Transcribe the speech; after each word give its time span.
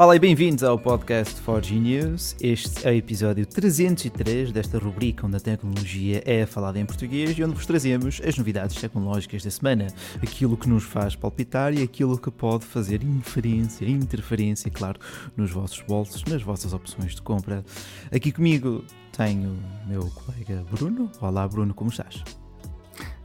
Olá 0.00 0.16
e 0.16 0.18
bem-vindos 0.18 0.64
ao 0.64 0.78
podcast 0.78 1.42
4G 1.42 1.72
News. 1.78 2.34
Este 2.40 2.88
é 2.88 2.90
o 2.90 2.94
episódio 2.94 3.44
303 3.44 4.50
desta 4.50 4.78
rubrica 4.78 5.26
onde 5.26 5.36
a 5.36 5.40
tecnologia 5.40 6.22
é 6.24 6.46
falada 6.46 6.80
em 6.80 6.86
português 6.86 7.36
e 7.36 7.44
onde 7.44 7.54
vos 7.54 7.66
trazemos 7.66 8.18
as 8.26 8.38
novidades 8.38 8.80
tecnológicas 8.80 9.44
da 9.44 9.50
semana, 9.50 9.88
aquilo 10.22 10.56
que 10.56 10.70
nos 10.70 10.84
faz 10.84 11.14
palpitar 11.14 11.74
e 11.74 11.82
aquilo 11.82 12.16
que 12.16 12.30
pode 12.30 12.64
fazer 12.64 13.02
inferência, 13.02 13.84
interferência, 13.86 14.70
claro, 14.70 14.98
nos 15.36 15.50
vossos 15.50 15.82
bolsos, 15.82 16.24
nas 16.24 16.42
vossas 16.42 16.72
opções 16.72 17.14
de 17.14 17.20
compra. 17.20 17.62
Aqui 18.10 18.32
comigo 18.32 18.82
tenho 19.12 19.50
o 19.50 19.86
meu 19.86 20.10
colega 20.12 20.64
Bruno. 20.70 21.12
Olá 21.20 21.46
Bruno, 21.46 21.74
como 21.74 21.90
estás? 21.90 22.24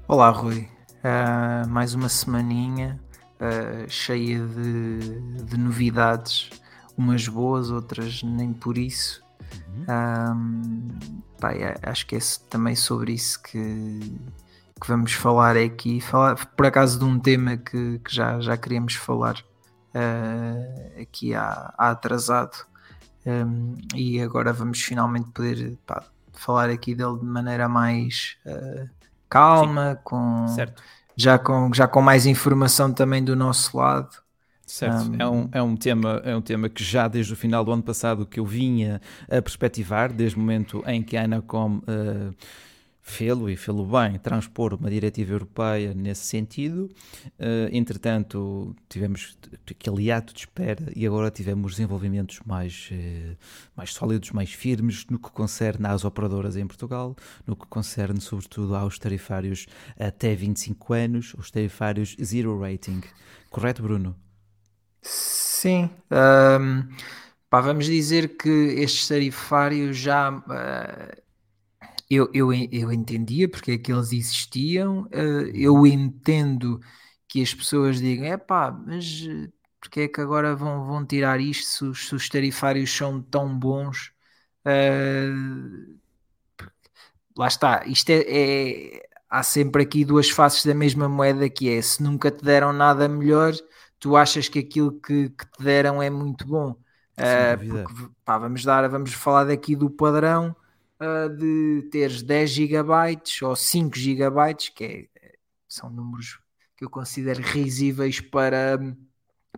Olá 0.10 0.30
Rui, 0.30 0.68
uh, 1.06 1.70
mais 1.70 1.94
uma 1.94 2.10
semaninha 2.10 3.00
uh, 3.40 3.90
cheia 3.90 4.46
de, 4.46 5.22
de 5.42 5.58
novidades 5.58 6.50
umas 6.98 7.28
boas, 7.28 7.70
outras 7.70 8.24
nem 8.24 8.54
por 8.54 8.78
isso. 8.78 9.24
Uhum. 9.76 9.86
Um, 9.90 10.88
pá, 11.40 11.52
é, 11.54 11.78
acho 11.84 12.06
que 12.06 12.16
é 12.16 12.20
também 12.50 12.76
sobre 12.76 13.14
isso 13.14 13.42
que, 13.42 14.00
que 14.80 14.88
vamos 14.88 15.14
falar 15.14 15.58
aqui. 15.58 16.02
Falar 16.02 16.46
por 16.46 16.66
acaso 16.66 17.00
de 17.00 17.06
um 17.06 17.20
tema 17.20 17.58
que, 17.58 18.00
que 18.00 18.14
já, 18.14 18.40
já 18.40 18.58
queríamos 18.58 18.96
falar 18.96 19.44
uh, 19.94 21.02
aqui 21.02 21.34
há, 21.34 21.74
há 21.78 21.92
atrasado. 21.92 22.66
Um, 23.26 23.76
e 23.96 24.22
agora 24.22 24.54
vamos 24.54 24.82
finalmente 24.82 25.32
poder 25.32 25.78
pá, 25.86 26.04
falar 26.32 26.70
aqui 26.70 26.94
dele 26.94 27.18
de 27.18 27.26
maneira 27.26 27.68
mais 27.68 28.38
uh, 28.46 28.88
calma, 29.28 30.00
com, 30.04 30.46
Já, 31.18 31.40
com, 31.40 31.74
já 31.74 31.88
com 31.88 32.02
mais 32.02 32.26
informação 32.26 32.94
também 32.94 33.24
do 33.24 33.36
nosso 33.36 33.78
lado. 33.78 34.25
Certo, 34.66 35.12
um, 35.12 35.16
é, 35.20 35.28
um, 35.28 35.50
é, 35.52 35.62
um 35.62 35.76
tema, 35.76 36.22
é 36.26 36.36
um 36.36 36.42
tema 36.42 36.68
que 36.68 36.84
já 36.84 37.08
desde 37.08 37.32
o 37.34 37.36
final 37.36 37.64
do 37.64 37.72
ano 37.72 37.84
passado 37.84 38.26
que 38.26 38.40
eu 38.40 38.46
vinha 38.46 39.00
a 39.30 39.42
perspectivar, 39.42 40.12
desde 40.12 40.38
o 40.38 40.40
momento 40.40 40.84
em 40.88 41.04
que 41.04 41.16
a 41.16 41.24
Anacom 41.24 41.78
uh, 41.78 42.36
fê-lo 43.08 43.48
e 43.48 43.56
fê-lo 43.56 43.86
bem, 43.86 44.18
transpor 44.18 44.74
uma 44.74 44.90
diretiva 44.90 45.34
europeia 45.34 45.94
nesse 45.94 46.24
sentido. 46.24 46.90
Uh, 47.40 47.70
entretanto, 47.72 48.76
tivemos 48.90 49.38
aquele 49.70 50.12
ato 50.12 50.34
de 50.34 50.40
espera 50.40 50.92
e 50.96 51.06
agora 51.06 51.30
tivemos 51.30 51.74
desenvolvimentos 51.74 52.40
mais, 52.44 52.90
uh, 52.92 53.38
mais 53.78 53.94
sólidos, 53.94 54.32
mais 54.32 54.52
firmes 54.52 55.06
no 55.08 55.20
que 55.20 55.30
concerne 55.30 55.86
às 55.86 56.04
operadoras 56.04 56.58
em 56.58 56.66
Portugal, 56.66 57.16
no 57.46 57.56
que 57.56 57.68
concerne 57.68 58.20
sobretudo 58.20 58.76
aos 58.76 58.98
tarifários 58.98 59.68
até 60.00 60.34
25 60.34 60.94
anos, 60.94 61.36
os 61.38 61.52
tarifários 61.52 62.18
zero 62.20 62.60
rating. 62.60 63.02
Correto, 63.52 63.84
Bruno? 63.84 64.25
Sim. 65.06 65.90
Pá, 67.50 67.62
vamos 67.62 67.86
dizer 67.86 68.38
que 68.38 68.50
estes 68.50 69.08
tarifários 69.08 69.98
já. 69.98 70.30
Uh, 70.32 71.22
eu, 72.10 72.30
eu, 72.34 72.54
eu 72.72 72.92
entendia 72.94 73.50
porque 73.50 73.74
é 73.74 73.78
que 73.78 73.92
eles 73.92 74.12
existiam, 74.14 75.04
uh, 75.06 75.48
eu 75.54 75.86
entendo 75.88 76.80
que 77.28 77.42
as 77.42 77.54
pessoas 77.54 78.00
digam: 78.02 78.26
é 78.28 78.38
pá, 78.38 78.72
mas 78.72 79.06
porque 79.80 80.02
é 80.02 80.08
que 80.08 80.22
agora 80.22 80.56
vão, 80.56 80.86
vão 80.86 81.06
tirar 81.06 81.40
isto 81.40 81.66
se 81.68 81.86
os, 81.86 82.08
se 82.08 82.16
os 82.16 82.30
tarifários 82.30 82.92
são 82.96 83.22
tão 83.22 83.58
bons? 83.58 84.12
Lá 87.38 87.48
está, 87.48 87.84
isto 87.86 88.10
é, 88.12 88.22
é, 88.98 89.10
há 89.30 89.44
sempre 89.44 89.84
aqui 89.84 90.06
duas 90.06 90.30
faces 90.30 90.66
da 90.66 90.74
mesma 90.74 91.10
moeda 91.10 91.50
que 91.50 91.70
é 91.70 91.82
se 91.82 92.02
nunca 92.02 92.32
te 92.32 92.44
deram 92.44 92.72
nada 92.72 93.08
melhor 93.10 93.54
tu 94.06 94.16
achas 94.16 94.48
que 94.48 94.60
aquilo 94.60 94.92
que, 94.92 95.30
que 95.30 95.46
te 95.48 95.64
deram 95.64 96.00
é 96.00 96.12
muito 96.12 96.46
bom. 96.46 96.76
Uh, 97.18 97.84
porque, 97.84 98.14
pá, 98.24 98.38
vamos 98.38 98.64
dar, 98.64 98.88
vamos 98.88 99.14
falar 99.14 99.46
daqui 99.46 99.76
do 99.76 99.90
padrão 99.90 100.56
uh, 101.00 101.28
de 101.28 101.90
teres 101.90 102.22
10 102.22 102.52
GB 102.52 102.94
ou 103.42 103.56
5 103.56 103.98
GB, 103.98 104.54
que 104.76 105.10
é, 105.20 105.34
são 105.68 105.90
números 105.90 106.40
que 106.78 106.86
eu 106.86 106.90
considero 106.92 107.42
risíveis 107.42 108.22
para, 108.22 108.78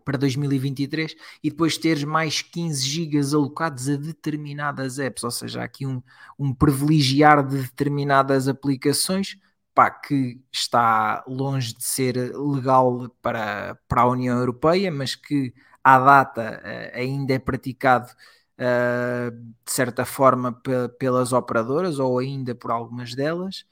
para 0.05 0.17
2023, 0.17 1.13
e 1.43 1.49
depois 1.49 1.77
teres 1.77 2.05
mais 2.05 2.41
15 2.41 2.87
GB 2.87 3.19
alocados 3.35 3.89
a 3.89 3.97
determinadas 3.97 4.97
apps, 4.97 5.25
ou 5.25 5.31
seja, 5.31 5.59
há 5.59 5.65
aqui 5.65 5.85
um, 5.85 6.01
um 6.39 6.53
privilegiar 6.53 7.45
de 7.45 7.63
determinadas 7.63 8.47
aplicações 8.47 9.37
pá, 9.77 9.91
que 9.91 10.41
está 10.51 11.23
longe 11.27 11.71
de 11.75 11.83
ser 11.83 12.15
legal 12.35 13.07
para, 13.21 13.77
para 13.87 14.01
a 14.01 14.07
União 14.07 14.35
Europeia, 14.39 14.91
mas 14.91 15.13
que 15.13 15.53
à 15.83 15.99
data 15.99 16.59
uh, 16.63 16.97
ainda 16.97 17.35
é 17.35 17.37
praticado 17.37 18.11
uh, 18.57 19.29
de 19.31 19.71
certa 19.71 20.03
forma 20.03 20.51
pelas 20.97 21.31
operadoras 21.31 21.99
ou 21.99 22.17
ainda 22.17 22.55
por 22.55 22.71
algumas 22.71 23.13
delas, 23.13 23.65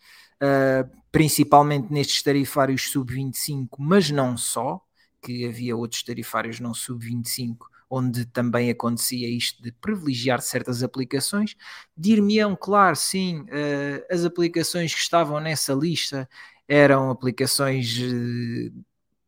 uh, 0.44 0.88
principalmente 1.12 1.92
nestes 1.92 2.22
tarifários 2.22 2.92
sub-25, 2.92 3.70
mas 3.80 4.12
não 4.12 4.38
só, 4.38 4.80
que 5.24 5.48
havia 5.48 5.76
outros 5.76 6.04
tarifários 6.04 6.60
não 6.60 6.76
sub-25 6.76 7.66
onde 7.96 8.26
também 8.26 8.70
acontecia 8.70 9.30
isto 9.30 9.64
de 9.64 9.72
privilegiar 9.72 10.42
certas 10.42 10.84
aplicações. 10.84 11.56
Dir-me-ão, 11.96 12.56
claro, 12.60 12.96
sim, 12.96 13.42
uh, 13.42 14.06
as 14.12 14.26
aplicações 14.26 14.94
que 14.94 15.00
estavam 15.00 15.40
nessa 15.40 15.74
lista 15.74 16.30
eram 16.68 17.10
aplicações 17.10 17.98
uh, 17.98 18.84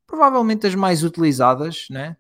provavelmente 0.05 0.67
as 0.67 0.75
mais 0.75 1.03
utilizadas, 1.03 1.87
né? 1.89 2.17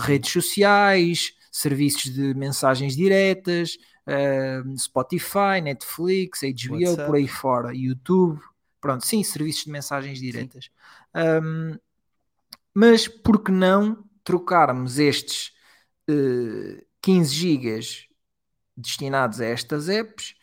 redes 0.00 0.30
sociais, 0.30 1.34
serviços 1.50 2.12
de 2.12 2.32
mensagens 2.34 2.94
diretas, 2.94 3.76
uh, 4.06 4.78
Spotify, 4.78 5.60
Netflix, 5.62 6.40
HBO, 6.42 6.74
WhatsApp. 6.74 7.06
por 7.06 7.16
aí 7.16 7.26
fora, 7.26 7.74
YouTube, 7.74 8.40
pronto, 8.80 9.04
sim, 9.04 9.24
serviços 9.24 9.64
de 9.64 9.70
mensagens 9.70 10.20
diretas. 10.20 10.70
Um, 11.14 11.76
mas 12.72 13.08
por 13.08 13.42
que 13.42 13.50
não 13.50 14.04
trocarmos 14.22 14.98
estes 14.98 15.52
15 17.00 17.34
GB 17.34 17.80
destinados 18.76 19.40
a 19.40 19.46
estas 19.46 19.88
apps, 19.88 20.34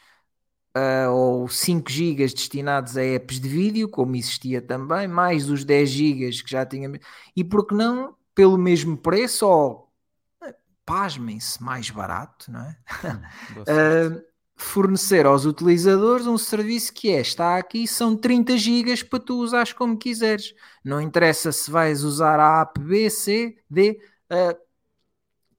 uh, 0.75 1.11
ou 1.11 1.47
5 1.47 1.89
GB 1.89 2.27
destinados 2.27 2.97
a 2.97 3.03
apps 3.03 3.39
de 3.39 3.49
vídeo, 3.49 3.89
como 3.89 4.15
existia 4.15 4.61
também, 4.61 5.07
mais 5.07 5.49
os 5.49 5.63
10 5.63 5.89
GB 5.89 6.29
que 6.43 6.51
já 6.51 6.65
tinha. 6.65 6.91
E 7.35 7.43
por 7.43 7.65
que 7.65 7.73
não, 7.73 8.15
pelo 8.33 8.57
mesmo 8.57 8.97
preço, 8.97 9.47
ou 9.47 9.89
pasmem-se, 10.85 11.61
mais 11.61 11.89
barato, 11.89 12.51
não 12.51 12.61
é? 12.61 12.77
Uh, 13.59 14.21
fornecer 14.55 15.25
aos 15.25 15.45
utilizadores 15.45 16.27
um 16.27 16.37
serviço 16.37 16.93
que 16.93 17.11
é, 17.11 17.21
está 17.21 17.57
aqui, 17.57 17.87
são 17.87 18.15
30 18.15 18.57
GB 18.57 19.03
para 19.05 19.19
tu 19.19 19.37
usares 19.37 19.71
como 19.71 19.97
quiseres. 19.97 20.53
Não 20.83 20.99
interessa 20.99 21.51
se 21.51 21.69
vais 21.69 22.03
usar 22.03 22.39
a 22.39 22.61
app 22.61 22.79
B, 22.79 23.09
C, 23.09 23.57
D, 23.69 23.99
uh, 24.31 24.57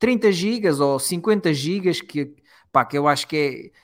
30 0.01 0.33
gigas 0.33 0.81
ou 0.81 0.99
50 0.99 1.55
gigas 1.55 2.01
que, 2.01 2.35
pá, 2.73 2.85
que 2.85 2.99
eu 2.99 3.07
acho 3.07 3.29
que 3.29 3.37
é 3.37 3.81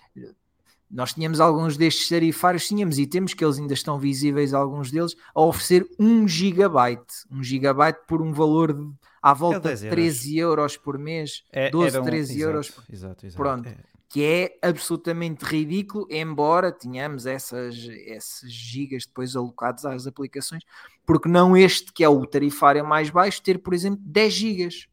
nós 0.90 1.14
tínhamos 1.14 1.40
alguns 1.40 1.76
destes 1.76 2.08
tarifários, 2.08 2.68
tínhamos 2.68 2.98
e 2.98 3.06
temos 3.06 3.34
que 3.34 3.44
eles 3.44 3.58
ainda 3.58 3.74
estão 3.74 3.98
visíveis, 3.98 4.54
alguns 4.54 4.90
deles, 4.90 5.16
a 5.34 5.40
oferecer 5.42 5.86
1 5.98 6.28
gigabyte, 6.28 7.24
1 7.30 7.42
gigabyte 7.42 8.00
por 8.06 8.22
um 8.22 8.32
valor 8.32 8.72
de, 8.72 8.88
à 9.20 9.34
volta 9.34 9.72
é 9.72 9.74
de 9.74 9.88
13 9.88 10.38
euros. 10.38 10.58
euros 10.58 10.76
por 10.76 10.98
mês, 10.98 11.44
é, 11.50 11.70
12, 11.70 11.98
um, 11.98 12.04
13 12.04 12.32
exato, 12.32 12.40
euros. 12.40 12.72
Exato, 12.90 13.26
exato, 13.26 13.42
Pronto. 13.42 13.68
É. 13.68 13.76
Que 14.08 14.24
é 14.24 14.68
absolutamente 14.68 15.44
ridículo, 15.44 16.06
embora 16.08 16.70
tenhamos 16.70 17.26
essas, 17.26 17.74
esses 17.74 18.50
gigas 18.50 19.04
depois 19.04 19.34
alocados 19.34 19.84
às 19.84 20.06
aplicações, 20.06 20.62
porque 21.04 21.28
não 21.28 21.56
este 21.56 21.92
que 21.92 22.04
é 22.04 22.08
o 22.08 22.24
tarifário 22.24 22.86
mais 22.86 23.10
baixo, 23.10 23.42
ter, 23.42 23.58
por 23.58 23.74
exemplo, 23.74 24.00
10 24.04 24.32
gigas. 24.32 24.88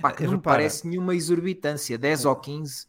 Pá, 0.00 0.12
que 0.12 0.24
não 0.24 0.32
repara. 0.32 0.58
parece 0.58 0.86
nenhuma 0.86 1.14
exorbitância, 1.14 1.98
10 1.98 2.24
ou 2.24 2.36
15, 2.36 2.84
uh, 2.84 2.86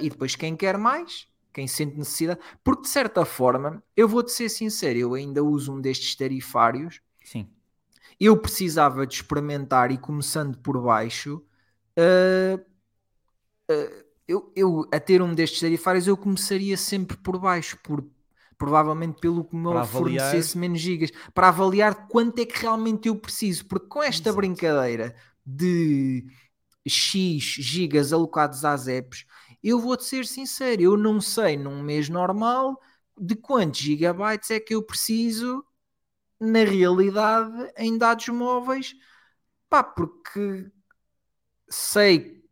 e 0.00 0.08
depois 0.08 0.36
quem 0.36 0.56
quer 0.56 0.78
mais, 0.78 1.26
quem 1.52 1.66
sente 1.66 1.96
necessidade, 1.96 2.40
porque 2.62 2.82
de 2.82 2.88
certa 2.88 3.24
forma, 3.24 3.82
eu 3.96 4.08
vou-te 4.08 4.32
ser 4.32 4.48
sincero, 4.48 4.98
eu 4.98 5.14
ainda 5.14 5.42
uso 5.42 5.72
um 5.72 5.80
destes 5.80 6.14
tarifários. 6.14 7.00
Sim. 7.24 7.48
Eu 8.18 8.36
precisava 8.36 9.06
de 9.06 9.14
experimentar 9.14 9.90
e 9.90 9.98
começando 9.98 10.56
por 10.58 10.80
baixo, 10.80 11.42
uh, 11.98 12.60
uh, 13.70 14.04
eu, 14.26 14.52
eu 14.56 14.88
a 14.92 14.98
ter 14.98 15.20
um 15.20 15.34
destes 15.34 15.60
tarifários, 15.60 16.06
eu 16.06 16.16
começaria 16.16 16.76
sempre 16.76 17.16
por 17.16 17.38
baixo, 17.38 17.78
por, 17.82 18.04
provavelmente 18.56 19.20
pelo 19.20 19.44
que 19.44 19.54
me 19.54 19.86
fornecesse 19.86 20.56
menos 20.56 20.80
gigas, 20.80 21.10
para 21.32 21.48
avaliar 21.48 22.08
quanto 22.08 22.40
é 22.40 22.46
que 22.46 22.60
realmente 22.60 23.08
eu 23.08 23.16
preciso, 23.16 23.66
porque 23.66 23.86
com 23.86 24.02
esta 24.02 24.30
Exato. 24.30 24.36
brincadeira 24.36 25.14
de 25.44 26.24
X 26.86 27.42
gigas 27.42 28.12
alocados 28.12 28.64
às 28.64 28.86
apps, 28.88 29.26
eu 29.62 29.78
vou-te 29.80 30.04
ser 30.04 30.26
sincero, 30.26 30.82
eu 30.82 30.96
não 30.96 31.20
sei 31.20 31.56
num 31.56 31.82
mês 31.82 32.08
normal 32.08 32.78
de 33.18 33.34
quantos 33.36 33.80
gigabytes 33.80 34.50
é 34.50 34.60
que 34.60 34.74
eu 34.74 34.82
preciso 34.82 35.64
na 36.40 36.64
realidade 36.64 37.72
em 37.78 37.96
dados 37.96 38.28
móveis, 38.28 38.94
pá, 39.68 39.82
porque 39.82 40.70
sei 41.68 42.42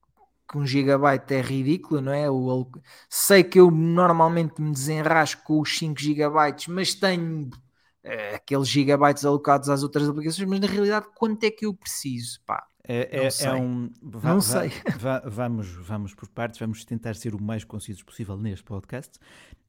que 0.48 0.58
um 0.58 0.66
gigabyte 0.66 1.34
é 1.34 1.40
ridículo, 1.40 2.00
não 2.00 2.12
é? 2.12 2.30
O, 2.30 2.70
sei 3.08 3.42
que 3.44 3.58
eu 3.60 3.70
normalmente 3.70 4.60
me 4.60 4.72
desenrasco 4.72 5.42
com 5.44 5.60
os 5.60 5.78
5 5.78 6.00
gigabytes, 6.00 6.66
mas 6.68 6.94
tenho 6.94 7.48
uh, 7.48 8.34
aqueles 8.36 8.68
gigabytes 8.68 9.24
alocados 9.24 9.68
às 9.70 9.82
outras 9.82 10.08
aplicações, 10.08 10.48
mas 10.48 10.60
na 10.60 10.66
realidade 10.66 11.06
quanto 11.16 11.44
é 11.44 11.50
que 11.50 11.66
eu 11.66 11.74
preciso? 11.74 12.40
Pá, 12.44 12.66
é, 12.84 13.26
é, 13.26 13.28
é, 13.28 13.54
um. 13.54 13.90
Va, 14.02 14.34
não 14.34 14.40
sei. 14.40 14.70
Va, 14.98 15.20
vamos, 15.20 15.68
vamos 15.68 16.14
por 16.14 16.28
partes, 16.28 16.58
vamos 16.58 16.84
tentar 16.84 17.14
ser 17.14 17.34
o 17.34 17.42
mais 17.42 17.64
concisos 17.64 18.02
possível 18.02 18.36
neste 18.36 18.64
podcast. 18.64 19.18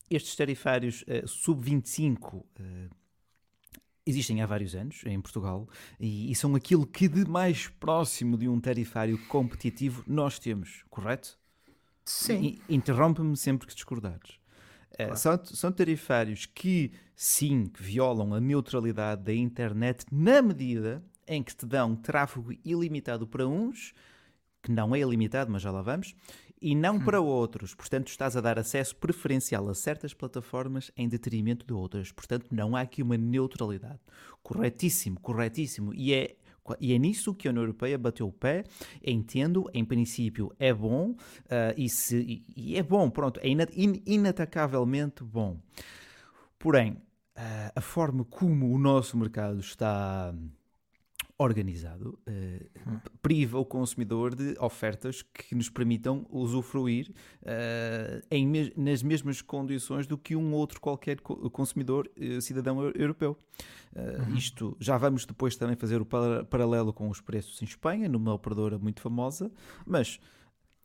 Estes 0.10 0.36
tarifários 0.36 1.04
uh, 1.04 1.28
sub-25 1.28 2.36
uh, 2.36 2.46
existem 4.06 4.42
há 4.42 4.46
vários 4.46 4.76
anos 4.76 5.02
em 5.06 5.20
Portugal 5.22 5.68
e, 6.00 6.32
e, 6.32 6.36
são 6.36 6.56
aquilo 6.56 6.86
que 6.86 7.08
de 7.08 7.26
mais 7.26 7.68
próximo 7.68 8.38
de 8.38 8.50
um 8.50 8.60
tarifário 8.60 9.18
competitivo 9.28 10.04
nós 10.08 10.40
temos, 10.40 10.84
correto? 10.90 11.38
Sim. 12.04 12.60
Interrompe-me 12.68 13.38
sempre 13.38 13.68
que 13.68 13.74
discordares. 13.74 14.40
Eh, 14.98 15.06
claro. 15.06 15.18
são, 15.18 15.46
são 15.46 15.72
tarifários 15.72 16.46
que, 16.46 16.92
sim, 17.16 17.66
que 17.68 17.82
violam 17.82 18.34
a 18.34 18.42
neutralidade 18.42 19.24
da 19.24 19.34
internet 19.34 20.06
na 20.12 20.42
medida 20.42 21.04
em 21.28 21.42
que 21.44 21.56
te 21.56 21.66
dão 21.66 21.96
tráfego 21.96 22.54
ilimitado 22.64 23.28
para 23.28 23.48
uns, 23.48 23.94
que 24.62 24.72
não 24.72 24.96
é 24.96 25.00
ilimitado, 25.00 25.52
mas 25.52 25.62
já 25.62 25.72
lá 25.72 25.82
vamos, 25.82 26.16
e 26.62 26.74
não 26.74 26.98
para 26.98 27.22
hum. 27.22 27.26
outros. 27.26 27.76
Portanto, 27.76 28.08
estás 28.08 28.38
a 28.38 28.42
dar 28.42 28.58
acesso 28.58 28.96
preferencial 28.96 29.68
a 29.68 29.76
certas 29.76 30.14
plataformas 30.14 30.92
em 30.96 31.10
detrimento 31.10 31.66
de 31.66 31.74
outras. 31.74 32.12
Portanto, 32.12 32.48
não 32.52 32.76
há 32.76 32.82
aqui 32.82 33.04
uma 33.04 33.18
neutralidade. 33.18 34.00
Corretíssimo, 34.42 35.20
corretíssimo. 35.20 35.94
E 35.94 36.14
é 36.14 36.36
e 36.80 36.94
é 36.94 36.98
nisso 36.98 37.36
que 37.36 37.48
a 37.48 37.52
União 37.52 37.64
Europeia 37.64 37.98
bateu 37.98 38.28
o 38.28 38.32
pé. 38.32 38.64
Entendo, 39.06 39.70
em 39.74 39.84
princípio, 39.84 40.54
é 40.58 40.74
bom 40.74 41.12
uh, 41.12 41.18
e, 41.76 41.90
se, 41.90 42.44
e, 42.56 42.78
é 42.78 42.82
bom, 42.82 43.10
pronto, 43.10 43.40
é 43.44 43.48
inatacavelmente 44.06 45.24
bom. 45.24 45.60
Porém, 46.58 46.94
uh, 46.94 47.72
a 47.76 47.82
forma 47.82 48.24
como 48.24 48.74
o 48.74 48.78
nosso 48.78 49.18
mercado 49.18 49.60
está 49.60 50.34
organizado 51.38 52.20
uh, 52.28 53.10
priva 53.22 53.58
o 53.58 53.66
consumidor 53.66 54.36
de 54.36 54.56
ofertas 54.60 55.22
que 55.22 55.56
nos 55.56 55.70
permitam 55.70 56.26
usufruir 56.30 57.10
uh, 57.42 58.26
em 58.30 58.46
me 58.46 58.74
nas 58.78 59.02
mesmas 59.02 59.42
condições 59.42 60.06
do 60.06 60.18
que 60.18 60.36
um 60.36 60.54
outro 60.54 60.80
qualquer 60.80 61.20
co 61.22 61.50
consumidor 61.50 62.10
uh, 62.18 62.42
cidadão 62.42 62.84
europeu. 62.96 63.38
Uhum. 63.96 64.36
Isto 64.36 64.76
já 64.80 64.98
vamos 64.98 65.26
depois 65.26 65.56
também 65.56 65.76
fazer 65.76 66.02
o 66.02 66.06
par 66.06 66.46
paralelo 66.46 66.92
com 66.92 67.10
os 67.10 67.22
preços 67.22 67.62
em 67.62 67.66
Espanha, 67.66 68.10
numa 68.10 68.34
operadora 68.34 68.80
muito 68.80 69.02
famosa, 69.02 69.52
mas 69.86 70.20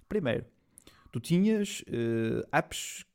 primeiro, 0.08 0.44
tu 1.10 1.18
tinhas 1.18 1.82
apps 2.52 3.06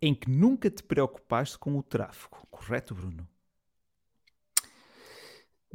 em 0.00 0.14
que 0.14 0.30
nunca 0.30 0.70
te 0.70 0.82
preocupaste 0.82 1.58
com 1.58 1.76
o 1.76 1.82
tráfego, 1.82 2.46
correto, 2.50 2.94
Bruno? 2.94 3.28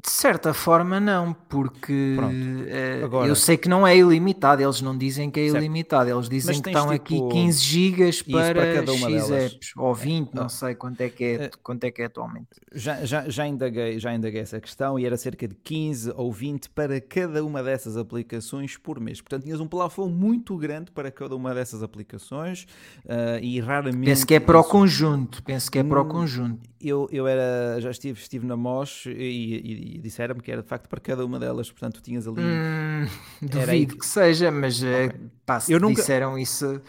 De 0.06 0.12
certa 0.12 0.54
forma, 0.54 1.00
não, 1.00 1.32
porque 1.48 2.18
uh, 2.20 3.06
Agora, 3.06 3.26
eu 3.26 3.38
sei 3.38 3.56
que 3.56 3.70
não 3.70 3.88
é 3.88 3.96
ilimitado. 3.96 4.62
Eles 4.62 4.82
não 4.82 4.98
dizem 4.98 5.32
que 5.32 5.40
é 5.40 5.44
certo. 5.46 5.64
ilimitado, 5.64 6.10
eles 6.10 6.28
dizem 6.28 6.62
que 6.62 6.70
estão 6.70 6.90
tipo, 6.90 7.28
aqui 7.30 7.40
15 7.40 7.64
gigas 7.64 8.22
para, 8.22 8.54
para 8.54 8.74
cada 8.74 8.92
uma 8.92 9.10
X 9.10 9.28
delas. 9.30 9.54
apps 9.54 9.72
ou 9.78 9.96
20, 9.96 10.34
não 10.34 10.44
ah. 10.44 10.50
sei 10.50 10.76
quanto 10.76 11.00
é 11.00 11.10
que 11.10 11.24
é, 11.24 11.46
uh, 11.46 11.58
quanto 11.64 11.86
é, 11.86 11.92
que 11.92 12.02
é 12.02 12.06
atualmente. 12.06 12.50
Já, 12.74 13.06
já, 13.06 13.30
já, 13.30 13.48
indaguei, 13.48 13.98
já 13.98 14.14
indaguei 14.14 14.42
essa 14.42 14.60
questão 14.60 15.00
e 15.00 15.06
era 15.06 15.16
cerca 15.16 15.48
de 15.48 15.56
15 15.56 16.12
ou 16.18 16.34
20 16.34 16.70
para 16.72 17.00
cada 17.00 17.42
uma 17.46 17.64
dessas 17.64 17.96
aplicações 17.96 18.76
por 18.76 19.00
mês. 19.00 19.22
Portanto, 19.22 19.44
tinhas 19.44 19.62
um 19.62 19.68
plafond 19.68 20.14
muito 20.14 20.58
grande 20.58 20.92
para 20.92 21.12
cada 21.12 21.34
uma 21.34 21.56
dessas 21.56 21.82
aplicações 21.82 22.68
uh, 23.06 23.40
e 23.42 23.58
raramente. 23.62 24.04
Penso 24.04 24.28
que 24.28 24.34
é 24.34 24.40
para 24.42 24.60
o 24.60 24.66
conjunto. 24.66 25.42
Penso 25.44 25.72
que 25.72 25.80
é 25.80 25.84
para 25.84 26.02
o 26.02 26.04
hum, 26.04 26.10
conjunto. 26.10 26.73
Eu, 26.84 27.08
eu 27.12 27.26
era, 27.26 27.80
já 27.80 27.90
estive, 27.90 28.20
estive 28.20 28.46
na 28.46 28.58
MOS 28.58 29.06
e, 29.06 29.12
e 29.12 29.94
e 29.94 29.98
disseram-me 30.00 30.42
que 30.42 30.52
era 30.52 30.62
de 30.62 30.68
facto 30.68 30.88
para 30.88 31.00
cada 31.00 31.26
uma 31.26 31.40
delas, 31.40 31.72
portanto 31.72 31.96
tu 31.96 32.02
tinhas 32.02 32.28
ali. 32.28 32.42
Hum, 32.42 33.08
duvido 33.42 33.98
que 33.98 34.06
seja, 34.06 34.52
mas 34.52 34.84
eh, 34.84 35.06
okay. 35.06 35.20
pá, 35.46 35.60
se 35.60 35.72
eu 35.72 35.80
nunca... 35.80 35.96
disseram 35.96 36.38
isso, 36.38 36.82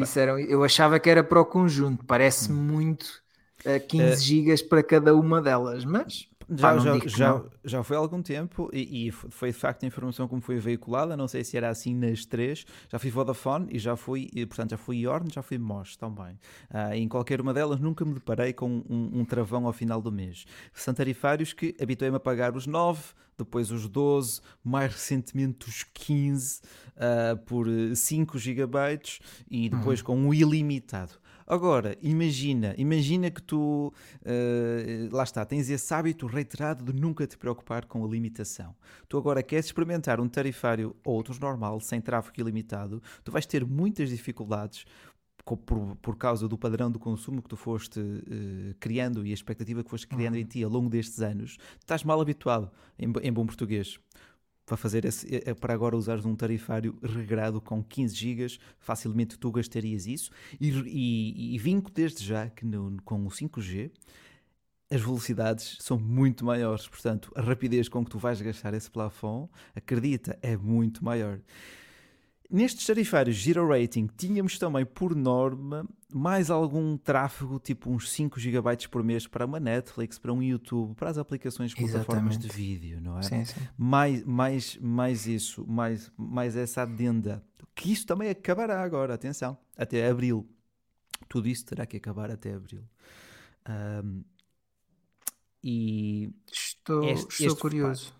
disseram, 0.00 0.38
eu 0.38 0.64
achava 0.64 0.98
que 0.98 1.10
era 1.10 1.22
para 1.22 1.40
o 1.40 1.44
conjunto, 1.44 2.04
parece 2.04 2.50
hum. 2.50 2.56
muito 2.56 3.04
uh, 3.64 3.86
15 3.86 4.04
uh, 4.04 4.16
gigas 4.16 4.62
para 4.62 4.82
cada 4.82 5.14
uma 5.14 5.40
delas, 5.40 5.84
mas 5.84 6.28
já, 6.48 6.78
já, 6.78 6.98
já, 7.06 7.42
já, 7.64 7.82
foi 7.82 7.96
há 7.96 7.98
algum 8.00 8.22
tempo 8.22 8.70
e, 8.72 9.08
e, 9.08 9.10
foi 9.10 9.50
de 9.50 9.58
facto 9.58 9.82
a 9.82 9.86
informação 9.86 10.28
como 10.28 10.40
foi 10.40 10.58
veiculada. 10.58 11.16
Não 11.16 11.26
sei 11.26 11.42
se 11.42 11.56
era 11.56 11.68
assim 11.68 11.94
nas 11.94 12.24
três. 12.24 12.64
Já 12.88 12.98
fui 12.98 13.10
Vodafone 13.10 13.66
e 13.70 13.78
já 13.78 13.96
fui, 13.96 14.28
portanto, 14.46 14.70
já 14.70 14.76
fui 14.76 14.98
Yorn, 14.98 15.28
já 15.32 15.42
fui 15.42 15.58
Mosh 15.58 15.96
também. 15.96 16.38
Uh, 16.70 16.94
em 16.94 17.08
qualquer 17.08 17.40
uma 17.40 17.52
delas 17.52 17.80
nunca 17.80 18.04
me 18.04 18.14
deparei 18.14 18.52
com 18.52 18.84
um, 18.88 19.20
um 19.20 19.24
travão 19.24 19.66
ao 19.66 19.72
final 19.72 20.00
do 20.00 20.12
mês. 20.12 20.44
São 20.72 20.94
tarifários 20.94 21.52
que 21.52 21.74
habituei-me 21.80 22.16
a 22.16 22.20
pagar 22.20 22.56
os 22.56 22.66
9, 22.66 23.02
depois 23.36 23.70
os 23.70 23.88
12, 23.88 24.40
mais 24.64 24.92
recentemente 24.92 25.68
os 25.68 25.82
15 25.82 26.60
uh, 26.60 26.62
ah, 26.96 27.36
por 27.44 27.66
5 27.94 28.38
GB 28.38 28.76
e 29.50 29.68
depois 29.68 30.00
uhum. 30.00 30.06
com 30.06 30.16
um 30.16 30.34
ilimitado. 30.34 31.12
Agora, 31.46 31.96
imagina, 32.02 32.74
imagina 32.76 33.30
que 33.30 33.40
tu, 33.40 33.92
uh, 34.22 35.14
lá 35.14 35.22
está, 35.22 35.44
tens 35.44 35.70
esse 35.70 35.94
hábito 35.94 36.26
reiterado 36.26 36.92
de 36.92 36.98
nunca 36.98 37.26
te 37.26 37.38
preocupar 37.38 37.84
com 37.84 38.04
a 38.04 38.08
limitação. 38.08 38.74
Tu 39.08 39.16
agora 39.16 39.42
queres 39.42 39.66
experimentar 39.66 40.20
um 40.20 40.28
tarifário 40.28 40.96
outros 41.04 41.38
normal, 41.38 41.78
sem 41.80 42.00
tráfego 42.00 42.40
ilimitado, 42.40 43.00
tu 43.22 43.30
vais 43.30 43.46
ter 43.46 43.64
muitas 43.64 44.10
dificuldades 44.10 44.84
por, 45.44 45.96
por, 46.02 46.16
causa 46.16 46.48
do 46.48 46.58
padrão 46.58 46.90
de 46.90 46.98
consumo 46.98 47.40
que 47.40 47.48
tu 47.48 47.56
foste 47.56 48.00
uh, 48.00 48.74
criando 48.80 49.24
e 49.24 49.30
a 49.30 49.34
expectativa 49.34 49.84
que 49.84 49.90
foste 49.90 50.08
criando 50.08 50.34
uhum. 50.34 50.40
em 50.40 50.44
ti 50.44 50.64
ao 50.64 50.70
longo 50.70 50.90
destes 50.90 51.20
anos, 51.20 51.56
estás 51.78 52.02
mal 52.02 52.20
habituado, 52.20 52.68
em, 52.98 53.12
em 53.22 53.32
bom 53.32 53.46
português 53.46 54.00
para 54.66 54.76
fazer 54.76 55.04
esse, 55.04 55.26
eh, 55.32 55.54
para 55.54 55.72
agora 55.72 55.96
usares 55.96 56.24
um 56.26 56.34
tarifário 56.34 56.98
regrado 57.00 57.60
com 57.60 57.82
15 57.82 58.14
GB, 58.14 58.58
facilmente 58.80 59.38
tu 59.38 59.52
gastarias 59.52 60.06
isso. 60.06 60.30
E, 60.60 60.68
e, 60.68 61.54
e 61.54 61.58
vinco 61.58 61.90
desde 61.90 62.24
já 62.24 62.50
que 62.50 62.66
no, 62.66 63.00
com 63.04 63.24
o 63.24 63.30
5G 63.30 63.92
as 64.90 65.00
velocidades 65.00 65.78
são 65.80 65.98
muito 65.98 66.44
maiores, 66.44 66.86
portanto, 66.86 67.32
a 67.34 67.40
rapidez 67.40 67.88
com 67.88 68.04
que 68.04 68.10
tu 68.10 68.18
vais 68.18 68.40
gastar 68.40 68.72
esse 68.74 68.90
plafond, 68.90 69.48
acredita, 69.74 70.38
é 70.42 70.56
muito 70.56 71.04
maior. 71.04 71.40
Nestes 72.50 72.86
tarifários 72.86 73.42
Zero 73.42 73.68
Rating, 73.68 74.08
tínhamos 74.16 74.58
também 74.58 74.84
por 74.84 75.14
norma 75.14 75.86
mais 76.12 76.50
algum 76.50 76.96
tráfego, 76.96 77.58
tipo 77.58 77.90
uns 77.90 78.10
5 78.10 78.38
GB 78.38 78.88
por 78.90 79.02
mês 79.02 79.26
para 79.26 79.44
uma 79.44 79.58
Netflix, 79.58 80.18
para 80.18 80.32
um 80.32 80.42
YouTube, 80.42 80.94
para 80.94 81.10
as 81.10 81.18
aplicações 81.18 81.74
plataformas 81.74 82.38
de 82.38 82.48
vídeo, 82.48 83.00
não 83.00 83.18
é? 83.18 83.22
Sim, 83.22 83.44
sim. 83.44 83.60
Mais, 83.76 84.22
mais, 84.24 84.76
mais 84.78 85.26
isso, 85.26 85.66
mais, 85.66 86.10
mais 86.16 86.56
essa 86.56 86.82
adenda. 86.82 87.44
Que 87.74 87.92
isso 87.92 88.06
também 88.06 88.30
acabará 88.30 88.80
agora, 88.82 89.14
atenção, 89.14 89.58
até 89.76 90.08
abril. 90.08 90.48
Tudo 91.28 91.48
isso 91.48 91.66
terá 91.66 91.84
que 91.84 91.96
acabar 91.96 92.30
até 92.30 92.54
abril. 92.54 92.84
Um, 93.68 94.22
e 95.62 96.30
estou, 96.50 97.02
este, 97.04 97.32
estou 97.32 97.46
este, 97.48 97.60
curioso. 97.60 98.14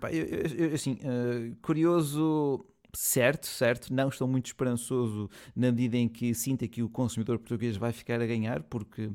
Pá, 0.00 0.12
eu, 0.12 0.26
eu, 0.26 0.74
assim, 0.74 0.94
uh, 0.94 1.56
curioso 1.62 2.66
certo, 2.94 3.46
certo, 3.46 3.92
não 3.92 4.08
estou 4.08 4.26
muito 4.26 4.46
esperançoso 4.46 5.28
na 5.54 5.70
medida 5.70 5.96
em 5.96 6.08
que 6.08 6.34
sinta 6.34 6.66
que 6.68 6.82
o 6.82 6.88
consumidor 6.88 7.38
português 7.38 7.76
vai 7.76 7.92
ficar 7.92 8.20
a 8.20 8.26
ganhar, 8.26 8.62
porque 8.64 9.10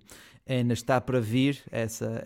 ainda 0.47 0.73
está 0.73 1.01
para 1.01 1.19
vir 1.19 1.61
essa, 1.71 2.23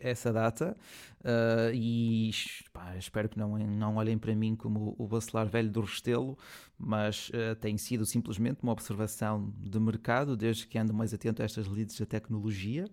essa 0.00 0.32
data 0.32 0.76
uh, 1.20 1.74
e 1.74 2.30
pá, 2.72 2.96
espero 2.96 3.28
que 3.28 3.38
não, 3.38 3.58
não 3.58 3.96
olhem 3.96 4.16
para 4.16 4.34
mim 4.34 4.54
como 4.54 4.94
o 4.96 5.08
bacelar 5.08 5.48
velho 5.48 5.70
do 5.70 5.80
Restelo, 5.80 6.38
mas 6.78 7.30
uh, 7.30 7.56
tem 7.60 7.76
sido 7.76 8.06
simplesmente 8.06 8.62
uma 8.62 8.72
observação 8.72 9.52
de 9.58 9.78
mercado, 9.80 10.36
desde 10.36 10.66
que 10.66 10.78
ando 10.78 10.94
mais 10.94 11.12
atento 11.12 11.42
a 11.42 11.44
estas 11.44 11.66
leads 11.66 11.98
da 11.98 12.06
tecnologia. 12.06 12.88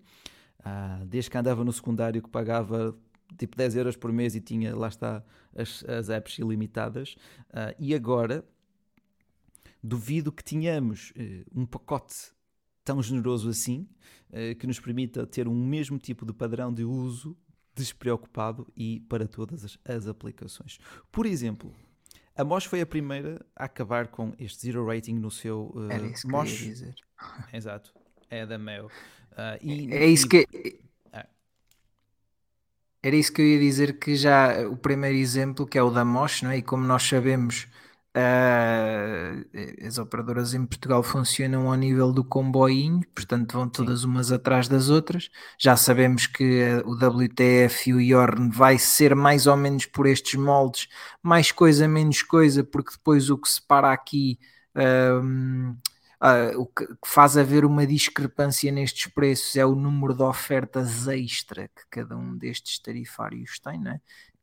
Uh, 0.60 1.06
desde 1.06 1.30
que 1.30 1.38
andava 1.38 1.64
no 1.64 1.72
secundário 1.72 2.20
que 2.22 2.28
pagava 2.28 2.94
tipo 3.36 3.56
10 3.56 3.76
euros 3.76 3.96
por 3.96 4.12
mês 4.12 4.34
e 4.34 4.40
tinha, 4.40 4.74
lá 4.74 4.88
está, 4.88 5.24
as, 5.56 5.84
as 5.84 6.08
apps 6.08 6.38
ilimitadas. 6.38 7.14
Uh, 7.50 7.74
e 7.78 7.94
agora 7.94 8.44
duvido 9.82 10.30
que 10.30 10.44
tenhamos 10.44 11.10
uh, 11.10 11.60
um 11.60 11.66
pacote 11.66 12.32
tão 12.84 13.02
generoso 13.02 13.48
assim 13.48 13.88
uh, 14.30 14.54
que 14.56 14.66
nos 14.66 14.78
permita 14.78 15.26
ter 15.26 15.48
um 15.48 15.66
mesmo 15.66 15.98
tipo 15.98 16.26
de 16.26 16.32
padrão 16.32 16.72
de 16.72 16.84
uso 16.84 17.36
despreocupado 17.74 18.66
e 18.76 19.00
para 19.08 19.26
todas 19.26 19.64
as, 19.64 19.78
as 19.84 20.06
aplicações. 20.06 20.78
Por 21.10 21.24
exemplo, 21.24 21.74
a 22.36 22.44
Mosh 22.44 22.64
foi 22.64 22.80
a 22.80 22.86
primeira 22.86 23.44
a 23.56 23.64
acabar 23.64 24.08
com 24.08 24.34
este 24.38 24.66
zero 24.66 24.86
rating 24.86 25.14
no 25.14 25.30
seu 25.30 25.72
uh, 25.74 25.90
Era 25.90 26.06
isso 26.06 26.26
que 26.26 26.32
Mosh. 26.32 26.60
Eu 26.60 26.66
ia 26.66 26.72
dizer. 26.72 26.94
Exato, 27.52 27.94
é 28.28 28.46
da 28.46 28.58
Mel. 28.58 28.86
Uh, 29.32 29.58
e, 29.62 29.92
é 29.92 30.06
isso 30.06 30.26
e... 30.26 30.28
que 30.28 30.80
Era 33.02 33.16
isso 33.16 33.32
que 33.32 33.40
eu 33.40 33.46
ia 33.46 33.58
dizer 33.58 33.98
que 33.98 34.14
já 34.14 34.68
o 34.68 34.76
primeiro 34.76 35.16
exemplo, 35.16 35.66
que 35.66 35.78
é 35.78 35.82
o 35.82 35.90
da 35.90 36.04
MOS, 36.04 36.42
não 36.42 36.50
é? 36.50 36.58
E 36.58 36.62
como 36.62 36.84
nós 36.84 37.02
sabemos, 37.02 37.66
uh, 38.16 39.86
as 39.86 39.98
operadoras 39.98 40.54
em 40.54 40.66
Portugal 40.66 41.02
funcionam 41.02 41.68
ao 41.70 41.74
nível 41.76 42.12
do 42.12 42.24
comboinho, 42.24 43.00
portanto 43.14 43.52
vão 43.54 43.68
todas 43.68 44.00
Sim. 44.00 44.06
umas 44.06 44.30
atrás 44.32 44.68
das 44.68 44.88
outras. 44.90 45.30
Já 45.58 45.76
sabemos 45.76 46.26
que 46.26 46.82
o 46.84 46.92
WTF 46.94 47.90
e 47.90 47.94
o 47.94 48.00
Yorn 48.00 48.50
vai 48.50 48.78
ser 48.78 49.14
mais 49.14 49.46
ou 49.46 49.56
menos 49.56 49.86
por 49.86 50.06
estes 50.06 50.34
moldes, 50.38 50.88
mais 51.22 51.52
coisa, 51.52 51.88
menos 51.88 52.22
coisa, 52.22 52.62
porque 52.64 52.92
depois 52.92 53.30
o 53.30 53.38
que 53.38 53.48
se 53.48 53.62
para 53.66 53.92
aqui. 53.92 54.38
Uh, 54.76 55.76
Uh, 56.22 56.60
o 56.60 56.66
que 56.66 56.86
faz 57.06 57.38
haver 57.38 57.64
uma 57.64 57.86
discrepância 57.86 58.70
nestes 58.70 59.06
preços 59.06 59.56
é 59.56 59.64
o 59.64 59.74
número 59.74 60.14
de 60.14 60.22
ofertas 60.22 61.08
extra 61.08 61.68
que 61.68 61.82
cada 61.90 62.14
um 62.14 62.36
destes 62.36 62.78
tarifários 62.78 63.58
tem, 63.58 63.80
né? 63.80 64.00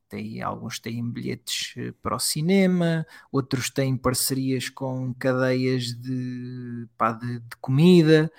tem 0.08 0.42
alguns 0.42 0.80
têm 0.80 1.08
bilhetes 1.08 1.74
eh, 1.76 1.92
para 2.02 2.16
o 2.16 2.18
cinema, 2.18 3.06
outros 3.30 3.70
têm 3.70 3.96
parcerias 3.96 4.68
com 4.68 5.14
cadeias 5.14 5.94
de, 5.94 6.88
pá, 6.96 7.12
de, 7.12 7.40
de 7.40 7.56
comida, 7.60 8.32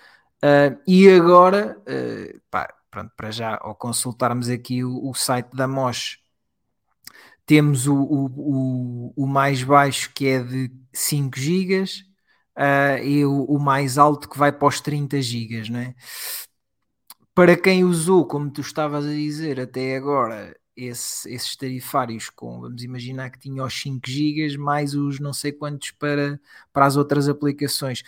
uh, 0.44 0.82
e 0.88 1.10
agora, 1.10 1.78
uh, 1.82 2.42
pá, 2.50 2.74
pronto, 2.90 3.12
para 3.16 3.32
já, 3.32 3.58
ao 3.62 3.76
consultarmos 3.76 4.50
aqui 4.50 4.84
o, 4.84 5.10
o 5.10 5.14
site 5.14 5.56
da 5.56 5.68
MOS, 5.68 6.20
temos 7.46 7.88
o, 7.88 7.96
o, 7.96 9.14
o, 9.16 9.28
mais 9.28 9.64
baixo 9.64 10.12
que 10.14 10.28
é 10.28 10.44
de 10.44 10.72
5 10.94 11.38
GB 11.40 11.84
uh, 12.60 13.04
e 13.04 13.26
o, 13.26 13.46
o, 13.46 13.58
mais 13.58 13.98
alto 13.98 14.30
que 14.30 14.38
vai 14.38 14.52
para 14.52 14.68
os 14.68 14.82
30 14.82 15.22
GB, 15.22 15.70
não 15.72 15.80
é? 15.80 15.96
Para 17.34 17.56
quem 17.56 17.86
usou, 17.86 18.26
como 18.26 18.52
tu 18.52 18.60
estavas 18.60 19.06
a 19.06 19.10
dizer 19.10 19.62
até 19.62 19.96
agora, 19.96 20.54
esse, 20.76 21.32
esses 21.34 21.56
tarifários 21.56 22.30
com, 22.30 22.60
vamos 22.60 22.84
imaginar 22.84 23.30
que 23.30 23.40
tinha 23.40 23.64
os 23.64 23.82
5 23.82 24.02
GB 24.06 24.58
mais 24.58 24.94
os 24.94 25.20
não 25.20 25.32
sei 25.32 25.54
quantos 25.54 25.92
para, 25.92 26.40
para 26.74 26.86
as 26.86 26.98
outras 26.98 27.30
aplicações. 27.30 28.04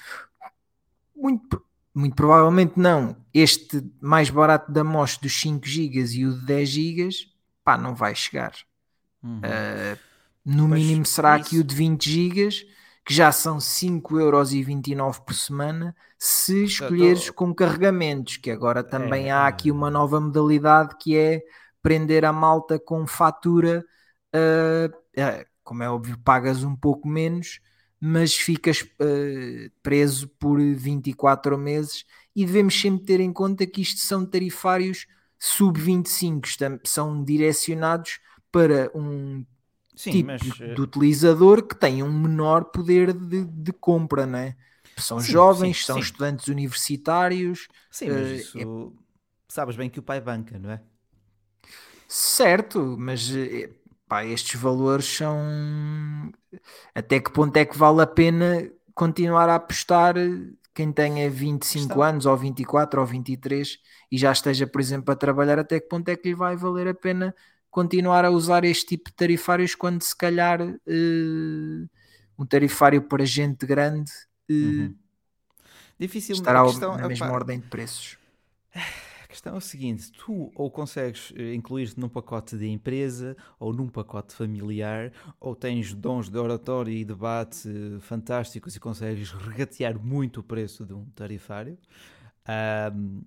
Muito, 1.15 1.63
muito 1.93 2.15
provavelmente 2.15 2.73
não. 2.75 3.15
Este 3.33 3.81
mais 4.01 4.29
barato 4.29 4.69
da 4.71 4.83
MOS 4.83 5.17
dos 5.17 5.39
5 5.39 5.65
GB 5.65 5.99
e 6.13 6.25
o 6.25 6.37
de 6.37 6.45
10 6.45 6.69
GB, 6.69 7.09
pá, 7.63 7.77
não 7.77 7.95
vai 7.95 8.13
chegar. 8.13 8.53
Uhum. 9.23 9.37
Uh, 9.39 9.97
no 10.43 10.67
Mas 10.67 10.81
mínimo 10.81 11.05
será 11.05 11.37
isso... 11.37 11.49
que 11.49 11.59
o 11.59 11.63
de 11.63 11.75
20 11.75 12.09
GB 12.09 12.49
que 13.05 13.13
já 13.13 13.31
são 13.31 13.57
5,29€ 13.57 15.23
por 15.25 15.33
semana, 15.33 15.95
se 16.17 16.65
escolheres 16.65 17.25
tô... 17.25 17.33
com 17.33 17.53
carregamentos, 17.53 18.37
que 18.37 18.51
agora 18.51 18.83
também 18.83 19.27
é, 19.27 19.31
há 19.31 19.47
aqui 19.47 19.69
é. 19.69 19.73
uma 19.73 19.89
nova 19.89 20.19
modalidade 20.19 20.95
que 20.99 21.17
é 21.17 21.41
prender 21.81 22.23
a 22.23 22.31
malta 22.31 22.79
com 22.79 23.07
fatura, 23.07 23.83
uh, 24.35 24.87
uh, 25.19 25.45
como 25.63 25.83
é 25.83 25.89
óbvio, 25.89 26.17
pagas 26.23 26.63
um 26.63 26.75
pouco 26.75 27.07
menos, 27.07 27.59
mas 27.99 28.35
ficas 28.35 28.81
uh, 28.81 29.71
preso 29.81 30.27
por 30.39 30.59
24 30.59 31.57
meses 31.57 32.05
e 32.35 32.45
devemos 32.45 32.79
sempre 32.79 33.05
ter 33.05 33.19
em 33.19 33.33
conta 33.33 33.65
que 33.65 33.81
isto 33.81 33.99
são 34.01 34.25
tarifários 34.25 35.07
sub-25, 35.39 36.79
são 36.85 37.23
direcionados 37.23 38.19
para 38.51 38.91
um 38.93 39.43
Sim, 40.01 40.09
tipo 40.09 40.27
mas... 40.31 40.41
de 40.41 40.63
eh, 40.63 40.81
utilizador 40.81 41.61
que 41.61 41.75
tem 41.75 42.01
um 42.01 42.11
menor 42.11 42.65
poder 42.65 43.13
de, 43.13 43.45
de 43.45 43.71
compra, 43.71 44.25
né? 44.25 44.55
São 44.97 45.19
sim, 45.19 45.31
jovens, 45.31 45.77
sim, 45.77 45.85
são 45.85 45.95
sim. 45.97 46.01
estudantes 46.01 46.47
universitários. 46.47 47.67
Sim, 47.91 48.09
mas 48.09 48.27
uh, 48.27 48.33
isso... 48.33 48.57
é... 48.57 48.65
sabes 49.47 49.75
bem 49.75 49.91
que 49.91 49.99
o 49.99 50.01
pai 50.01 50.19
banca, 50.19 50.57
não 50.57 50.71
é? 50.71 50.81
Certo, 52.07 52.97
mas 52.97 53.29
eh, 53.29 53.69
pá, 54.07 54.25
estes 54.25 54.59
valores 54.59 55.05
são. 55.05 55.37
Até 56.95 57.19
que 57.19 57.31
ponto 57.31 57.55
é 57.57 57.63
que 57.63 57.77
vale 57.77 58.01
a 58.01 58.07
pena 58.07 58.71
continuar 58.95 59.49
a 59.49 59.55
apostar 59.55 60.15
quem 60.73 60.91
tenha 60.91 61.29
25 61.29 61.93
Está. 61.93 62.09
anos, 62.09 62.25
ou 62.25 62.35
24, 62.35 62.99
ou 62.99 63.05
23 63.05 63.77
e 64.11 64.17
já 64.17 64.31
esteja, 64.31 64.65
por 64.65 64.81
exemplo, 64.81 65.13
a 65.13 65.15
trabalhar? 65.15 65.59
Até 65.59 65.79
que 65.79 65.87
ponto 65.87 66.09
é 66.09 66.15
que 66.15 66.29
lhe 66.29 66.35
vai 66.35 66.55
valer 66.55 66.87
a 66.87 66.93
pena 66.95 67.35
continuar 67.71 68.25
a 68.25 68.29
usar 68.29 68.63
este 68.65 68.85
tipo 68.85 69.09
de 69.09 69.15
tarifários 69.15 69.73
quando 69.73 70.03
se 70.03 70.15
calhar 70.15 70.61
uh, 70.61 71.89
um 72.37 72.45
tarifário 72.45 73.01
para 73.01 73.25
gente 73.25 73.65
grande 73.65 74.11
uh, 74.49 74.53
uhum. 74.53 74.95
Difícil, 76.01 76.33
estará 76.33 76.63
questão, 76.65 76.97
na 76.97 77.07
mesma 77.07 77.27
opa, 77.27 77.35
ordem 77.35 77.59
de 77.59 77.67
preços. 77.67 78.17
A 79.23 79.27
questão 79.27 79.53
é 79.53 79.57
o 79.57 79.61
seguinte: 79.61 80.11
tu 80.11 80.51
ou 80.55 80.71
consegues 80.71 81.31
eh, 81.35 81.53
incluir-te 81.53 81.99
num 81.99 82.09
pacote 82.09 82.57
de 82.57 82.67
empresa 82.67 83.37
ou 83.59 83.71
num 83.71 83.87
pacote 83.87 84.33
familiar, 84.33 85.13
ou 85.39 85.55
tens 85.55 85.93
dons 85.93 86.27
de 86.27 86.39
oratório 86.39 86.91
e 86.91 87.05
debate 87.05 87.69
fantásticos 87.99 88.75
e 88.75 88.79
consegues 88.79 89.31
regatear 89.31 89.99
muito 89.99 90.39
o 90.39 90.43
preço 90.43 90.87
de 90.87 90.93
um 90.95 91.05
tarifário. 91.11 91.77
Um, 92.95 93.21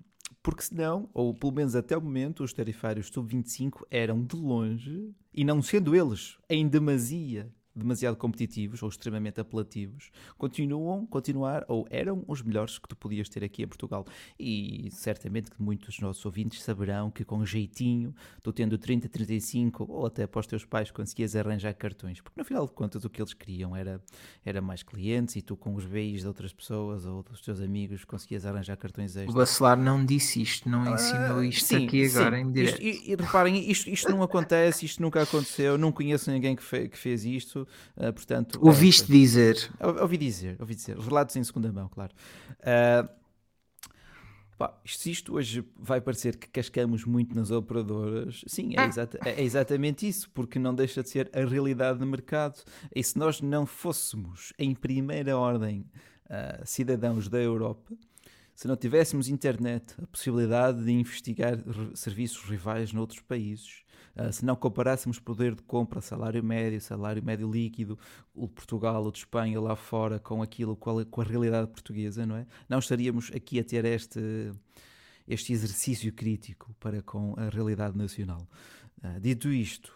porque 0.45 0.63
senão, 0.63 1.09
ou 1.15 1.33
pelo 1.33 1.55
menos 1.55 1.75
até 1.75 1.97
o 1.97 2.03
momento, 2.03 2.45
os 2.45 2.53
tarifários 2.53 3.07
sub-25 3.07 3.87
eram 3.91 4.23
de 4.23 4.37
longe, 4.37 5.11
e 5.33 5.43
não 5.43 5.63
sendo 5.63 5.97
eles 5.97 6.37
em 6.51 6.69
demasia 6.69 7.51
demasiado 7.75 8.17
competitivos 8.17 8.83
ou 8.83 8.89
extremamente 8.89 9.41
apelativos, 9.41 10.11
continuam, 10.39 11.07
continuar 11.07 11.65
ou 11.69 11.87
eram 11.91 12.25
os 12.29 12.43
melhores 12.43 12.79
que 12.79 12.89
tu 12.89 12.97
podias 12.97 13.29
ter 13.29 13.43
aqui 13.43 13.63
em 13.63 13.67
Portugal. 13.67 14.05
E 14.39 14.89
certamente 14.93 15.51
que 15.51 15.61
muitos 15.61 15.87
dos 15.87 16.01
nossos 16.01 16.25
ouvintes 16.25 16.63
saberão 16.63 17.11
que 17.11 17.25
com 17.25 17.45
jeitinho, 17.45 18.15
tu 18.43 18.53
tendo 18.53 18.79
30, 18.79 19.09
35 19.09 19.87
ou 19.91 20.07
até 20.07 20.27
para 20.27 20.41
os 20.41 20.47
teus 20.47 20.65
pais 20.65 20.91
conseguias 20.91 21.35
arranjar 21.35 21.75
cartões, 21.75 22.21
porque 22.21 22.41
no 22.41 22.45
final 22.45 22.67
de 22.67 22.73
contas 22.73 23.05
o 23.05 23.11
que 23.11 23.21
eles 23.21 23.35
queriam 23.35 23.75
era, 23.75 24.01
era 24.45 24.61
mais 24.61 24.83
clientes 24.83 25.37
e 25.37 25.43
tu 25.43 25.57
com 25.57 25.75
os 25.75 25.85
BIs 25.85 26.21
de 26.21 26.29
outras 26.29 26.53
pessoas 26.53 27.05
ou 27.05 27.23
dos 27.23 27.41
teus 27.41 27.61
amigos 27.61 28.05
conseguias 28.05 28.47
arranjar 28.47 28.77
cartões 28.77 29.17
extras. 29.17 29.35
O 29.35 29.39
Bacelar 29.39 29.77
não 29.77 30.05
disse 30.05 30.41
isto, 30.41 30.69
não 30.69 30.95
ensinou 30.95 31.39
ah, 31.39 31.47
isto 31.47 31.67
sim, 31.67 31.87
aqui 31.87 32.07
agora 32.07 32.37
sim. 32.37 32.43
em 32.43 32.53
direto. 32.53 32.83
Isto, 32.83 33.07
e, 33.07 33.13
e, 33.13 33.17
reparem, 33.17 33.71
isto, 33.71 33.91
isto 33.91 34.11
não 34.11 34.23
acontece, 34.23 34.85
isto 34.87 35.03
nunca 35.03 35.23
aconteceu, 35.23 35.77
não 35.77 35.91
conheço 35.91 36.31
ninguém 36.31 36.55
que, 36.55 36.63
fe, 36.63 36.89
que 36.89 36.99
fez 36.99 37.25
isto 37.25 37.64
Uh, 37.97 38.13
portanto, 38.13 38.59
Ouviste 38.63 39.11
é, 39.11 39.15
dizer? 39.15 39.71
Ouvi 40.01 40.17
dizer, 40.17 40.57
ouvi 40.61 40.75
dizer. 40.75 40.99
Relatos 40.99 41.37
em 41.37 41.45
segunda 41.45 41.73
mão, 41.73 41.89
claro. 41.89 42.13
Uh, 42.61 43.09
pá, 44.57 44.79
se 44.85 45.11
isto 45.11 45.35
hoje 45.35 45.65
vai 45.77 46.01
parecer 46.01 46.37
que 46.37 46.49
cascamos 46.49 47.05
muito 47.05 47.35
nas 47.35 47.51
operadoras, 47.51 48.45
sim, 48.47 48.75
é, 48.77 48.81
ah. 48.81 48.87
exata, 48.87 49.19
é, 49.25 49.43
exatamente 49.43 50.09
isso, 50.09 50.31
porque 50.31 50.59
não 50.59 50.75
deixa 50.75 51.03
de 51.03 51.11
ser 51.11 51.31
a 51.33 51.45
realidade 51.45 51.99
do 51.99 52.07
mercado. 52.07 52.63
E 52.95 53.03
se 53.03 53.19
nós 53.19 53.41
não 53.41 53.67
fôssemos, 53.67 54.53
em 54.59 54.75
primeira 54.75 55.37
ordem, 55.37 55.85
uh, 56.27 56.65
cidadãos 56.65 57.29
da 57.29 57.39
Europa, 57.39 57.95
se 58.55 58.69
não 58.69 58.77
tivéssemos 58.77 59.29
internet, 59.29 59.95
a 60.01 60.07
possibilidade 60.07 60.85
de 60.85 60.93
investigar 60.93 61.59
serviços 61.95 62.43
rivais 62.45 62.93
noutros 62.93 63.21
países, 63.21 63.84
se 64.33 64.45
não 64.45 64.55
comparássemos 64.55 65.19
poder 65.19 65.55
de 65.55 65.63
compra, 65.63 66.01
salário 66.01 66.43
médio, 66.43 66.81
salário 66.81 67.23
médio 67.23 67.51
líquido, 67.51 67.99
o 68.35 68.47
de 68.47 68.53
Portugal, 68.53 69.05
o 69.05 69.11
de 69.11 69.19
Espanha 69.19 69.61
lá 69.61 69.75
fora, 69.75 70.21
com 70.21 70.41
aquilo, 70.41 70.77
com 70.77 71.21
a, 71.21 71.25
realidade 71.25 71.69
portuguesa, 71.69 72.25
não 72.25 72.37
é? 72.37 72.47
Não 72.69 72.79
estaríamos 72.79 73.31
aqui 73.35 73.59
a 73.59 73.65
ter 73.65 73.85
este, 73.85 74.53
este 75.27 75.53
exercício 75.53 76.13
crítico 76.13 76.75
para 76.79 77.03
com 77.03 77.35
a 77.37 77.49
realidade 77.49 77.97
nacional. 77.99 78.47
Uh, 79.03 79.19
dito 79.21 79.49
isto, 79.49 79.93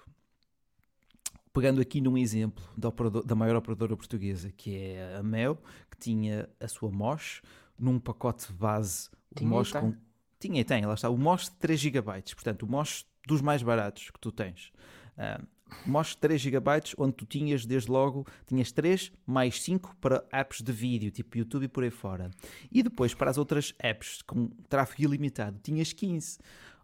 pegando 1.52 1.80
aqui 1.80 2.00
num 2.00 2.18
exemplo 2.18 2.64
da, 2.76 2.88
operador, 2.88 3.24
da, 3.24 3.34
maior 3.36 3.56
operadora 3.56 3.96
portuguesa, 3.96 4.50
que 4.50 4.76
é 4.76 5.16
a 5.16 5.22
Mel, 5.22 5.62
que 5.90 5.96
tinha 5.96 6.48
a 6.58 6.66
sua 6.66 6.90
MOS 6.90 7.40
num 7.78 8.00
pacote 8.00 8.52
base, 8.52 9.10
tinha 9.36 9.48
MOS 9.48 9.70
com, 9.70 9.94
tinha 10.38 10.60
e 10.60 10.64
tem, 10.64 10.84
lá 10.84 10.94
está, 10.94 11.08
o 11.08 11.18
MOS 11.18 11.44
de 11.44 11.56
3 11.56 11.80
GB, 11.80 12.22
portanto, 12.34 12.62
o 12.62 12.66
MOS 12.66 13.06
dos 13.26 13.40
mais 13.40 13.62
baratos 13.62 14.10
que 14.10 14.18
tu 14.18 14.32
tens. 14.32 14.72
Uh, 15.16 15.46
mostra 15.84 16.28
3 16.28 16.40
GB, 16.40 16.70
onde 16.96 17.12
tu 17.14 17.26
tinhas 17.26 17.66
desde 17.66 17.90
logo, 17.90 18.26
tinhas 18.46 18.72
3 18.72 19.12
mais 19.26 19.62
5 19.62 19.96
para 20.00 20.24
apps 20.32 20.62
de 20.62 20.72
vídeo, 20.72 21.10
tipo 21.10 21.36
YouTube 21.36 21.64
e 21.64 21.68
por 21.68 21.84
aí 21.84 21.90
fora. 21.90 22.30
E 22.70 22.82
depois 22.82 23.14
para 23.14 23.30
as 23.30 23.38
outras 23.38 23.74
apps 23.78 24.22
com 24.22 24.48
tráfego 24.68 25.02
ilimitado, 25.02 25.58
tinhas 25.62 25.92
15. 25.92 26.38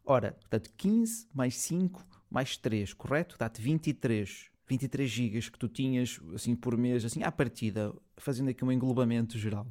Ora, 0.05 0.33
portanto, 0.33 0.71
15 0.77 1.29
mais 1.33 1.57
5 1.57 2.05
mais 2.31 2.57
3, 2.57 2.93
correto? 2.93 3.37
Dá-te 3.39 3.63
23. 3.63 4.51
23 4.67 5.11
GB 5.11 5.41
que 5.51 5.59
tu 5.59 5.69
tinhas 5.69 6.19
assim 6.35 6.57
por 6.57 6.77
mês, 6.77 7.05
assim 7.05 7.23
à 7.23 7.31
partida, 7.31 7.95
fazendo 8.17 8.49
aqui 8.49 8.65
um 8.65 8.73
englobamento 8.73 9.39
geral. 9.39 9.67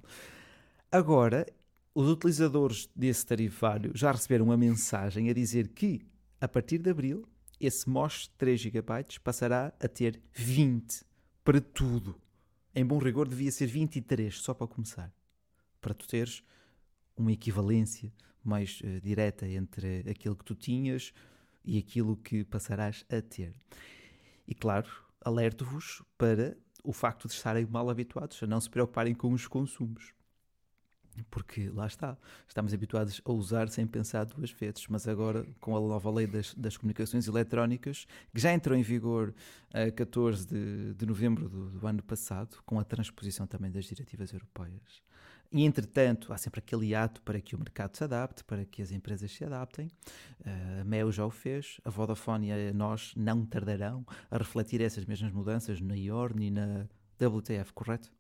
Agora, 0.92 1.48
os 1.96 2.10
utilizadores 2.10 2.90
desse 2.96 3.26
tarifário 3.26 3.92
já 3.94 4.12
receberam 4.12 4.46
uma 4.46 4.58
mensagem 4.58 5.30
a 5.30 5.34
dizer 5.34 5.70
que 5.70 6.02
a 6.42 6.48
partir 6.48 6.80
de 6.80 6.90
abril, 6.90 7.28
esse 7.60 7.90
MOS 7.90 8.28
3 8.38 8.60
GB 8.60 8.84
passará 9.24 9.74
a 9.80 9.88
ter 9.88 10.22
20 10.34 11.06
para 11.44 11.62
tudo. 11.62 12.20
Em 12.76 12.86
bom 12.86 12.98
rigor, 12.98 13.28
devia 13.28 13.52
ser 13.52 13.68
23 13.68 14.38
só 14.40 14.54
para 14.54 14.68
começar. 14.68 15.14
Para 15.80 15.94
tu 15.94 16.08
teres 16.08 16.44
uma 17.16 17.32
equivalência 17.32 18.12
mais 18.44 18.82
uh, 18.82 19.00
direta 19.00 19.48
entre 19.48 20.04
aquilo 20.10 20.36
que 20.36 20.44
tu 20.44 20.56
tinhas 20.56 21.14
e 21.64 21.78
aquilo 21.78 22.18
que 22.18 22.44
passarás 22.44 23.06
a 23.10 23.22
ter. 23.22 23.54
E 24.48 24.54
claro, 24.54 24.90
alerto-vos 25.22 26.02
para 26.18 26.58
o 26.84 26.92
facto 26.92 27.28
de 27.28 27.34
estarem 27.34 27.66
mal 27.66 27.90
habituados 27.90 28.42
a 28.44 28.48
não 28.48 28.60
se 28.60 28.70
preocuparem 28.70 29.14
com 29.14 29.32
os 29.32 29.48
consumos. 29.48 30.14
Porque 31.30 31.70
lá 31.70 31.88
está, 31.88 32.18
estamos 32.48 32.74
habituados 32.74 33.22
a 33.24 33.32
usar 33.32 33.70
sem 33.70 33.86
pensar 33.86 34.26
duas 34.26 34.52
vezes, 34.52 34.86
mas 34.88 35.08
agora 35.08 35.46
com 35.60 35.76
a 35.76 35.80
nova 35.80 36.12
lei 36.12 36.28
das, 36.28 36.54
das 36.56 36.78
comunicações 36.78 37.28
eletrónicas, 37.28 38.06
que 38.34 38.40
já 38.40 38.54
entrou 38.54 38.78
em 38.78 38.82
vigor 38.82 39.34
a 39.74 39.92
14 39.92 40.48
de, 40.48 40.94
de 40.94 41.06
novembro 41.06 41.50
do, 41.50 41.70
do, 41.72 41.88
ano 41.88 42.04
passado, 42.04 42.58
com 42.66 42.80
a 42.80 42.84
transposição 42.84 43.46
também 43.46 43.72
das 43.72 43.86
diretivas 43.86 44.32
europeias. 44.32 45.02
E 45.52 45.64
entretanto, 45.66 46.34
há 46.34 46.38
sempre 46.38 46.60
aquele 46.60 46.96
ato 46.96 47.22
para 47.22 47.40
que 47.40 47.56
o 47.56 47.60
mercado 47.60 47.96
se 47.96 48.04
adapte, 48.04 48.44
para 48.44 48.66
que 48.66 48.82
as 48.82 48.92
empresas 48.92 49.32
se 49.32 49.44
adaptem. 49.44 49.88
Uh, 50.40 50.82
a 50.82 50.84
Mel 50.84 51.12
já 51.12 51.24
o 51.24 51.30
fez, 51.30 51.80
a 51.86 51.92
Vodafone 51.92 52.48
e 52.48 52.70
a 52.70 52.74
nós 52.74 53.14
não 53.16 53.46
tardarão 53.46 54.04
a 54.32 54.38
refletir 54.38 54.82
essas 54.82 55.06
mesmas 55.06 55.32
mudanças 55.32 55.80
na 55.80 55.96
IORN 55.96 56.42
e 56.42 56.50
na 56.50 56.88
WTF, 57.22 57.72
correto? 57.72 58.12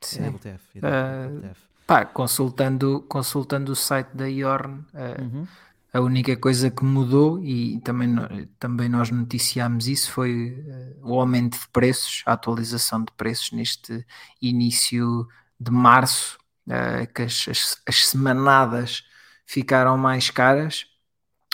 Sim. 0.00 0.24
É 0.24 0.28
WTF, 0.30 0.78
é 0.78 1.26
WTF. 1.26 1.71
Pá, 1.86 2.04
consultando, 2.04 3.02
consultando 3.08 3.72
o 3.72 3.76
site 3.76 4.08
da 4.14 4.26
IORN, 4.26 4.80
uh, 4.94 5.22
uhum. 5.22 5.46
a 5.92 6.00
única 6.00 6.36
coisa 6.36 6.70
que 6.70 6.84
mudou, 6.84 7.42
e 7.42 7.80
também, 7.80 8.14
também 8.58 8.88
nós 8.88 9.10
noticiámos 9.10 9.88
isso, 9.88 10.10
foi 10.10 10.52
uh, 10.52 11.08
o 11.10 11.20
aumento 11.20 11.58
de 11.58 11.68
preços, 11.68 12.22
a 12.24 12.32
atualização 12.32 13.04
de 13.04 13.12
preços 13.16 13.52
neste 13.52 14.06
início 14.40 15.26
de 15.58 15.70
março 15.70 16.38
uh, 16.66 17.12
que 17.12 17.22
as, 17.22 17.46
as, 17.48 17.82
as, 17.86 18.06
semanadas 18.06 19.04
ficaram 19.46 19.96
mais 19.98 20.30
caras 20.30 20.86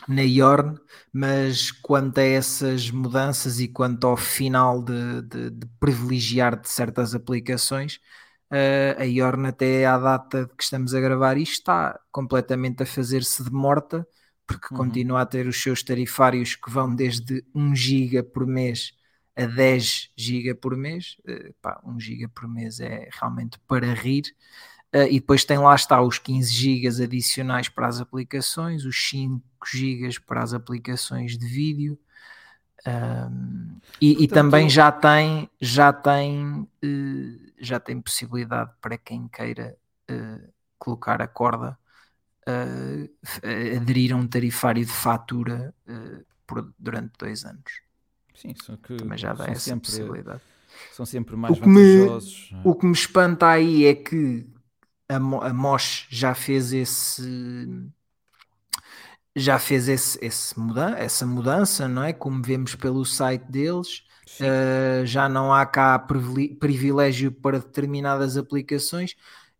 na 0.06 0.22
Yorn, 0.22 0.78
mas 1.12 1.70
quanto 1.70 2.18
a 2.18 2.22
essas 2.22 2.90
mudanças 2.90 3.60
e 3.60 3.68
quanto 3.68 4.06
ao 4.06 4.16
final 4.16 4.82
de, 4.82 5.22
de, 5.22 5.50
de 5.50 5.66
privilegiar 5.80 6.58
de 6.58 6.68
certas 6.68 7.14
aplicações, 7.14 8.00
uh, 8.52 9.00
a 9.00 9.04
Yorn 9.04 9.46
até 9.48 9.86
à 9.86 9.98
data 9.98 10.48
que 10.56 10.62
estamos 10.62 10.94
a 10.94 11.00
gravar 11.00 11.36
isto 11.36 11.52
está 11.52 11.98
completamente 12.10 12.82
a 12.82 12.86
fazer-se 12.86 13.42
de 13.44 13.50
morta, 13.50 14.06
porque 14.46 14.68
uhum. 14.72 14.78
continua 14.78 15.22
a 15.22 15.26
ter 15.26 15.46
os 15.46 15.62
seus 15.62 15.82
tarifários 15.82 16.54
que 16.56 16.70
vão 16.70 16.94
desde 16.94 17.44
1 17.54 17.74
giga 17.74 18.22
por 18.22 18.46
mês 18.46 18.92
a 19.36 19.46
10 19.46 20.10
giga 20.16 20.54
por 20.54 20.76
mês, 20.76 21.16
uh, 21.28 21.54
pá, 21.62 21.80
1 21.84 22.00
giga 22.00 22.28
por 22.28 22.48
mês 22.48 22.80
é 22.80 23.08
realmente 23.12 23.58
para 23.66 23.92
rir, 23.94 24.34
Uh, 24.94 25.04
e 25.10 25.20
depois 25.20 25.44
tem 25.44 25.58
lá 25.58 25.74
está 25.74 26.00
os 26.00 26.18
15 26.18 26.50
GB 26.50 27.04
adicionais 27.04 27.68
para 27.68 27.86
as 27.86 28.00
aplicações, 28.00 28.86
os 28.86 28.96
5 29.10 29.44
GB 29.66 30.18
para 30.26 30.42
as 30.42 30.54
aplicações 30.54 31.36
de 31.36 31.46
vídeo. 31.46 31.98
Um, 32.88 33.80
e, 34.00 34.14
Portanto, 34.14 34.22
e, 34.22 34.28
também 34.28 34.70
já 34.70 34.90
tem 34.90 35.50
já 35.60 35.92
tem 35.92 36.60
uh, 36.60 37.52
já 37.60 37.78
tem 37.78 38.00
possibilidade 38.00 38.70
para 38.80 38.96
quem 38.96 39.28
queira 39.28 39.76
uh, 40.10 40.48
colocar 40.78 41.20
a 41.20 41.28
corda 41.28 41.78
aderir 43.76 44.14
a 44.14 44.16
um 44.16 44.26
tarifário 44.26 44.82
de 44.82 44.90
fatura 44.90 45.74
por, 46.46 46.72
durante 46.78 47.12
dois 47.18 47.44
anos. 47.44 47.82
Sim, 48.34 48.54
só 48.64 48.74
que 48.74 48.96
também 48.96 49.18
já 49.18 49.34
dá 49.34 49.48
essa 49.48 49.60
sempre, 49.60 49.90
possibilidade. 49.90 50.40
São 50.92 51.04
sempre 51.04 51.36
mais 51.36 51.58
o 51.58 51.60
vantajosos. 51.60 52.48
Me, 52.50 52.58
é? 52.58 52.62
o 52.64 52.74
que 52.74 52.86
me 52.86 52.92
espanta 52.92 53.48
aí 53.48 53.84
é 53.84 53.94
que 53.94 54.46
a, 55.10 55.16
a 55.16 55.52
Mosh 55.52 56.06
já 56.08 56.34
fez 56.34 56.72
esse 56.72 57.22
já 59.38 59.58
fez 59.58 59.88
esse, 59.88 60.18
esse 60.24 60.58
muda 60.58 60.94
essa 60.98 61.26
mudança, 61.26 61.88
não 61.88 62.02
é? 62.02 62.12
Como 62.12 62.42
vemos 62.42 62.74
pelo 62.74 63.04
site 63.04 63.44
deles, 63.50 64.02
uh, 64.40 65.06
já 65.06 65.28
não 65.28 65.52
há 65.52 65.64
cá 65.66 65.98
privilégio 65.98 67.32
para 67.32 67.58
determinadas 67.58 68.36
aplicações. 68.36 69.16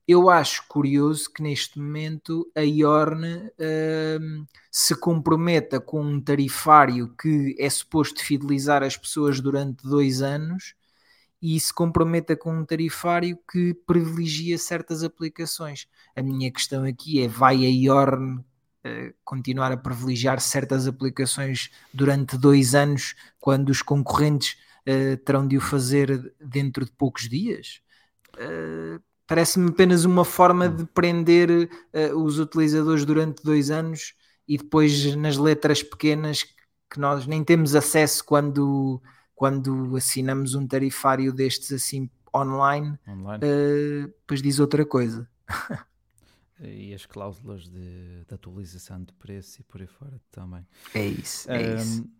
Eu 0.06 0.30
acho 0.30 0.66
curioso 0.68 1.30
que 1.30 1.42
neste 1.42 1.78
momento 1.78 2.50
a 2.56 2.62
Yorn 2.62 3.26
uh, 3.26 4.46
se 4.70 4.94
comprometa 4.94 5.78
com 5.78 6.00
um 6.00 6.20
tarifário 6.20 7.14
que 7.20 7.54
é 7.58 7.68
suposto 7.68 8.24
fidelizar 8.24 8.82
as 8.82 8.96
pessoas 8.96 9.40
durante 9.40 9.86
dois 9.86 10.22
anos 10.22 10.74
e 11.40 11.58
se 11.60 11.72
comprometa 11.72 12.36
com 12.36 12.52
um 12.52 12.64
tarifário 12.64 13.38
que 13.50 13.74
privilegia 13.86 14.58
certas 14.58 15.04
aplicações. 15.04 15.86
A 16.16 16.22
minha 16.22 16.50
questão 16.50 16.84
aqui 16.84 17.22
é: 17.22 17.28
vai 17.28 17.56
a 17.64 17.68
IORN 17.68 18.42
continuar 19.24 19.72
a 19.72 19.76
privilegiar 19.76 20.40
certas 20.40 20.86
aplicações 20.86 21.70
durante 21.92 22.38
dois 22.38 22.74
anos, 22.74 23.14
quando 23.38 23.68
os 23.70 23.82
concorrentes 23.82 24.56
uh, 24.86 25.16
terão 25.18 25.46
de 25.46 25.56
o 25.56 25.60
fazer 25.60 26.34
dentro 26.40 26.84
de 26.84 26.92
poucos 26.92 27.28
dias? 27.28 27.80
Uh, 28.34 29.02
Parece-me 29.26 29.68
apenas 29.68 30.06
uma 30.06 30.24
forma 30.24 30.70
de 30.70 30.86
prender 30.86 31.68
os 32.16 32.38
utilizadores 32.38 33.04
durante 33.04 33.44
dois 33.44 33.70
anos 33.70 34.14
e 34.48 34.56
depois 34.56 35.14
nas 35.16 35.36
letras 35.36 35.82
pequenas 35.82 36.44
que 36.90 36.98
nós 36.98 37.26
nem 37.26 37.44
temos 37.44 37.74
acesso 37.74 38.24
quando 38.24 39.02
quando 39.38 39.96
assinamos 39.96 40.56
um 40.56 40.66
tarifário 40.66 41.32
destes 41.32 41.70
assim 41.70 42.10
online, 42.34 42.98
online. 43.06 43.44
Uh, 43.44 44.08
depois 44.08 44.42
diz 44.42 44.58
outra 44.58 44.84
coisa. 44.84 45.28
e 46.60 46.94
as 46.94 47.06
cláusulas 47.06 47.68
de, 47.68 48.24
de, 48.24 48.34
atualização 48.34 49.02
de 49.02 49.12
preço 49.14 49.60
e 49.60 49.64
por 49.64 49.80
aí 49.80 49.86
fora 49.86 50.20
também. 50.30 50.66
É 50.94 51.06
isso, 51.06 51.50
é 51.50 51.74
um, 51.74 51.76
isso. 51.76 52.10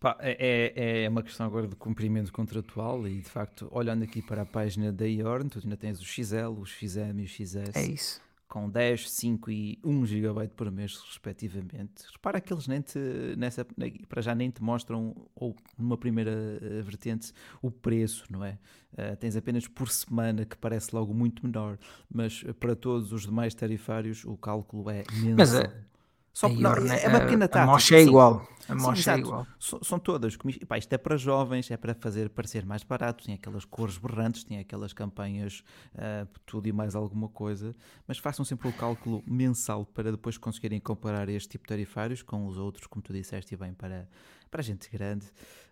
Pá, 0.00 0.16
é, 0.20 0.72
é, 0.74 1.04
é 1.04 1.08
uma 1.08 1.22
questão 1.22 1.46
agora 1.46 1.68
de 1.68 1.76
cumprimento 1.76 2.32
contratual 2.32 3.06
e 3.06 3.20
de 3.20 3.28
facto, 3.28 3.68
olhando 3.70 4.02
aqui 4.04 4.22
para 4.22 4.42
a 4.42 4.46
página 4.46 4.92
da 4.92 5.06
IORN, 5.06 5.48
tu 5.48 5.60
ainda 5.62 5.76
tens 5.76 6.00
o 6.00 6.04
XL, 6.04 6.58
o 6.58 6.64
XM 6.64 7.20
e 7.20 7.24
o 7.24 7.28
XS. 7.28 7.76
É 7.76 7.84
isso 7.84 8.20
com 8.52 8.68
10, 8.68 9.10
5 9.10 9.50
e 9.50 9.78
1 9.82 10.04
GB 10.04 10.48
por 10.48 10.70
mês, 10.70 11.00
respectivamente. 11.08 12.04
Repara 12.12 12.38
que 12.38 12.52
eles 12.52 12.68
nem 12.68 12.82
te, 12.82 12.98
nessa, 13.34 13.66
para 14.06 14.20
já 14.20 14.34
nem 14.34 14.50
te 14.50 14.62
mostram, 14.62 15.16
ou 15.34 15.56
numa 15.78 15.96
primeira 15.96 16.30
uh, 16.30 16.82
vertente, 16.82 17.32
o 17.62 17.70
preço, 17.70 18.26
não 18.28 18.44
é? 18.44 18.58
Uh, 18.92 19.16
tens 19.16 19.36
apenas 19.36 19.66
por 19.66 19.88
semana, 19.88 20.44
que 20.44 20.54
parece 20.54 20.94
logo 20.94 21.14
muito 21.14 21.46
menor, 21.46 21.78
mas 22.12 22.44
para 22.60 22.76
todos 22.76 23.10
os 23.10 23.22
demais 23.22 23.54
tarifários 23.54 24.22
o 24.26 24.36
cálculo 24.36 24.90
é 24.90 25.02
mensal. 25.14 25.62
Mas, 25.62 25.91
só, 26.32 26.48
não, 26.48 26.72
é 26.72 27.08
uma 27.08 27.20
pequena 27.20 27.46
tática. 27.46 27.62
A 27.62 27.66
mocha 27.66 27.96
é 27.96 28.02
igual. 28.02 28.48
A 28.68 28.74
mocha 28.74 29.12
é 29.12 29.18
igual. 29.18 29.46
São, 29.58 29.98
todas. 29.98 30.36
Pá, 30.66 30.78
isto 30.78 30.92
é 30.92 30.98
para 30.98 31.16
jovens, 31.16 31.70
é 31.70 31.76
para 31.76 31.94
fazer 31.94 32.30
parecer 32.30 32.64
mais 32.64 32.82
barato. 32.82 33.24
Tem 33.24 33.34
aquelas 33.34 33.64
cores 33.66 33.98
berrantes, 33.98 34.44
tem 34.44 34.58
aquelas 34.58 34.94
campanhas, 34.94 35.62
uh, 35.94 36.26
tudo 36.46 36.68
e 36.68 36.72
mais 36.72 36.94
alguma 36.94 37.28
coisa. 37.28 37.74
Mas 38.06 38.16
façam 38.18 38.44
sempre 38.44 38.68
o 38.68 38.72
cálculo 38.72 39.22
mensal 39.26 39.84
para 39.84 40.10
depois 40.10 40.38
conseguirem 40.38 40.80
comparar 40.80 41.28
este 41.28 41.50
tipo 41.50 41.64
de 41.64 41.68
tarifários 41.68 42.22
com 42.22 42.46
os 42.46 42.56
outros, 42.56 42.86
como 42.86 43.02
tu 43.02 43.12
disseste, 43.12 43.52
e 43.54 43.56
bem 43.56 43.74
para, 43.74 44.08
para 44.50 44.62
gente 44.62 44.88
grande. 44.90 45.26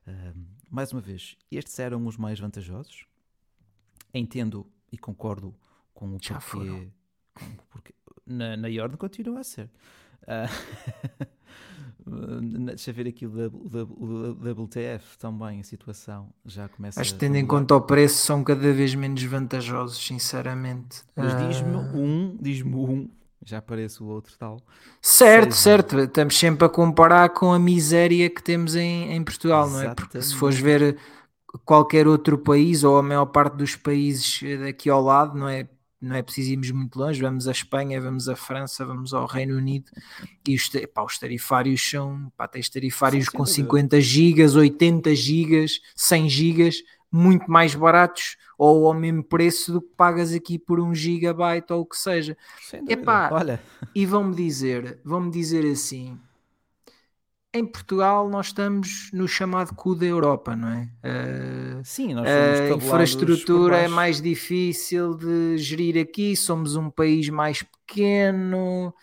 Uh, 0.06 0.38
mais 0.68 0.92
uma 0.92 1.00
vez, 1.00 1.36
estes 1.50 1.78
eram 1.78 2.04
os 2.06 2.18
mais 2.18 2.38
vantajosos. 2.38 3.06
Entendo 4.12 4.66
e 4.92 4.98
concordo 4.98 5.54
com 5.94 6.16
o 6.16 6.18
Já 6.20 6.38
porquê. 6.38 6.90
Com, 7.32 7.44
porque 7.70 7.94
na, 8.26 8.56
na 8.56 8.68
ordem 8.82 8.98
continua 8.98 9.40
a 9.40 9.44
ser. 9.44 9.70
Uh, 12.06 12.40
deixa 12.64 12.92
ver 12.92 13.06
aqui 13.06 13.24
o, 13.24 13.30
WTF 13.30 15.16
também, 15.18 15.60
a 15.60 15.62
situação 15.62 16.32
já 16.44 16.68
começa 16.68 17.00
Acho 17.00 17.12
que 17.12 17.20
tendo 17.20 17.36
em 17.36 17.46
conta 17.46 17.76
o 17.76 17.80
preço 17.80 18.26
são 18.26 18.42
cada 18.42 18.72
vez 18.72 18.94
menos 18.94 19.22
vantajosos, 19.22 20.04
sinceramente. 20.04 21.02
Mas 21.14 21.36
diz-me 21.46 21.76
uh... 21.76 21.96
um, 21.96 22.36
diz-me 22.40 22.74
um, 22.74 23.08
já 23.44 23.58
aparece 23.58 24.02
o 24.02 24.06
outro 24.06 24.36
tal. 24.36 24.60
Certo, 25.00 25.54
certo, 25.54 25.98
estamos 26.00 26.36
sempre 26.36 26.66
a 26.66 26.68
comparar 26.68 27.28
com 27.30 27.52
a 27.52 27.58
miséria 27.58 28.28
que 28.28 28.42
temos 28.42 28.74
em, 28.74 29.12
em 29.12 29.22
Portugal, 29.22 29.66
Exatamente. 29.66 29.84
não 29.84 29.92
é? 29.92 29.94
Porque 29.94 30.22
se 30.22 30.34
fores 30.34 30.58
ver 30.58 30.96
qualquer 31.64 32.08
outro 32.08 32.38
país 32.38 32.82
ou 32.82 32.98
a 32.98 33.02
maior 33.02 33.26
parte 33.26 33.56
dos 33.56 33.76
países 33.76 34.40
daqui 34.60 34.90
ao 34.90 35.02
lado, 35.02 35.38
não 35.38 35.48
é? 35.48 35.68
Não 36.00 36.16
é 36.16 36.22
preciso 36.22 36.52
irmos 36.52 36.70
muito 36.70 36.98
longe, 36.98 37.20
vamos 37.20 37.46
à 37.46 37.52
Espanha, 37.52 38.00
vamos 38.00 38.28
à 38.28 38.34
França, 38.34 38.86
vamos 38.86 39.12
ao 39.12 39.26
Reino 39.26 39.56
Unido 39.56 39.90
e 40.48 40.54
os, 40.54 40.68
pá, 40.94 41.02
os 41.02 41.18
tarifários 41.18 41.88
são, 41.88 42.32
pá, 42.36 42.48
tens 42.48 42.68
tarifários 42.68 43.26
Sim, 43.26 43.36
com 43.36 43.44
50 43.44 44.00
gigas, 44.00 44.56
80 44.56 45.14
gigas, 45.14 45.80
100 45.94 46.28
gigas, 46.28 46.76
muito 47.12 47.50
mais 47.50 47.74
baratos 47.74 48.36
ou 48.56 48.86
ao 48.86 48.94
mesmo 48.94 49.22
preço 49.22 49.72
do 49.72 49.82
que 49.82 49.94
pagas 49.96 50.32
aqui 50.32 50.58
por 50.58 50.80
um 50.80 50.94
gigabyte 50.94 51.72
ou 51.72 51.80
o 51.80 51.86
que 51.86 51.96
seja. 51.96 52.36
Epá, 52.88 53.28
Olha. 53.32 53.60
E 53.94 54.06
vão-me 54.06 54.34
dizer, 54.34 55.00
vão-me 55.04 55.30
dizer 55.30 55.64
assim, 55.70 56.18
em 57.52 57.66
Portugal 57.66 58.28
nós 58.28 58.46
estamos 58.46 59.10
no 59.12 59.26
chamado 59.26 59.74
cu 59.74 59.94
da 59.94 60.06
Europa, 60.06 60.54
não 60.54 60.68
é? 60.68 60.88
Uh, 61.04 61.84
Sim, 61.84 62.14
nós 62.14 62.26
A 62.28 62.74
infraestrutura 62.74 63.78
é 63.78 63.88
mais 63.88 64.20
difícil 64.20 65.14
de 65.14 65.58
gerir 65.58 66.00
aqui, 66.00 66.36
somos 66.36 66.76
um 66.76 66.88
país 66.90 67.28
mais 67.28 67.62
pequeno, 67.62 68.94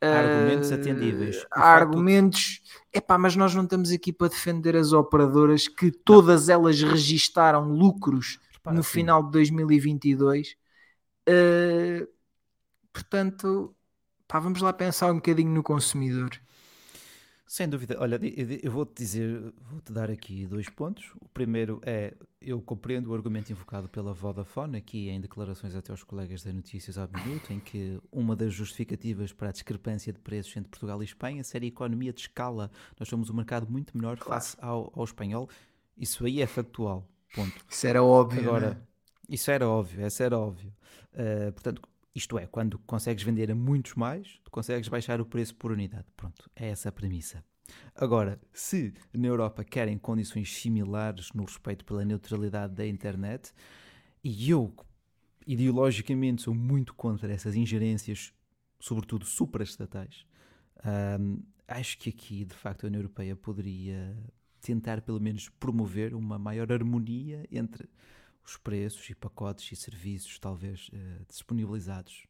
Há 0.00 0.18
argumentos 0.18 0.70
atendíveis. 0.70 1.44
Há 1.50 1.72
argumentos. 1.72 2.60
Epá, 2.92 3.18
mas 3.18 3.34
nós 3.34 3.54
não 3.54 3.64
estamos 3.64 3.90
aqui 3.90 4.12
para 4.12 4.28
defender 4.28 4.76
as 4.76 4.92
operadoras 4.92 5.66
que 5.66 5.90
todas 5.90 6.46
não. 6.46 6.54
elas 6.54 6.80
registaram 6.80 7.68
lucros 7.68 8.38
Repara, 8.52 8.76
no 8.76 8.82
sim. 8.82 8.90
final 8.90 9.22
de 9.24 9.32
2022. 9.32 10.56
Uh, 11.28 12.08
portanto, 12.92 13.74
pá, 14.26 14.38
vamos 14.38 14.60
lá 14.60 14.72
pensar 14.72 15.10
um 15.10 15.16
bocadinho 15.16 15.50
no 15.50 15.62
consumidor. 15.62 16.30
Sem 17.48 17.66
dúvida. 17.66 17.96
Olha, 17.98 18.20
eu 18.62 18.70
vou-te 18.70 18.94
dizer, 18.94 19.54
vou-te 19.70 19.90
dar 19.90 20.10
aqui 20.10 20.46
dois 20.46 20.68
pontos. 20.68 21.10
O 21.18 21.26
primeiro 21.30 21.80
é, 21.82 22.12
eu 22.42 22.60
compreendo 22.60 23.10
o 23.10 23.14
argumento 23.14 23.50
invocado 23.50 23.88
pela 23.88 24.12
Vodafone, 24.12 24.76
aqui 24.76 25.08
em 25.08 25.18
declarações 25.18 25.74
até 25.74 25.90
aos 25.90 26.04
colegas 26.04 26.42
da 26.42 26.52
Notícias 26.52 26.98
ao 26.98 27.08
Minuto, 27.08 27.50
em 27.50 27.58
que 27.58 27.98
uma 28.12 28.36
das 28.36 28.52
justificativas 28.52 29.32
para 29.32 29.48
a 29.48 29.52
discrepância 29.52 30.12
de 30.12 30.18
preços 30.18 30.54
entre 30.58 30.68
Portugal 30.68 31.00
e 31.00 31.06
Espanha 31.06 31.42
seria 31.42 31.68
a 31.68 31.72
economia 31.72 32.12
de 32.12 32.20
escala. 32.20 32.70
Nós 33.00 33.08
somos 33.08 33.30
um 33.30 33.34
mercado 33.34 33.66
muito 33.66 33.96
menor 33.96 34.18
claro. 34.18 34.42
face 34.42 34.54
ao, 34.60 34.92
ao 34.94 35.04
espanhol. 35.04 35.48
Isso 35.96 36.26
aí 36.26 36.42
é 36.42 36.46
factual. 36.46 37.08
Ponto. 37.34 37.64
Isso 37.66 37.86
era 37.86 38.02
óbvio. 38.02 38.42
Agora, 38.42 38.70
né? 38.74 38.80
isso 39.26 39.50
era 39.50 39.66
óbvio, 39.66 40.06
isso 40.06 40.22
era 40.22 40.38
óbvio. 40.38 40.70
Uh, 41.14 41.50
portanto, 41.52 41.80
isto 42.18 42.38
é, 42.38 42.46
quando 42.46 42.78
consegues 42.80 43.22
vender 43.22 43.50
a 43.50 43.54
muitos 43.54 43.94
mais, 43.94 44.38
consegues 44.50 44.88
baixar 44.88 45.20
o 45.20 45.26
preço 45.26 45.54
por 45.54 45.72
unidade. 45.72 46.06
Pronto, 46.16 46.50
é 46.54 46.68
essa 46.68 46.90
a 46.90 46.92
premissa. 46.92 47.42
Agora, 47.94 48.40
se 48.52 48.94
na 49.12 49.26
Europa 49.26 49.64
querem 49.64 49.98
condições 49.98 50.54
similares 50.54 51.32
no 51.32 51.44
respeito 51.44 51.84
pela 51.84 52.04
neutralidade 52.04 52.74
da 52.74 52.86
internet, 52.86 53.52
e 54.22 54.50
eu 54.50 54.74
ideologicamente 55.46 56.42
sou 56.42 56.54
muito 56.54 56.94
contra 56.94 57.32
essas 57.32 57.54
ingerências, 57.54 58.32
sobretudo 58.80 59.24
supraestatais, 59.24 60.26
um, 61.20 61.42
acho 61.66 61.98
que 61.98 62.10
aqui, 62.10 62.44
de 62.44 62.54
facto, 62.54 62.84
a 62.84 62.86
União 62.88 63.00
Europeia 63.00 63.36
poderia 63.36 64.16
tentar, 64.60 65.00
pelo 65.02 65.20
menos, 65.20 65.48
promover 65.48 66.14
uma 66.14 66.38
maior 66.38 66.72
harmonia 66.72 67.46
entre 67.50 67.88
os 68.48 68.56
preços 68.56 69.10
e 69.10 69.14
pacotes 69.14 69.70
e 69.72 69.76
serviços 69.76 70.38
talvez 70.38 70.88
uh, 70.88 71.24
disponibilizados 71.28 72.26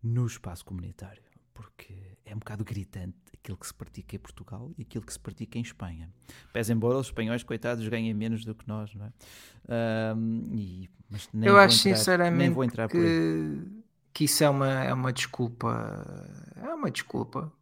no 0.00 0.24
espaço 0.24 0.64
comunitário, 0.64 1.22
porque 1.52 1.94
é 2.24 2.32
um 2.32 2.38
bocado 2.38 2.64
gritante 2.64 3.16
aquilo 3.34 3.58
que 3.58 3.66
se 3.66 3.74
pratica 3.74 4.14
em 4.14 4.18
Portugal 4.18 4.70
e 4.78 4.82
aquilo 4.82 5.04
que 5.04 5.12
se 5.12 5.18
pratica 5.18 5.58
em 5.58 5.62
Espanha. 5.62 6.08
Pese 6.52 6.72
embora 6.72 6.98
os 6.98 7.08
espanhóis, 7.08 7.42
coitados, 7.42 7.86
ganhem 7.88 8.14
menos 8.14 8.44
do 8.44 8.54
que 8.54 8.66
nós, 8.68 8.94
não 8.94 9.06
é? 9.06 9.12
e, 10.54 10.88
mas 11.10 11.28
nem 11.32 11.48
Eu 11.48 11.58
acho 11.58 11.88
entrar, 11.88 11.96
sinceramente 11.96 12.54
vou 12.54 12.62
entrar 12.62 12.88
que, 12.88 13.60
que 14.12 14.24
isso 14.24 14.44
é 14.44 14.48
uma, 14.48 14.84
é 14.84 14.94
uma 14.94 15.12
desculpa. 15.12 16.24
É 16.62 16.72
uma 16.72 16.90
desculpa. 16.90 17.52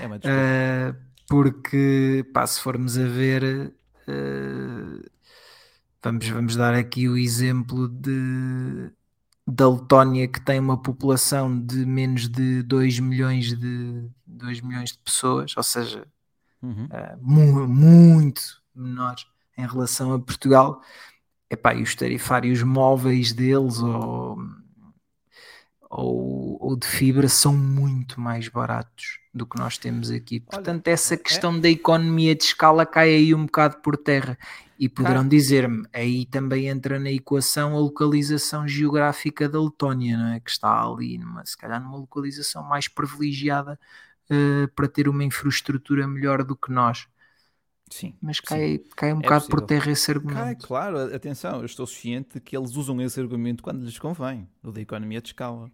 É 0.00 0.06
uma 0.06 0.18
desculpa. 0.20 0.28
uh, 0.28 0.96
porque, 1.26 2.28
pá, 2.34 2.46
se 2.46 2.60
formos 2.60 2.98
a 2.98 3.06
ver. 3.06 3.72
Uh, 4.06 4.71
Vamos, 6.02 6.28
vamos 6.28 6.56
dar 6.56 6.74
aqui 6.74 7.08
o 7.08 7.16
exemplo 7.16 7.88
de, 7.88 8.90
da 9.46 9.68
Letónia, 9.70 10.26
que 10.26 10.40
tem 10.40 10.58
uma 10.58 10.76
população 10.76 11.64
de 11.64 11.86
menos 11.86 12.28
de 12.28 12.62
2 12.64 12.98
milhões 12.98 13.56
de, 13.56 14.10
2 14.26 14.60
milhões 14.62 14.92
de 14.92 14.98
pessoas, 14.98 15.56
ou 15.56 15.62
seja, 15.62 16.04
uhum. 16.60 16.86
uh, 16.86 17.18
mu 17.20 17.68
muito 17.68 18.60
menor 18.74 19.14
em 19.56 19.64
relação 19.64 20.12
a 20.12 20.18
Portugal. 20.18 20.82
Epá, 21.48 21.72
e 21.74 21.82
os 21.82 21.94
tarifários 21.94 22.62
móveis 22.64 23.32
deles 23.32 23.78
ou, 23.78 24.38
ou, 25.88 26.58
ou, 26.60 26.76
de 26.76 26.86
fibra 26.86 27.28
são 27.28 27.56
muito 27.56 28.20
mais 28.20 28.48
baratos 28.48 29.21
do 29.34 29.46
que 29.46 29.58
nós 29.58 29.78
temos 29.78 30.10
aqui. 30.10 30.40
Portanto, 30.40 30.86
Olha, 30.86 30.94
essa 30.94 31.14
é 31.14 31.16
questão 31.16 31.56
é... 31.56 31.60
da 31.60 31.68
economia 31.68 32.34
de 32.34 32.44
escala 32.44 32.84
cai 32.84 33.14
aí 33.14 33.34
um 33.34 33.46
bocado 33.46 33.78
por 33.78 33.96
terra. 33.96 34.36
E 34.78 34.88
poderão 34.88 35.26
dizer-me, 35.26 35.86
aí 35.92 36.26
também 36.26 36.66
entra 36.66 36.98
na 36.98 37.10
equação 37.10 37.76
a 37.76 37.78
localização 37.78 38.66
geográfica 38.66 39.48
da 39.48 39.62
Letónia, 39.62 40.16
não 40.18 40.26
é? 40.32 40.40
que 40.40 40.50
está 40.50 40.82
ali, 40.82 41.18
numa, 41.18 41.46
se 41.46 41.56
calhar 41.56 41.80
numa 41.80 41.96
localização 41.96 42.64
mais 42.64 42.88
privilegiada 42.88 43.78
uh, 44.28 44.66
para 44.74 44.88
ter 44.88 45.08
uma 45.08 45.22
infraestrutura 45.22 46.06
melhor 46.08 46.42
do 46.42 46.56
que 46.56 46.72
nós. 46.72 47.06
Sim. 47.92 48.14
Mas 48.20 48.40
cai, 48.40 48.78
sim. 48.78 48.84
cai 48.96 49.12
um 49.12 49.18
é 49.18 49.22
bocado 49.22 49.42
possível. 49.42 49.60
por 49.60 49.66
terra 49.66 49.92
esse 49.92 50.10
argumento. 50.10 50.40
Cai, 50.40 50.56
claro, 50.56 51.14
atenção, 51.14 51.60
eu 51.60 51.66
estou 51.66 51.86
ciente 51.86 52.34
de 52.34 52.40
que 52.40 52.56
eles 52.56 52.74
usam 52.74 53.00
esse 53.00 53.20
argumento 53.20 53.62
quando 53.62 53.84
lhes 53.84 53.98
convém, 53.98 54.48
o 54.64 54.72
da 54.72 54.80
economia 54.80 55.20
de 55.20 55.28
escala. 55.28 55.70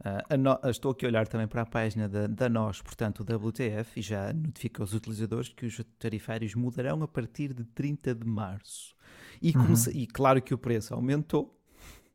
Uh, 0.00 0.36
no, 0.36 0.58
estou 0.70 0.92
aqui 0.92 1.06
a 1.06 1.08
olhar 1.08 1.26
também 1.26 1.48
para 1.48 1.62
a 1.62 1.66
página 1.66 2.08
da, 2.08 2.26
da 2.26 2.48
NOS, 2.48 2.82
portanto, 2.82 3.20
o 3.20 3.48
WTF, 3.48 3.98
e 3.98 4.02
já 4.02 4.32
notifica 4.32 4.82
aos 4.82 4.92
utilizadores 4.92 5.48
que 5.48 5.66
os 5.66 5.80
tarifários 5.98 6.54
mudarão 6.54 7.02
a 7.02 7.08
partir 7.08 7.54
de 7.54 7.64
30 7.64 8.14
de 8.14 8.26
março. 8.26 8.94
E, 9.40 9.56
uhum. 9.56 9.74
e 9.92 10.06
claro 10.06 10.40
que 10.42 10.54
o 10.54 10.58
preço 10.58 10.94
aumentou, 10.94 11.58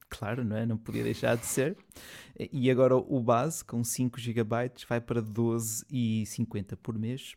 claro, 0.10 0.44
não 0.44 0.58
é? 0.58 0.66
Não 0.66 0.78
podia 0.78 1.04
deixar 1.04 1.36
de 1.38 1.46
ser. 1.46 1.78
E 2.52 2.70
agora 2.70 2.96
o 2.96 3.20
base, 3.22 3.64
com 3.64 3.84
5 3.84 4.20
GB, 4.20 4.72
vai 4.88 5.02
para 5.02 5.22
12,50 5.22 6.76
por 6.76 6.98
mês 6.98 7.36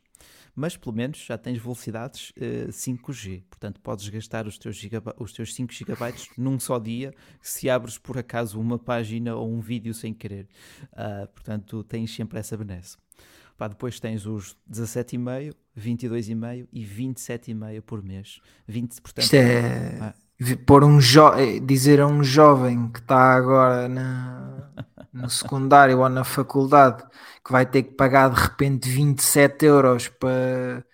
mas 0.55 0.77
pelo 0.77 0.95
menos 0.95 1.19
já 1.19 1.37
tens 1.37 1.59
velocidades 1.59 2.31
uh, 2.31 2.35
eh, 2.37 2.67
5G. 2.69 3.43
Portanto, 3.49 3.81
podes 3.81 4.09
gastar 4.09 4.47
os 4.47 4.59
teus, 4.59 4.81
os 5.19 5.33
teus 5.33 5.55
5 5.55 5.73
GB 5.73 6.15
num 6.39 6.59
só 6.59 6.79
dia 6.79 7.13
se 7.41 7.69
abres 7.69 7.99
por 7.99 8.17
acaso 8.19 8.61
uma 8.61 8.79
página 8.79 9.35
ou 9.35 9.53
um 9.53 9.61
vídeo 9.61 9.93
sem 9.93 10.15
querer. 10.15 10.47
Uh, 10.93 11.27
portanto, 11.29 11.83
tens 11.85 12.15
sempre 12.15 12.39
essa 12.39 12.57
benesse. 12.57 12.97
Pá, 13.57 13.69
depois 13.69 14.01
tens 14.01 14.27
os 14.27 14.57
17,5, 14.71 15.55
22,5 15.79 16.69
e 16.73 16.85
27,5 16.85 17.83
por 17.83 18.03
mês. 18.03 18.41
20, 18.67 19.01
portanto, 19.01 19.25
Isto 19.25 19.37
é. 19.37 19.99
Ah, 20.01 20.15
pôr 20.67 20.83
um 20.83 20.99
eh, 20.99 21.61
dizer 21.61 22.01
a 22.01 22.07
um 22.07 22.25
jovem 22.25 22.89
que 22.89 22.99
está 22.99 23.35
agora 23.35 23.89
na, 23.89 24.54
no 25.15 25.31
secundário 25.31 26.01
ou 26.01 26.09
na 26.09 26.25
faculdade 26.25 27.05
que 27.45 27.53
vai 27.53 27.65
ter 27.65 27.85
que 27.85 27.93
pagar 27.93 28.31
de 28.31 28.41
repente 28.41 28.89
27 28.89 29.65
euros 29.65 30.09
para, 30.09 30.85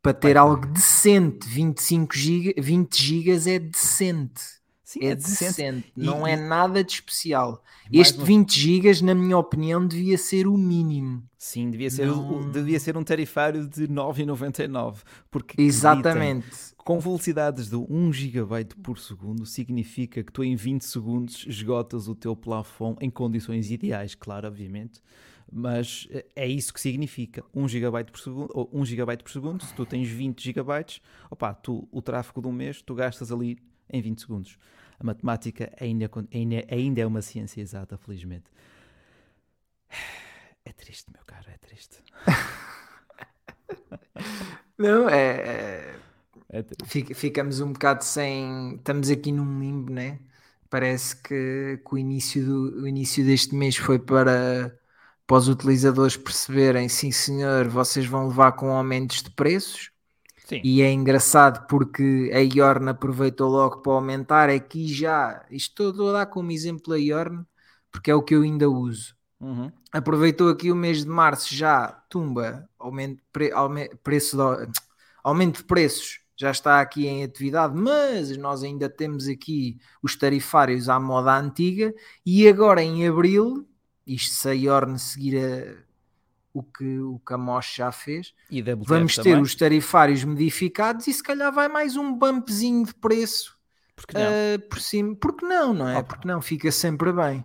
para 0.00 0.14
ter 0.14 0.34
vai, 0.34 0.42
algo 0.42 0.66
decente, 0.66 1.48
25 1.48 2.16
giga, 2.16 2.62
20 2.62 3.02
gigas 3.02 3.46
é 3.46 3.58
decente. 3.58 4.60
Sim, 4.84 5.00
é, 5.02 5.08
é 5.10 5.14
decente, 5.14 5.44
decente. 5.44 5.92
E, 5.96 6.04
não 6.04 6.26
é 6.26 6.36
nada 6.36 6.82
de 6.82 6.92
especial. 6.92 7.62
Este 7.92 8.22
20 8.22 8.58
gigas, 8.58 9.00
na 9.00 9.14
minha 9.14 9.38
opinião, 9.38 9.86
devia 9.86 10.18
ser 10.18 10.46
o 10.46 10.56
mínimo. 10.56 11.22
Sim, 11.38 11.70
devia 11.70 11.90
ser, 11.90 12.06
não... 12.06 12.50
devia 12.50 12.78
ser 12.78 12.96
um 12.96 13.04
tarifário 13.04 13.68
de 13.68 13.86
9,99. 13.88 14.98
Porque 15.30 15.60
Exatamente. 15.60 16.48
Com 16.90 16.98
velocidades 16.98 17.70
de 17.70 17.76
1 17.76 18.12
GB 18.12 18.64
por 18.82 18.98
segundo, 18.98 19.46
significa 19.46 20.24
que 20.24 20.32
tu 20.32 20.42
em 20.42 20.56
20 20.56 20.84
segundos 20.84 21.46
esgotas 21.46 22.08
o 22.08 22.16
teu 22.16 22.34
plafond 22.34 22.98
em 23.00 23.08
condições 23.08 23.70
ideais, 23.70 24.16
claro, 24.16 24.48
obviamente. 24.48 25.00
Mas 25.52 26.08
eh, 26.10 26.26
é 26.34 26.48
isso 26.48 26.74
que 26.74 26.80
significa 26.80 27.44
1 27.54 27.68
GB 27.68 28.04
por 28.06 28.18
segundo, 28.18 28.50
ou 28.52 28.68
1 28.72 28.84
GB 28.86 29.18
por 29.18 29.30
segundo, 29.30 29.64
se 29.64 29.72
tu 29.72 29.86
tens 29.86 30.08
20 30.08 30.42
GB, 30.42 30.62
opa, 31.30 31.54
tu, 31.54 31.86
o 31.92 32.02
tráfego 32.02 32.42
de 32.42 32.48
um 32.48 32.52
mês, 32.52 32.82
tu 32.82 32.92
gastas 32.92 33.30
ali 33.30 33.56
em 33.88 34.02
20 34.02 34.22
segundos. 34.22 34.58
A 34.98 35.04
matemática 35.04 35.72
ainda, 35.80 36.10
ainda, 36.34 36.64
ainda 36.68 37.00
é 37.00 37.06
uma 37.06 37.22
ciência 37.22 37.60
exata, 37.60 37.96
felizmente. 37.98 38.50
É 40.64 40.72
triste, 40.72 41.08
meu 41.12 41.22
caro, 41.24 41.50
é 41.50 41.56
triste. 41.56 42.02
Não, 44.76 45.08
é, 45.08 45.99
é 46.52 46.58
é 46.58 47.14
ficamos 47.14 47.60
um 47.60 47.72
bocado 47.72 48.04
sem. 48.04 48.74
Estamos 48.74 49.08
aqui 49.08 49.30
num 49.30 49.60
limbo, 49.60 49.92
né? 49.92 50.18
Parece 50.68 51.16
que, 51.16 51.80
que 51.84 51.94
o, 51.94 51.98
início 51.98 52.44
do, 52.44 52.82
o 52.82 52.88
início 52.88 53.24
deste 53.24 53.54
mês 53.54 53.76
foi 53.76 53.98
para, 53.98 54.76
para 55.26 55.36
os 55.36 55.48
utilizadores 55.48 56.16
perceberem: 56.16 56.88
sim, 56.88 57.12
senhor, 57.12 57.68
vocês 57.68 58.06
vão 58.06 58.28
levar 58.28 58.52
com 58.52 58.70
aumentos 58.72 59.22
de 59.22 59.30
preços. 59.30 59.92
Sim. 60.46 60.60
E 60.64 60.82
é 60.82 60.90
engraçado 60.90 61.66
porque 61.68 62.30
a 62.34 62.38
Iorn 62.40 62.90
aproveitou 62.90 63.48
logo 63.48 63.78
para 63.78 63.92
aumentar. 63.92 64.50
Aqui 64.50 64.92
já, 64.92 65.46
isto 65.50 65.90
estou 65.90 66.10
a 66.10 66.12
dar 66.12 66.26
como 66.26 66.50
exemplo 66.50 66.92
a 66.92 66.98
Iorn, 66.98 67.44
porque 67.92 68.10
é 68.10 68.14
o 68.14 68.22
que 68.22 68.34
eu 68.34 68.42
ainda 68.42 68.68
uso. 68.68 69.14
Uhum. 69.38 69.70
Aproveitou 69.92 70.48
aqui 70.48 70.72
o 70.72 70.76
mês 70.76 71.04
de 71.04 71.08
março 71.08 71.54
já, 71.54 71.86
tumba, 72.08 72.68
aumento, 72.78 73.22
pre, 73.32 73.52
aumento, 73.52 73.96
preço 73.98 74.36
de, 74.36 74.80
aumento 75.22 75.58
de 75.58 75.64
preços 75.64 76.19
já 76.40 76.50
está 76.50 76.80
aqui 76.80 77.06
em 77.06 77.22
atividade, 77.22 77.76
mas 77.76 78.34
nós 78.38 78.62
ainda 78.62 78.88
temos 78.88 79.28
aqui 79.28 79.78
os 80.02 80.16
tarifários 80.16 80.88
à 80.88 80.98
moda 80.98 81.36
antiga 81.36 81.94
e 82.24 82.48
agora 82.48 82.82
em 82.82 83.06
abril, 83.06 83.68
isto 84.06 84.34
se 84.34 84.48
a 84.48 84.52
Iorn 84.52 84.98
seguir 84.98 85.36
a, 85.36 85.74
o, 86.54 86.62
que, 86.62 86.98
o 86.98 87.18
que 87.18 87.34
a 87.34 87.36
Mosh 87.36 87.74
já 87.74 87.92
fez, 87.92 88.32
vamos 88.86 89.16
ter 89.16 89.24
também. 89.24 89.42
os 89.42 89.54
tarifários 89.54 90.24
modificados 90.24 91.06
e 91.06 91.12
se 91.12 91.22
calhar 91.22 91.52
vai 91.52 91.68
mais 91.68 91.94
um 91.94 92.10
bumpzinho 92.10 92.86
de 92.86 92.94
preço 92.94 93.60
porque 94.00 94.16
não? 94.16 94.30
Uh, 94.30 94.58
por 94.70 94.80
cima. 94.80 95.14
Porque 95.14 95.44
não, 95.44 95.74
não 95.74 95.86
é? 95.86 95.98
Opa. 95.98 96.14
Porque 96.14 96.26
não, 96.26 96.40
fica 96.40 96.72
sempre 96.72 97.12
bem. 97.12 97.44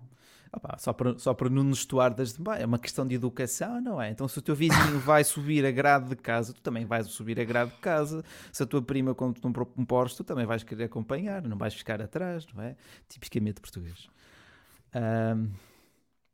Opa, 0.56 0.78
só, 0.80 0.94
para, 0.94 1.20
só 1.20 1.34
para 1.34 1.50
não 1.50 1.64
nos 1.64 1.80
estuar 1.80 2.14
das 2.14 2.40
é 2.58 2.66
uma 2.66 2.80
questão 2.80 3.06
de 3.06 3.14
educação, 3.14 3.82
não 3.82 4.02
é? 4.02 4.10
Então 4.10 4.26
se 4.26 4.40
o 4.40 4.42
teu 4.42 4.56
vizinho 4.56 5.00
vai 5.00 5.22
subir 5.22 5.66
a 5.66 5.72
grade 5.72 6.08
de 6.08 6.16
casa, 6.16 6.54
tu 6.54 6.62
também 6.62 6.86
vais 6.86 7.08
subir 7.08 7.38
a 7.42 7.44
grade 7.44 7.72
de 7.72 7.78
casa. 7.78 8.24
Se 8.54 8.64
a 8.64 8.66
tua 8.66 8.82
prima 8.82 9.14
compra 9.14 9.42
um, 9.46 9.82
um 9.82 9.86
Porsche, 9.86 10.16
tu 10.16 10.24
também 10.24 10.46
vais 10.46 10.64
querer 10.64 10.86
acompanhar, 10.86 11.42
não 11.42 11.58
vais 11.58 11.74
ficar 11.74 12.02
atrás, 12.02 12.48
não 12.54 12.64
é? 12.64 12.78
Tipicamente 13.10 13.60
português. 13.60 14.08
Um... 14.96 15.50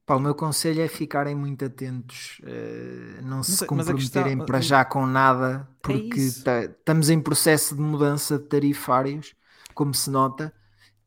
Pá, 0.05 0.15
o 0.15 0.19
meu 0.19 0.35
conselho 0.35 0.81
é 0.81 0.87
ficarem 0.87 1.35
muito 1.35 1.63
atentos, 1.63 2.41
uh, 2.43 3.21
não 3.23 3.41
se 3.43 3.65
comprometerem 3.65 4.37
questão... 4.37 4.45
para 4.45 4.59
já 4.59 4.83
com 4.83 5.05
nada, 5.05 5.67
é 5.67 5.81
porque 5.81 6.19
é 6.19 6.65
estamos 6.65 7.09
em 7.09 7.19
processo 7.19 7.75
de 7.75 7.81
mudança 7.81 8.37
de 8.37 8.45
tarifários, 8.45 9.33
como 9.73 9.93
se 9.93 10.09
nota, 10.09 10.53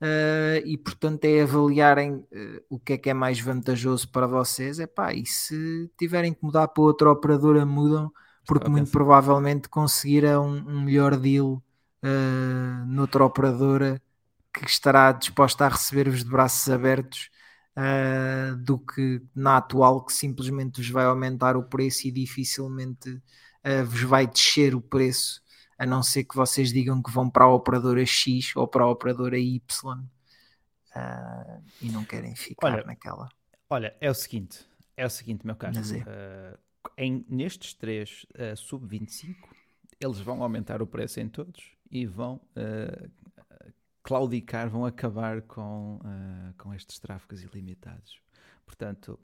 uh, 0.04 0.66
e 0.66 0.76
portanto 0.76 1.24
é 1.24 1.42
avaliarem 1.42 2.16
uh, 2.16 2.64
o 2.68 2.78
que 2.78 2.92
é 2.92 2.98
que 2.98 3.10
é 3.10 3.14
mais 3.14 3.40
vantajoso 3.40 4.08
para 4.10 4.26
vocês. 4.26 4.78
É 4.78 4.86
pá, 4.86 5.14
e 5.14 5.24
se 5.24 5.90
tiverem 5.98 6.34
que 6.34 6.44
mudar 6.44 6.68
para 6.68 6.82
outra 6.82 7.10
operadora, 7.10 7.64
mudam, 7.64 8.12
porque 8.46 8.68
muito 8.68 8.90
provavelmente 8.90 9.68
conseguirão 9.68 10.46
um 10.46 10.82
melhor 10.82 11.16
deal 11.16 11.62
uh, 12.02 12.86
noutra 12.86 13.24
operadora 13.24 14.00
que 14.52 14.66
estará 14.66 15.10
disposta 15.12 15.66
a 15.66 15.68
receber-vos 15.68 16.22
de 16.24 16.30
braços 16.30 16.68
abertos. 16.70 17.30
Uh, 17.76 18.54
do 18.58 18.78
que 18.78 19.20
na 19.34 19.56
atual 19.56 20.04
que 20.04 20.12
simplesmente 20.12 20.80
vos 20.80 20.88
vai 20.90 21.06
aumentar 21.06 21.56
o 21.56 21.64
preço 21.64 22.06
e 22.06 22.12
dificilmente 22.12 23.20
vos 23.88 24.02
vai 24.02 24.28
descer 24.28 24.76
o 24.76 24.80
preço 24.80 25.42
a 25.78 25.86
não 25.86 26.02
ser 26.02 26.24
que 26.24 26.36
vocês 26.36 26.72
digam 26.72 27.02
que 27.02 27.10
vão 27.10 27.28
para 27.28 27.44
a 27.44 27.52
operadora 27.52 28.04
X 28.04 28.54
ou 28.56 28.66
para 28.66 28.84
a 28.84 28.90
operadora 28.90 29.38
Y 29.38 29.60
uh, 30.96 31.62
e 31.80 31.90
não 31.90 32.04
querem 32.04 32.34
ficar 32.34 32.72
olha, 32.72 32.84
naquela. 32.84 33.28
Olha, 33.68 33.96
é 34.00 34.10
o 34.10 34.14
seguinte, 34.14 34.66
é 34.96 35.04
o 35.04 35.10
seguinte, 35.10 35.44
meu 35.44 35.56
caro. 35.56 35.76
Uh, 35.78 36.58
em, 36.96 37.24
nestes 37.28 37.74
três 37.74 38.24
uh, 38.34 38.56
sub-25, 38.56 39.34
eles 40.00 40.20
vão 40.20 40.42
aumentar 40.42 40.82
o 40.82 40.86
preço 40.86 41.20
em 41.20 41.28
todos 41.28 41.72
e 41.90 42.06
vão 42.06 42.40
claudicar, 44.02 44.68
vão 44.68 44.84
acabar 44.84 45.40
com, 45.42 46.00
com 46.58 46.74
estes 46.74 46.98
tráfegos 46.98 47.42
ilimitados. 47.42 48.20
Portanto, 48.66 49.18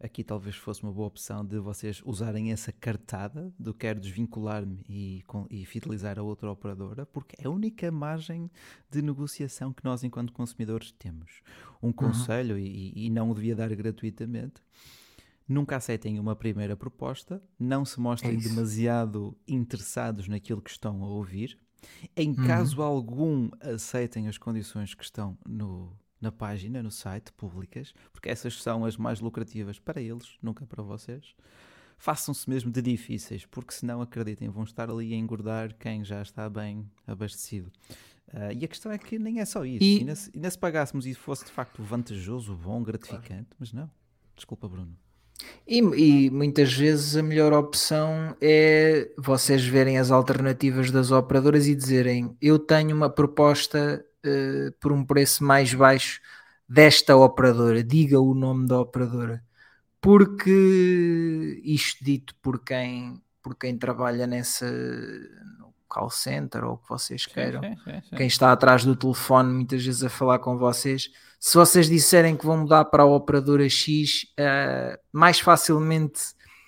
aqui 0.00 0.22
talvez 0.22 0.56
fosse 0.56 0.82
uma 0.82 0.92
boa 0.92 1.08
opção 1.08 1.44
de 1.44 1.58
vocês 1.58 2.02
usarem 2.04 2.52
essa 2.52 2.72
cartada 2.72 3.52
do 3.58 3.72
quero 3.72 4.00
desvincular-me 4.00 4.84
e, 4.88 5.24
e, 5.50 5.64
fidelizar 5.64 6.18
a 6.18 6.22
outra 6.22 6.50
operadora, 6.50 7.06
porque 7.06 7.36
é 7.38 7.46
a 7.46 7.50
única 7.50 7.90
margem 7.90 8.50
de 8.90 9.00
negociação 9.00 9.72
que 9.72 9.84
nós, 9.84 10.04
enquanto 10.04 10.32
consumidores, 10.32 10.92
temos. 10.92 11.42
Um 11.82 11.88
uhum. 11.88 11.92
conselho, 11.92 12.58
e, 12.58 12.92
e 12.94 13.10
não 13.10 13.30
o 13.30 13.34
devia 13.34 13.54
dar 13.54 13.74
gratuitamente. 13.74 14.62
Nunca 15.46 15.76
aceitem 15.76 16.18
uma 16.18 16.34
primeira 16.34 16.76
proposta, 16.76 17.42
não 17.58 17.84
se 17.84 18.00
mostrem 18.00 18.36
é 18.36 18.40
demasiado 18.40 19.36
interessados 19.46 20.26
naquilo 20.26 20.62
que 20.62 20.70
estão 20.70 21.02
a 21.02 21.06
ouvir. 21.06 21.58
Em 22.16 22.30
uhum. 22.30 22.46
caso 22.46 22.82
algum, 22.82 23.50
aceitem 23.60 24.26
as 24.26 24.38
condições 24.38 24.94
que 24.94 25.04
estão 25.04 25.36
no, 25.46 25.94
na 26.24 26.32
página, 26.32 26.82
no 26.82 26.90
site, 26.90 27.32
públicas, 27.32 27.94
porque 28.12 28.28
essas 28.28 28.60
são 28.60 28.84
as 28.84 28.96
mais 28.96 29.20
lucrativas 29.20 29.78
para 29.78 30.00
eles, 30.00 30.36
nunca 30.42 30.66
para 30.66 30.82
vocês. 30.82 31.34
Façam-se 31.96 32.48
mesmo 32.50 32.72
de 32.72 32.82
difíceis, 32.82 33.46
porque 33.46 33.72
senão, 33.72 34.02
acreditem, 34.02 34.48
vão 34.48 34.64
estar 34.64 34.90
ali 34.90 35.14
a 35.14 35.16
engordar 35.16 35.74
quem 35.78 36.04
já 36.04 36.20
está 36.20 36.48
bem 36.50 36.90
abastecido. 37.06 37.70
Uh, 38.28 38.52
e 38.58 38.64
a 38.64 38.68
questão 38.68 38.90
é 38.90 38.98
que 38.98 39.18
nem 39.18 39.40
é 39.40 39.44
só 39.44 39.64
isso. 39.64 39.84
E... 39.84 39.98
Ainda, 39.98 40.14
se, 40.16 40.30
ainda 40.34 40.50
se 40.50 40.58
pagássemos 40.58 41.06
e 41.06 41.14
fosse 41.14 41.44
de 41.44 41.52
facto 41.52 41.82
vantajoso, 41.82 42.54
bom, 42.56 42.82
gratificante, 42.82 43.50
mas 43.58 43.72
não. 43.72 43.88
Desculpa, 44.34 44.68
Bruno. 44.68 44.96
E, 45.66 45.78
e, 45.78 46.30
muitas 46.30 46.72
vezes 46.72 47.16
a 47.16 47.22
melhor 47.22 47.52
opção 47.52 48.36
é 48.40 49.10
vocês 49.18 49.64
verem 49.64 49.98
as 49.98 50.10
alternativas 50.10 50.90
das 50.90 51.10
operadoras 51.10 51.66
e 51.66 51.74
dizerem: 51.74 52.36
Eu 52.40 52.58
tenho 52.58 52.94
uma 52.94 53.10
proposta 53.10 54.04
uh, 54.24 54.72
por 54.80 54.92
um 54.92 55.04
preço 55.04 55.44
mais 55.44 55.72
baixo 55.72 56.20
desta 56.68 57.16
operadora, 57.16 57.82
diga 57.82 58.20
o 58.20 58.34
nome 58.34 58.66
da 58.66 58.80
operadora, 58.80 59.42
porque 60.00 61.60
isto 61.62 62.04
dito 62.04 62.34
por 62.36 62.62
quem, 62.64 63.20
por 63.42 63.54
quem 63.54 63.76
trabalha 63.76 64.26
nessa 64.26 64.66
call 65.88 66.10
center 66.10 66.64
ou 66.64 66.74
o 66.74 66.78
que 66.78 66.88
vocês 66.88 67.24
queiram, 67.24 67.60
sim, 67.60 67.76
sim, 67.84 68.00
sim, 68.08 68.16
quem 68.16 68.26
está 68.26 68.50
atrás 68.50 68.84
do 68.84 68.96
telefone 68.96 69.52
muitas 69.52 69.84
vezes 69.84 70.02
a 70.02 70.08
falar 70.08 70.40
com 70.40 70.56
vocês, 70.58 71.10
se 71.38 71.54
vocês 71.54 71.88
disserem 71.88 72.36
que 72.36 72.46
vão 72.46 72.58
mudar 72.58 72.86
para 72.86 73.02
a 73.02 73.06
operadora 73.06 73.68
X, 73.68 74.24
uh, 74.40 74.98
mais 75.12 75.38
facilmente 75.38 76.20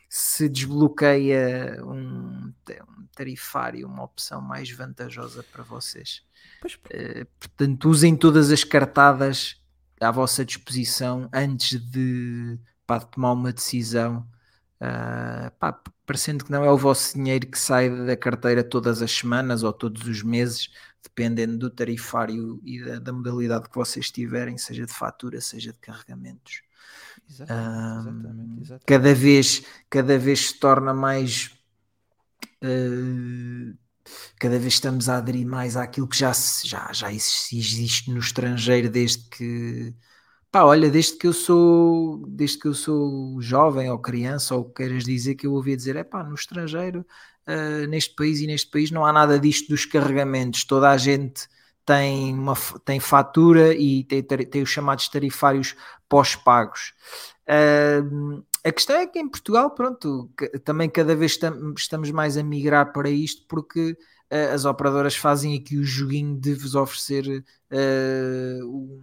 se 0.09 0.49
desbloqueia 0.49 1.83
um, 1.83 2.53
um 2.53 3.07
tarifário, 3.15 3.89
uma 3.89 4.05
opção 4.05 4.41
mais 4.41 4.71
vantajosa 4.71 5.43
para 5.43 5.65
vocês. 5.65 6.26
Uh, 6.65 7.27
portanto, 7.39 7.89
usem 7.89 8.17
todas 8.17 8.51
as 8.51 8.65
cartadas 8.65 9.61
à 10.01 10.11
vossa 10.11 10.45
disposição 10.45 11.29
antes 11.33 11.81
de, 11.81 12.59
pá, 12.87 12.99
de 12.99 13.07
tomar 13.07 13.33
uma 13.33 13.53
decisão. 13.53 14.27
Uh, 14.81 15.51
pá, 15.59 15.81
parecendo 16.05 16.45
que 16.45 16.51
não 16.51 16.65
é 16.65 16.71
o 16.71 16.77
vosso 16.77 17.15
dinheiro 17.15 17.47
que 17.47 17.59
sai 17.59 17.89
da 18.05 18.17
carteira 18.17 18.63
todas 18.63 19.03
as 19.03 19.11
semanas 19.11 19.63
ou 19.63 19.73
todos 19.73 20.07
os 20.07 20.23
meses, 20.23 20.71
dependendo 21.03 21.57
do 21.57 21.71
tarifário 21.71 22.61
e 22.65 22.83
da, 22.85 22.99
da 22.99 23.13
modalidade 23.13 23.69
que 23.69 23.75
vocês 23.75 24.11
tiverem, 24.11 24.59
seja 24.59 24.87
de 24.87 24.93
fatura, 24.93 25.41
seja 25.41 25.73
de 25.73 25.79
carregamentos. 25.79 26.63
Exatamente, 27.29 28.19
exatamente, 28.19 28.63
exatamente. 28.63 28.85
Cada 28.87 29.15
vez, 29.15 29.65
cada 29.91 30.19
vez 30.19 30.49
se 30.49 30.61
torna 30.61 30.95
mais 30.95 31.51
uh, 32.63 33.77
cada 34.39 34.59
vez 34.59 34.75
estamos 34.75 35.09
a 35.09 35.19
aderir 35.19 35.47
mais 35.47 35.77
àquilo 35.77 36.09
que 36.09 36.19
já, 36.19 36.33
já, 36.65 36.93
já 36.93 37.13
existe 37.13 38.11
no 38.11 38.19
estrangeiro 38.19 38.91
desde 38.91 39.29
que 39.29 39.95
pá, 40.51 40.65
olha, 40.65 40.91
desde 40.91 41.17
que 41.19 41.27
eu 41.27 41.33
sou 41.33 42.25
desde 42.29 42.59
que 42.59 42.69
eu 42.69 42.75
sou 42.75 43.41
jovem 43.41 43.91
ou 43.91 43.99
criança 43.99 44.55
ou 44.55 44.65
queiras 44.65 45.05
dizer 45.05 45.35
que 45.35 45.47
eu 45.47 45.53
ouvia 45.53 45.77
dizer, 45.77 45.97
é 45.97 46.05
pá, 46.05 46.23
no 46.23 46.35
estrangeiro 46.35 47.05
uh, 47.47 47.87
neste 47.89 48.15
país 48.15 48.41
e 48.41 48.47
neste 48.47 48.71
país 48.71 48.91
não 48.91 49.05
há 49.05 49.13
nada 49.13 49.39
disto 49.39 49.69
dos 49.69 49.85
carregamentos, 49.85 50.65
toda 50.65 50.91
a 50.91 50.97
gente 50.97 51.49
tem, 51.85 52.35
uma, 52.35 52.55
tem 52.85 52.99
fatura 53.01 53.73
e 53.75 54.05
tem, 54.05 54.23
tem 54.23 54.63
os 54.63 54.71
chamados 54.71 55.09
tarifários 55.09 55.77
pós-pagos. 56.09 56.93
Uh, 57.49 58.45
a 58.67 58.73
questão 58.73 58.97
é 58.97 59.07
que 59.07 59.21
em 59.21 59.29
Portugal, 59.29 59.71
pronto, 59.71 60.29
também 60.65 60.91
cada 60.91 61.15
vez 61.15 61.39
estamos 61.77 62.11
mais 62.11 62.37
a 62.37 62.43
migrar 62.43 62.93
para 62.93 63.09
isto 63.09 63.47
porque 63.47 63.93
uh, 63.93 64.53
as 64.53 64.65
operadoras 64.65 65.15
fazem 65.15 65.57
aqui 65.57 65.79
o 65.79 65.85
joguinho 65.85 66.37
de 66.37 66.53
vos 66.53 66.75
oferecer 66.75 67.45
uh, 67.71 68.67
um, 68.67 69.01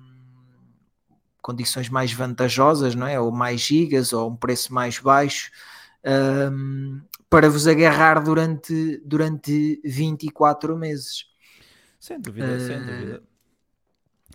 condições 1.42 1.88
mais 1.88 2.12
vantajosas, 2.12 2.94
não 2.94 3.08
é? 3.08 3.18
Ou 3.18 3.32
mais 3.32 3.62
gigas, 3.62 4.12
ou 4.12 4.32
um 4.32 4.36
preço 4.36 4.74
mais 4.74 5.00
baixo, 5.00 5.50
um, 6.52 7.02
para 7.30 7.50
vos 7.50 7.66
agarrar 7.66 8.20
durante, 8.20 9.02
durante 9.06 9.80
24 9.86 10.78
meses. 10.78 11.26
Sem 12.02 12.20
dúvida, 12.20 12.58
uh, 12.58 12.60
sem 12.60 12.80
dúvida. 12.80 13.24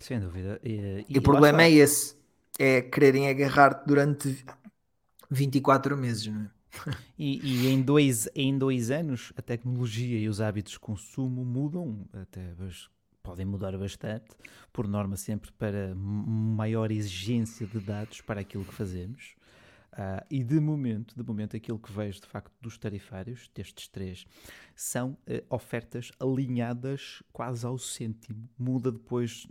Sem 0.01 0.19
dúvida. 0.19 0.59
E, 0.63 1.05
e 1.07 1.19
o 1.19 1.21
problema 1.21 1.61
é 1.61 1.71
esse: 1.71 2.15
é 2.57 2.81
quererem 2.81 3.29
agarrar 3.29 3.83
durante 3.85 4.43
24 5.29 5.97
meses, 5.97 6.27
não 6.27 6.41
é? 6.41 6.49
E, 7.17 7.39
e, 7.43 7.67
em, 7.67 7.81
dois, 7.81 8.29
em 8.35 8.57
dois 8.57 8.91
anos 8.91 9.33
a 9.35 9.41
tecnologia 9.41 10.19
e 10.19 10.29
os 10.29 10.39
hábitos 10.39 10.73
de 10.73 10.79
consumo 10.79 11.43
mudam, 11.43 12.07
até 12.13 12.53
podem 13.21 13.45
mudar 13.45 13.77
bastante, 13.77 14.27
por 14.71 14.87
norma 14.87 15.17
sempre 15.17 15.51
para 15.51 15.93
maior 15.95 16.91
exigência 16.91 17.67
de 17.67 17.79
dados 17.79 18.21
para 18.21 18.41
aquilo 18.41 18.65
que 18.65 18.73
fazemos. 18.73 19.35
Uh, 19.93 20.23
e 20.29 20.43
de 20.43 20.59
momento, 20.59 21.15
de 21.15 21.23
momento, 21.23 21.57
aquilo 21.57 21.77
que 21.77 21.91
vejo 21.91 22.21
de 22.21 22.27
facto 22.27 22.53
dos 22.61 22.77
tarifários, 22.77 23.49
destes 23.53 23.87
três, 23.87 24.25
são 24.75 25.11
uh, 25.11 25.43
ofertas 25.49 26.11
alinhadas 26.19 27.21
quase 27.33 27.65
ao 27.65 27.77
cêntimo. 27.77 28.47
Muda 28.57 28.91
depois 28.91 29.47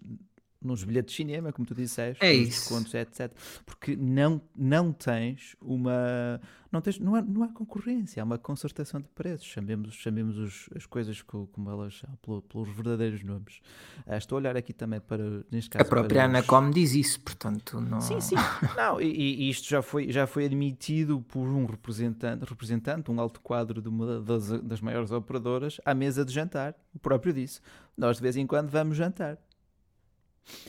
nos 0.60 0.82
bilhetes 0.82 1.12
de 1.12 1.16
cinema, 1.16 1.52
como 1.52 1.66
tu 1.66 1.74
disseste, 1.74 2.24
é 2.24 2.32
isso. 2.32 2.60
descontos, 2.60 2.92
etc. 2.94 3.32
Porque 3.64 3.96
não, 3.96 4.40
não 4.56 4.92
tens 4.92 5.56
uma. 5.60 6.40
Não, 6.70 6.82
tens, 6.82 6.98
não, 6.98 7.14
há, 7.14 7.22
não 7.22 7.42
há 7.44 7.48
concorrência, 7.48 8.22
há 8.22 8.24
uma 8.24 8.36
concertação 8.36 9.00
de 9.00 9.08
preços. 9.08 9.46
Chamemos, 9.46 9.94
chamemos 9.94 10.36
os, 10.36 10.68
as 10.76 10.84
coisas 10.84 11.22
como 11.22 11.70
elas 11.70 11.98
são, 11.98 12.10
pelo, 12.20 12.42
pelos 12.42 12.68
verdadeiros 12.68 13.22
nomes. 13.22 13.60
Uh, 14.06 14.14
estou 14.14 14.36
a 14.36 14.40
olhar 14.40 14.56
aqui 14.56 14.72
também 14.72 15.00
para. 15.00 15.44
Neste 15.50 15.70
caso, 15.70 15.84
a 15.84 15.88
própria 15.88 16.24
Anacom 16.24 16.68
os... 16.68 16.74
diz 16.74 16.94
isso, 16.94 17.20
portanto. 17.20 17.80
Não... 17.80 18.00
Sim, 18.00 18.20
sim. 18.20 18.34
não, 18.76 19.00
e, 19.00 19.06
e, 19.06 19.48
isto 19.48 19.68
já 19.68 19.80
foi, 19.80 20.10
já 20.10 20.26
foi 20.26 20.44
admitido 20.44 21.20
por 21.28 21.46
um 21.46 21.66
representante, 21.66 22.44
representante 22.44 23.10
um 23.10 23.20
alto 23.20 23.40
quadro 23.40 23.80
de 23.80 23.88
uma 23.88 24.20
das, 24.20 24.48
das 24.62 24.80
maiores 24.80 25.12
operadoras, 25.12 25.80
à 25.84 25.94
mesa 25.94 26.24
de 26.24 26.32
jantar. 26.32 26.74
O 26.92 26.98
próprio 26.98 27.32
disse. 27.32 27.60
Nós 27.96 28.16
de 28.16 28.22
vez 28.22 28.36
em 28.36 28.46
quando 28.46 28.68
vamos 28.68 28.96
jantar 28.96 29.38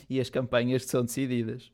e 0.08 0.20
as 0.20 0.30
campanhas 0.30 0.84
são 0.84 1.04
decididas. 1.04 1.70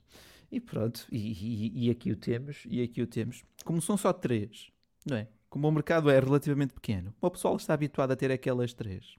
E 0.51 0.61
pronto, 0.61 1.07
e, 1.11 1.17
e, 1.17 1.87
e, 1.87 1.91
aqui 1.91 2.13
o 2.13 2.17
temos, 2.17 2.63
e 2.67 2.83
aqui 2.83 3.03
o 3.03 3.07
temos. 3.07 3.45
Como 3.65 3.83
são 3.83 3.97
só 3.97 4.13
três, 4.13 4.71
não 5.05 5.17
é? 5.17 5.29
Como 5.51 5.67
o 5.69 5.73
mercado 5.73 6.11
é 6.11 6.21
relativamente 6.21 6.75
pequeno, 6.75 7.15
o 7.21 7.31
pessoal 7.31 7.57
está 7.57 7.75
habituado 7.75 8.13
a 8.13 8.17
ter 8.17 8.31
aquelas 8.31 8.73
três. 8.73 9.17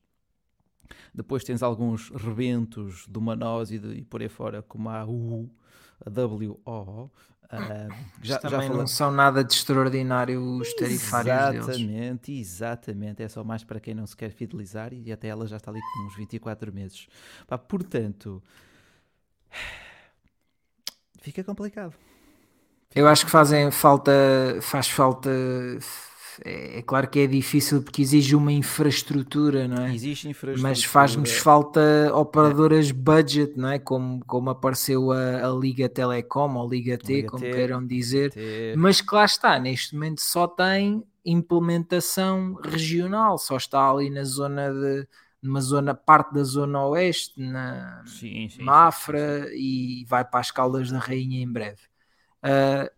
Depois 1.13 1.43
tens 1.43 1.62
alguns 1.62 2.10
rebentos 2.12 3.08
do 3.08 3.19
Manos 3.19 3.71
e, 3.71 3.80
de, 3.80 3.88
e 3.95 4.06
por 4.06 4.21
aí 4.21 4.30
fora, 4.30 4.62
como 4.62 4.89
a 4.89 5.06
U, 5.06 5.50
a 6.06 6.10
WO. 6.10 7.12
Uh, 7.47 7.88
já, 8.21 8.39
também 8.39 8.67
já 8.67 8.73
não 8.73 8.86
são 8.86 9.10
nada 9.10 9.41
de 9.41 9.54
extraordinário 9.54 10.41
os 10.60 10.73
tarifários 10.73 11.56
Exatamente, 11.56 12.32
deles. 12.32 12.47
exatamente. 12.52 13.23
É 13.23 13.30
só 13.30 13.43
mais 13.43 13.63
para 13.63 13.80
quem 13.80 13.93
não 13.93 14.06
se 14.06 14.17
quer 14.17 14.32
fidelizar 14.32 14.93
e 14.93 15.12
até 15.12 15.30
ela 15.30 15.47
já 15.47 15.56
está 15.56 15.71
ali 15.71 15.80
com 15.80 16.08
uns 16.08 16.15
24 16.17 16.73
meses. 16.73 17.08
Pá, 17.47 17.58
portanto, 17.58 18.43
fica 21.21 21.43
complicado. 21.43 21.91
Fica 22.89 22.99
Eu 22.99 23.07
acho 23.07 23.25
que 23.25 23.31
fazem 23.31 23.69
falta, 23.71 24.12
faz 24.62 24.88
falta 24.88 25.29
é, 26.43 26.81
claro 26.83 27.07
que 27.10 27.19
é 27.19 27.27
difícil 27.27 27.81
porque 27.81 28.01
exige 28.01 28.36
uma 28.36 28.51
infraestrutura, 28.51 29.67
não 29.67 29.86
é? 29.86 29.93
Existe 29.93 30.29
infraestrutura. 30.29 30.69
Mas 30.69 30.83
faz-nos 30.83 31.31
falta 31.31 32.12
operadoras 32.13 32.89
é. 32.89 32.93
budget, 32.93 33.53
não 33.57 33.69
é? 33.69 33.79
Como, 33.79 34.23
como 34.25 34.49
apareceu 34.49 35.12
a, 35.12 35.47
a 35.47 35.49
Liga 35.49 35.89
Telecom 35.89 36.55
ou 36.55 36.69
Liga 36.69 36.97
T, 36.97 37.15
Liga 37.15 37.29
como 37.29 37.43
T, 37.43 37.51
queiram 37.51 37.86
dizer. 37.86 38.31
T. 38.31 38.75
Mas 38.77 39.01
que 39.01 39.13
lá 39.13 39.25
está, 39.25 39.60
neste 39.60 39.95
momento 39.95 40.21
só 40.21 40.47
tem 40.47 41.03
implementação 41.25 42.53
regional, 42.63 43.38
só 43.38 43.57
está 43.57 43.89
ali 43.89 44.10
na 44.10 44.23
zona 44.23 44.71
de 44.71 45.07
numa 45.47 45.62
zona, 45.62 45.95
parte 45.95 46.33
da 46.33 46.43
zona 46.43 46.86
oeste, 46.86 47.39
na 47.41 48.03
sim, 48.05 48.49
sim, 48.49 48.62
Mafra 48.62 49.47
sim, 49.47 49.55
e 49.55 50.05
vai 50.05 50.23
para 50.23 50.41
as 50.41 50.51
Caldas 50.51 50.91
da 50.91 50.99
Rainha 50.99 51.41
em 51.41 51.51
breve. 51.51 51.81
Uh, 52.43 52.91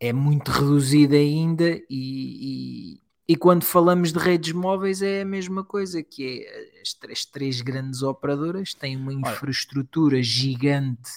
é 0.00 0.12
muito 0.12 0.50
reduzida 0.50 1.16
ainda 1.16 1.68
e, 1.68 1.84
e, 1.90 3.00
e, 3.28 3.36
quando 3.36 3.64
falamos 3.64 4.12
de 4.12 4.18
redes 4.18 4.52
móveis 4.52 5.02
é 5.02 5.22
a 5.22 5.24
mesma 5.24 5.64
coisa, 5.64 6.02
que 6.02 6.44
é 6.44 6.80
as, 6.80 6.96
as 7.10 7.24
três 7.24 7.60
grandes 7.60 8.02
operadoras 8.02 8.74
têm 8.74 8.96
uma 8.96 9.12
infraestrutura 9.12 10.22
gigante 10.22 11.10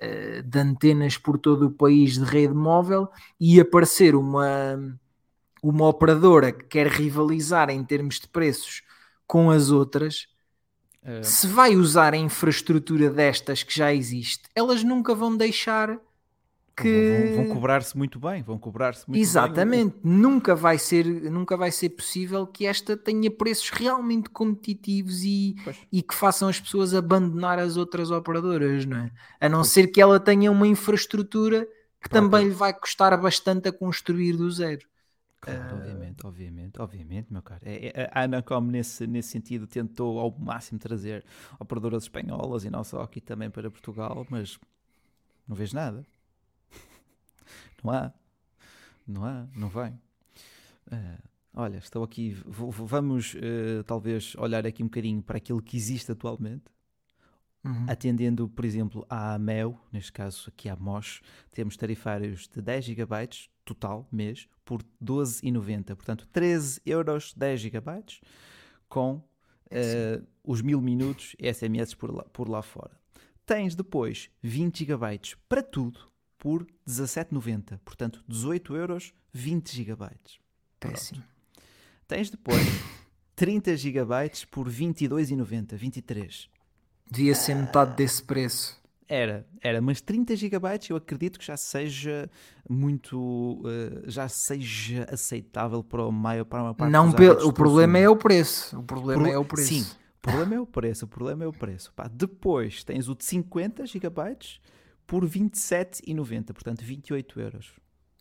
uh, 0.00 0.42
de 0.42 0.58
antenas 0.58 1.16
por 1.18 1.38
todo 1.38 1.66
o 1.66 1.70
país 1.70 2.14
de 2.14 2.24
rede 2.24 2.54
móvel 2.54 3.08
e 3.40 3.60
aparecer 3.60 4.14
uma, 4.14 4.78
uma 5.62 5.88
operadora 5.88 6.52
que 6.52 6.64
quer 6.64 6.86
rivalizar 6.86 7.70
em 7.70 7.82
termos 7.84 8.20
de 8.20 8.28
preços 8.28 8.82
com 9.32 9.50
as 9.50 9.70
outras, 9.70 10.26
uh... 11.02 11.24
se 11.24 11.46
vai 11.46 11.74
usar 11.74 12.12
a 12.12 12.18
infraestrutura 12.18 13.08
destas 13.08 13.62
que 13.62 13.74
já 13.74 13.90
existe, 13.90 14.42
elas 14.54 14.84
nunca 14.84 15.14
vão 15.14 15.34
deixar 15.34 15.98
que 16.76 17.34
vão, 17.34 17.46
vão 17.46 17.54
cobrar-se 17.54 17.96
muito 17.96 18.18
bem, 18.18 18.42
vão 18.42 18.58
cobrar-se 18.58 19.08
muito 19.08 19.18
Exatamente, 19.18 19.94
bem. 20.02 20.12
nunca 20.12 20.54
vai 20.54 20.76
ser, 20.76 21.06
nunca 21.30 21.56
vai 21.56 21.70
ser 21.70 21.88
possível 21.88 22.46
que 22.46 22.66
esta 22.66 22.94
tenha 22.94 23.30
preços 23.30 23.70
realmente 23.70 24.28
competitivos 24.28 25.22
e, 25.22 25.56
e 25.90 26.02
que 26.02 26.14
façam 26.14 26.46
as 26.48 26.60
pessoas 26.60 26.92
abandonar 26.92 27.58
as 27.58 27.78
outras 27.78 28.10
operadoras, 28.10 28.84
não 28.84 28.98
é? 28.98 29.10
A 29.40 29.48
não 29.48 29.60
pois. 29.60 29.68
ser 29.68 29.86
que 29.86 30.00
ela 30.00 30.20
tenha 30.20 30.52
uma 30.52 30.66
infraestrutura 30.66 31.66
que 32.02 32.10
também 32.10 32.48
lhe 32.48 32.54
vai 32.54 32.74
custar 32.74 33.18
bastante 33.18 33.66
a 33.66 33.72
construir 33.72 34.36
do 34.36 34.50
zero. 34.50 34.86
Claro, 35.40 35.76
uh... 35.76 36.01
obviamente, 36.24 36.80
obviamente, 36.80 36.80
obviamente, 36.80 37.32
meu 37.32 37.42
caro. 37.42 37.60
É, 37.64 37.86
é, 37.88 38.10
a 38.12 38.22
Anacom, 38.22 38.60
nesse, 38.60 39.06
nesse 39.06 39.30
sentido, 39.30 39.66
tentou 39.66 40.18
ao 40.18 40.30
máximo 40.38 40.78
trazer 40.78 41.24
operadoras 41.58 42.04
espanholas 42.04 42.64
e 42.64 42.70
não 42.70 42.84
só 42.84 43.02
aqui 43.02 43.20
também 43.20 43.50
para 43.50 43.70
Portugal, 43.70 44.26
mas 44.30 44.58
não 45.46 45.56
vejo 45.56 45.74
nada. 45.74 46.06
Não 47.82 47.90
há. 47.90 48.12
Não 49.04 49.24
há, 49.24 49.46
não 49.56 49.68
vem. 49.68 49.92
Uh, 50.86 51.22
olha, 51.52 51.78
estou 51.78 52.04
aqui. 52.04 52.36
vamos 52.46 53.34
uh, 53.34 53.82
talvez 53.84 54.36
olhar 54.36 54.64
aqui 54.64 54.84
um 54.84 54.86
bocadinho 54.86 55.20
para 55.20 55.38
aquilo 55.38 55.60
que 55.60 55.76
existe 55.76 56.12
atualmente. 56.12 56.64
Uhum. 57.64 57.86
Atendendo, 57.88 58.48
por 58.48 58.64
exemplo, 58.64 59.06
à 59.08 59.38
MEU, 59.38 59.78
neste 59.92 60.12
caso 60.12 60.48
aqui 60.48 60.68
à 60.68 60.76
MOS, 60.76 61.20
temos 61.52 61.76
tarifários 61.76 62.48
de 62.48 62.60
10 62.60 62.84
GB 62.86 63.28
total 63.64 64.08
mês 64.10 64.48
por 64.64 64.82
12,90. 65.02 65.94
Portanto, 65.96 66.26
13 66.32 66.80
euros 66.86 67.34
10 67.34 67.60
GB 67.60 68.04
com 68.88 69.14
uh, 69.14 70.26
os 70.44 70.60
mil 70.60 70.80
minutos 70.80 71.34
SMS 71.40 71.94
por 71.94 72.14
lá, 72.14 72.24
por 72.24 72.48
lá 72.48 72.62
fora. 72.62 73.00
Tens 73.46 73.74
depois 73.74 74.30
20 74.42 74.84
GB 74.84 75.36
para 75.48 75.62
tudo 75.62 76.00
por 76.38 76.66
17,90. 76.88 77.78
Portanto, 77.84 78.24
18 78.28 78.76
euros, 78.76 79.14
20 79.32 79.74
gigabytes. 79.74 80.38
Péssimo. 80.78 81.22
Tens 82.08 82.30
depois 82.30 82.62
30 83.36 83.76
gigabytes 83.76 84.44
por 84.44 84.68
22,90, 84.68 85.76
23. 85.76 86.48
Devia 87.10 87.34
ser 87.34 87.54
metade 87.54 87.96
desse 87.96 88.22
preço. 88.22 88.81
Era, 89.14 89.46
era, 89.60 89.82
mas 89.82 90.00
30 90.00 90.34
gigabytes 90.36 90.88
eu 90.88 90.96
acredito 90.96 91.38
que 91.38 91.44
já 91.44 91.54
seja 91.54 92.30
muito, 92.66 93.60
uh, 93.60 94.10
já 94.10 94.26
seja 94.26 95.06
aceitável 95.12 95.84
para 95.84 96.06
o 96.06 96.10
maior 96.10 96.46
para 96.46 96.62
uma 96.62 96.74
parte 96.74 96.90
Não, 96.90 97.10
o 97.10 97.52
problema 97.52 97.98
é 97.98 98.08
o 98.08 98.16
preço. 98.16 98.78
O 98.78 98.82
problema 98.82 99.24
Pro, 99.24 99.32
é 99.32 99.36
o 99.36 99.44
preço. 99.44 99.68
Sim, 99.68 99.82
o 99.82 100.20
problema 100.22 100.54
é 100.54 100.60
o 100.60 100.66
preço, 100.66 101.04
o 101.04 101.08
problema 101.08 101.44
é 101.44 101.46
o 101.46 101.52
preço. 101.52 101.92
Pá, 101.94 102.08
depois 102.10 102.84
tens 102.84 103.06
o 103.06 103.14
de 103.14 103.22
50 103.26 103.84
gigabytes 103.84 104.62
por 105.06 105.26
27,90, 105.26 106.46
portanto 106.54 106.80
28 106.82 107.38
euros. 107.38 107.74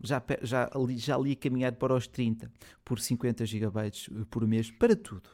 Já, 0.04 0.22
já, 0.42 0.70
já 0.98 1.16
ali 1.16 1.38
caminhado 1.38 1.78
para 1.78 1.96
os 1.96 2.06
30 2.06 2.52
por 2.84 3.00
50 3.00 3.46
GB 3.46 3.92
por 4.30 4.46
mês 4.46 4.70
para 4.70 4.94
tudo. 4.94 5.30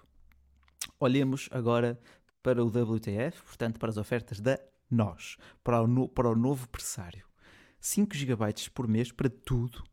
Olhemos 0.99 1.49
agora 1.51 1.99
para 2.43 2.63
o 2.63 2.67
WTF, 2.67 3.41
portanto 3.41 3.79
para 3.79 3.89
as 3.89 3.97
ofertas 3.97 4.39
da 4.39 4.59
nós, 4.89 5.37
para 5.63 5.81
o, 5.81 5.87
no, 5.87 6.07
para 6.07 6.29
o 6.29 6.35
novo 6.35 6.67
pressário. 6.69 7.25
5 7.79 8.15
GB 8.15 8.69
por 8.73 8.87
mês 8.87 9.11
para 9.11 9.29
tudo, 9.29 9.83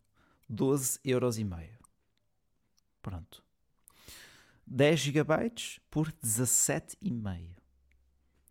12 0.48 0.98
euros. 1.04 1.37
Pronto. 3.02 3.44
10 4.66 5.00
GB 5.00 5.52
por 5.90 6.11
17,5. 6.12 7.54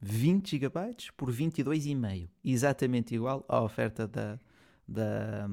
20 0.02 0.60
GB 0.60 1.12
por 1.16 1.32
22,5. 1.32 2.30
Exatamente 2.44 3.16
igual 3.16 3.44
à 3.48 3.62
oferta 3.62 4.08
da, 4.08 4.40
da, 4.88 5.48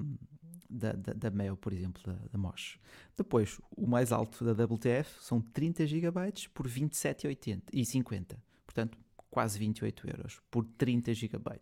da, 0.68 0.92
da, 0.92 1.12
da 1.12 1.30
Mail, 1.30 1.56
por 1.56 1.72
exemplo, 1.72 2.02
da, 2.04 2.18
da 2.32 2.38
Mosh. 2.38 2.78
Depois, 3.16 3.60
o 3.76 3.86
mais 3.86 4.12
alto 4.12 4.44
da 4.44 4.64
WTF 4.64 5.22
são 5.22 5.40
30 5.40 5.86
GB 5.86 6.20
por 6.52 6.68
27,80 6.68 7.62
e 7.72 7.84
50. 7.84 8.42
Portanto, 8.66 8.98
quase 9.30 9.58
28 9.58 10.08
euros 10.08 10.40
por 10.50 10.64
30 10.64 11.14
GB. 11.14 11.60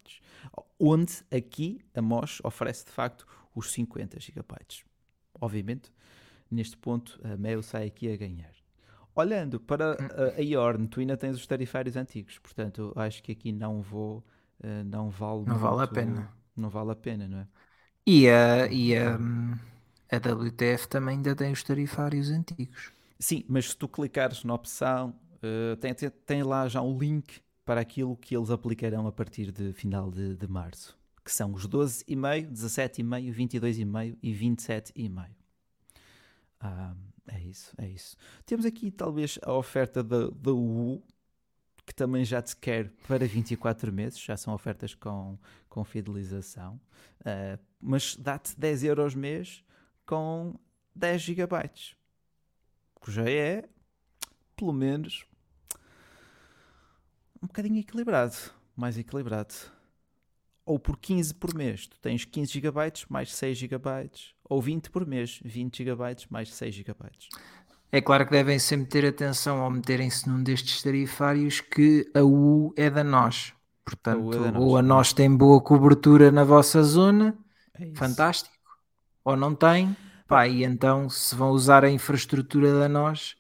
Onde 0.79 1.13
aqui 1.31 1.81
a 1.95 2.01
Mosh 2.01 2.41
oferece 2.43 2.87
de 2.87 2.93
facto 2.93 3.27
os 3.55 3.73
50 3.73 4.19
GB. 4.19 4.45
Obviamente, 5.41 5.93
neste 6.51 6.77
ponto, 6.77 7.21
a 7.23 7.37
Mail 7.37 7.63
sai 7.63 7.87
aqui 7.87 8.11
a 8.11 8.17
ganhar. 8.17 8.53
Olhando 9.15 9.59
para 9.59 9.97
a, 10.37 10.41
Iorn, 10.41 10.87
tu 10.87 11.01
ainda 11.01 11.17
tens 11.17 11.37
os 11.37 11.47
tarifários 11.47 11.97
antigos, 11.97 12.39
portanto 12.39 12.93
acho 12.95 13.23
que 13.23 13.33
aqui 13.33 13.51
não 13.51 13.83
vou, 13.83 14.25
uh, 14.61 14.85
não 14.85 15.11
vale 15.11 15.41
Não 15.41 15.47
muito, 15.47 15.59
vale 15.59 15.83
a 15.83 15.87
pena. 15.89 16.33
Não 16.57 16.71
vale 16.71 16.93
a 16.93 16.97
pena, 16.97 17.29
não 17.29 17.39
é? 17.39 17.49
E 18.07 18.29
a, 18.29 18.69
e 18.69 18.97
a, 18.97 19.19
a 20.11 20.17
WTF 20.17 20.89
também 20.89 21.17
ainda 21.17 21.35
tem 21.35 21.53
os 21.53 21.63
tarifários 21.63 22.31
antigos. 22.31 22.93
Sim, 23.19 23.45
mas 23.49 23.71
se 23.71 23.77
tu 23.77 23.89
clicares 23.89 24.45
na 24.45 24.55
opção, 24.55 25.15
uh, 25.43 25.77
tem, 25.77 25.93
tem, 25.93 26.11
tem, 26.25 26.43
lá 26.45 26.69
já 26.69 26.81
um 26.81 26.97
link 26.97 27.43
para 27.69 27.83
aquilo 27.83 28.17
que 28.17 28.35
eles 28.35 28.49
aplicarão 28.49 29.07
a 29.07 29.13
partir 29.13 29.53
de 29.53 29.75
final 29.75 30.11
de, 30.11 30.35
de 30.35 30.49
março, 30.49 30.99
que 31.23 31.31
são 31.31 31.53
os 31.53 31.69
12,5, 31.69 32.51
17,5, 32.51 33.31
22,5 33.31 34.17
e 34.23 34.33
27,5. 34.33 35.29
Ah, 36.59 36.95
é 37.27 37.41
isso, 37.43 37.75
é 37.77 37.87
isso. 37.87 38.17
Temos 38.47 38.65
aqui 38.65 38.91
talvez 38.91 39.39
a 39.43 39.53
oferta 39.53 40.03
da, 40.03 40.31
da 40.31 40.51
U, 40.51 41.03
que 41.85 41.95
também 41.95 42.25
já 42.25 42.41
te 42.41 42.57
quer 42.57 42.91
para 43.07 43.27
24 43.27 43.93
meses, 43.93 44.19
já 44.19 44.35
são 44.35 44.55
ofertas 44.55 44.95
com, 44.95 45.39
com 45.69 45.85
fidelização, 45.85 46.81
uh, 47.21 47.63
mas 47.79 48.17
dá-te 48.17 48.59
10 48.59 48.85
euros 48.85 49.15
mês 49.15 49.63
com 50.07 50.59
10 50.95 51.21
gigabytes, 51.21 51.95
que 53.05 53.13
já 53.13 53.29
é, 53.29 53.69
pelo 54.57 54.73
menos, 54.73 55.27
um 57.43 57.47
bocadinho 57.47 57.79
equilibrado, 57.79 58.37
mais 58.77 58.99
equilibrado 58.99 59.55
ou 60.69 60.79
por 60.79 60.99
15 60.99 61.35
por 61.35 61.55
mês, 61.55 61.87
tu 61.87 61.99
tens 61.99 62.27
15 62.27 62.53
GB 62.53 62.93
mais 63.09 63.35
6 63.35 63.57
GB, 63.57 64.11
ou 64.45 64.61
20 64.61 64.91
por 64.91 65.07
mês, 65.07 65.41
20 65.43 65.83
GB 65.83 66.17
mais 66.29 66.53
6 66.53 66.75
GB. 66.75 66.95
É 67.91 68.03
claro 68.03 68.27
que 68.27 68.33
devem 68.33 68.59
sempre 68.59 68.87
ter 68.87 69.07
atenção 69.07 69.63
ao 69.63 69.71
meterem-se 69.71 70.29
num 70.29 70.43
destes 70.43 70.83
tarifários 70.83 71.63
que 71.63 72.11
a 72.15 72.23
U 72.23 72.75
é 72.77 72.91
da 72.91 73.03
nós. 73.03 73.55
Portanto, 73.83 74.31
a 74.45 74.59
ou 74.59 74.77
a 74.77 74.83
nós 74.83 75.15
tem 75.15 75.35
boa 75.35 75.59
cobertura 75.59 76.31
na 76.31 76.45
vossa 76.45 76.83
zona, 76.83 77.35
é 77.73 77.91
fantástico, 77.95 78.55
ou 79.25 79.35
não 79.35 79.55
tem, 79.55 79.97
pá, 80.27 80.47
e 80.47 80.65
então 80.65 81.09
se 81.09 81.35
vão 81.35 81.49
usar 81.53 81.83
a 81.83 81.91
infraestrutura 81.91 82.79
da 82.79 82.91
nós, 82.91 83.37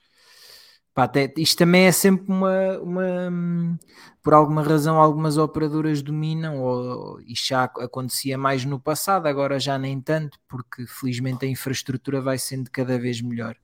pá, 0.98 1.04
até, 1.04 1.32
isto 1.36 1.58
também 1.58 1.86
é 1.86 1.92
sempre 1.92 2.26
uma, 2.26 2.78
uma, 2.78 3.78
por 4.20 4.34
alguma 4.34 4.64
razão 4.64 4.98
algumas 4.98 5.38
operadoras 5.38 6.02
dominam, 6.02 6.60
ou 6.60 7.20
isto 7.20 7.48
já 7.50 7.62
acontecia 7.64 8.36
mais 8.36 8.64
no 8.64 8.80
passado, 8.80 9.26
agora 9.26 9.60
já 9.60 9.78
nem 9.78 10.00
tanto, 10.00 10.40
porque 10.48 10.84
felizmente 10.88 11.46
a 11.46 11.48
infraestrutura 11.48 12.20
vai 12.20 12.36
sendo 12.36 12.68
cada 12.68 12.98
vez 12.98 13.20
melhor. 13.20 13.56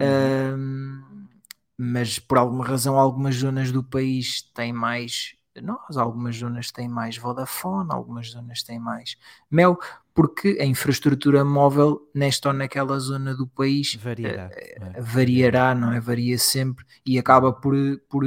Uhum. 0.00 1.26
mas 1.76 2.20
por 2.20 2.38
alguma 2.38 2.64
razão 2.64 2.96
algumas 2.96 3.34
zonas 3.34 3.72
do 3.72 3.82
país 3.82 4.42
têm 4.54 4.72
mais 4.72 5.34
nós, 5.60 5.96
algumas 5.96 6.36
zonas 6.36 6.70
têm 6.70 6.88
mais 6.88 7.16
Vodafone, 7.16 7.90
algumas 7.90 8.30
zonas 8.30 8.62
têm 8.62 8.78
mais 8.78 9.16
Mel, 9.50 9.76
porque 10.18 10.58
a 10.60 10.64
infraestrutura 10.64 11.44
móvel 11.44 12.00
nesta 12.12 12.48
ou 12.48 12.52
naquela 12.52 12.98
zona 12.98 13.36
do 13.36 13.46
país 13.46 13.94
variará, 13.94 14.48
uh, 14.48 15.00
variará 15.00 15.76
não 15.76 15.92
é? 15.92 16.00
Varia 16.00 16.36
sempre 16.36 16.84
e 17.06 17.20
acaba 17.20 17.52
por, 17.52 17.72
por 18.08 18.24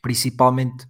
principalmente 0.00 0.86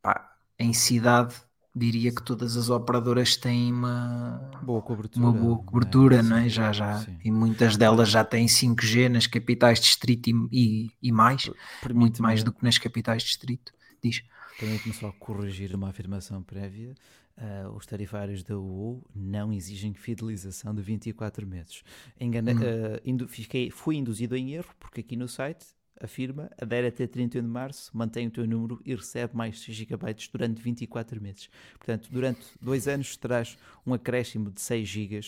pá, 0.00 0.32
em 0.56 0.72
cidade 0.72 1.34
diria 1.74 2.14
que 2.14 2.22
todas 2.22 2.56
as 2.56 2.70
operadoras 2.70 3.36
têm 3.36 3.72
uma 3.72 4.48
boa 4.62 4.80
cobertura, 4.80 5.26
uma 5.26 5.32
boa 5.32 5.58
cobertura 5.58 6.16
é? 6.18 6.22
não 6.22 6.36
é? 6.36 6.48
Já, 6.48 6.70
já, 6.70 7.00
sim. 7.00 7.18
e 7.24 7.32
muitas 7.32 7.76
delas 7.76 8.10
já 8.10 8.22
têm 8.22 8.46
5G 8.46 9.08
nas 9.08 9.26
capitais 9.26 9.80
de 9.80 9.86
distrito 9.86 10.30
e, 10.30 10.34
e, 10.52 10.90
e 11.02 11.10
mais, 11.10 11.50
muito 11.92 12.22
mais 12.22 12.44
do 12.44 12.52
que 12.52 12.62
nas 12.62 12.78
capitais 12.78 13.22
de 13.22 13.28
distrito. 13.30 13.72
Diz. 14.00 14.22
Permite-me 14.60 14.94
só 14.94 15.10
corrigir 15.18 15.74
uma 15.74 15.88
afirmação 15.88 16.42
prévia. 16.44 16.94
Uh, 17.40 17.70
os 17.74 17.86
tarifários 17.86 18.42
da 18.42 18.58
UU 18.58 19.02
não 19.14 19.50
exigem 19.50 19.94
fidelização 19.94 20.74
de 20.74 20.82
24 20.82 21.46
meses. 21.46 21.82
Engana, 22.20 22.52
uhum. 22.52 23.24
uh, 23.24 23.28
fiquei, 23.28 23.70
fui 23.70 23.96
induzido 23.96 24.36
em 24.36 24.52
erro, 24.52 24.74
porque 24.78 25.00
aqui 25.00 25.16
no 25.16 25.26
site 25.26 25.64
afirma 25.98 26.50
adere 26.60 26.88
até 26.88 27.06
31 27.06 27.42
de 27.42 27.48
março, 27.48 27.90
mantém 27.96 28.26
o 28.26 28.30
teu 28.30 28.46
número 28.46 28.80
e 28.84 28.94
recebe 28.94 29.36
mais 29.36 29.60
6 29.60 29.76
GB 29.76 30.16
durante 30.32 30.60
24 30.60 31.20
meses. 31.20 31.48
Portanto, 31.78 32.08
durante 32.10 32.46
dois 32.60 32.88
anos 32.88 33.16
terás 33.16 33.56
um 33.86 33.94
acréscimo 33.94 34.50
de 34.50 34.60
6 34.60 34.88
GB 34.88 35.20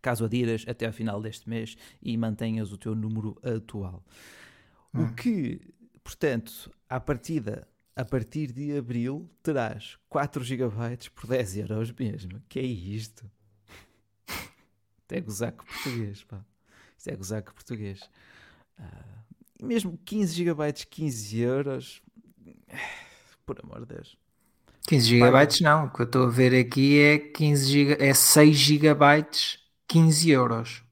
caso 0.00 0.24
adiras 0.24 0.64
até 0.66 0.86
ao 0.86 0.92
final 0.92 1.20
deste 1.20 1.48
mês 1.48 1.76
e 2.02 2.16
mantenhas 2.16 2.72
o 2.72 2.78
teu 2.78 2.94
número 2.94 3.36
atual. 3.42 4.04
Uhum. 4.94 5.04
O 5.04 5.14
que, 5.14 5.60
portanto, 6.02 6.70
à 6.88 6.98
partida 6.98 7.68
a 8.00 8.04
partir 8.04 8.50
de 8.50 8.76
abril 8.78 9.30
terás 9.42 9.98
4 10.08 10.42
GB 10.42 11.10
por 11.14 11.26
10 11.26 11.56
euros 11.58 11.92
mesmo. 11.92 12.40
Que 12.48 12.58
é 12.58 12.62
isto? 12.62 13.30
Isto 14.26 15.12
é 15.12 15.20
gozar 15.20 15.52
com 15.52 15.66
português, 15.66 16.24
pá. 16.24 16.42
Isto 16.96 17.08
é 17.10 17.16
gozar 17.16 17.42
com 17.42 17.52
português. 17.52 18.00
Uh, 18.78 19.66
mesmo 19.66 19.98
15 20.02 20.34
GB, 20.34 20.72
15 20.72 21.38
euros. 21.40 22.02
Por 23.44 23.58
amor 23.62 23.84
de 23.84 23.94
Deus. 23.94 24.16
15 24.86 25.06
GB 25.06 25.62
não, 25.62 25.86
o 25.86 25.90
que 25.90 26.00
eu 26.00 26.06
estou 26.06 26.26
a 26.26 26.30
ver 26.30 26.58
aqui 26.58 27.00
é 27.00 27.18
15 27.18 27.70
GB, 27.70 27.96
é 28.02 28.14
6 28.14 28.56
GB, 28.56 29.26
15 29.86 30.30
euros. 30.30 30.84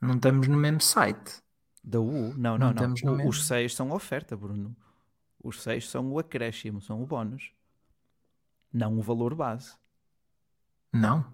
Não 0.00 0.14
estamos 0.14 0.48
no 0.48 0.56
mesmo 0.56 0.80
site. 0.80 1.42
Da 1.82 2.00
U? 2.00 2.32
Não, 2.36 2.56
não, 2.56 2.72
não. 2.72 2.94
não. 3.02 3.28
Os 3.28 3.46
6 3.46 3.74
são 3.74 3.90
oferta, 3.90 4.36
Bruno. 4.36 4.74
Os 5.46 5.62
6 5.62 5.88
são 5.88 6.10
o 6.10 6.18
acréscimo, 6.18 6.80
são 6.80 7.00
o 7.00 7.06
bónus. 7.06 7.52
Não 8.72 8.98
o 8.98 9.00
valor 9.00 9.32
base. 9.32 9.74
Não? 10.92 11.24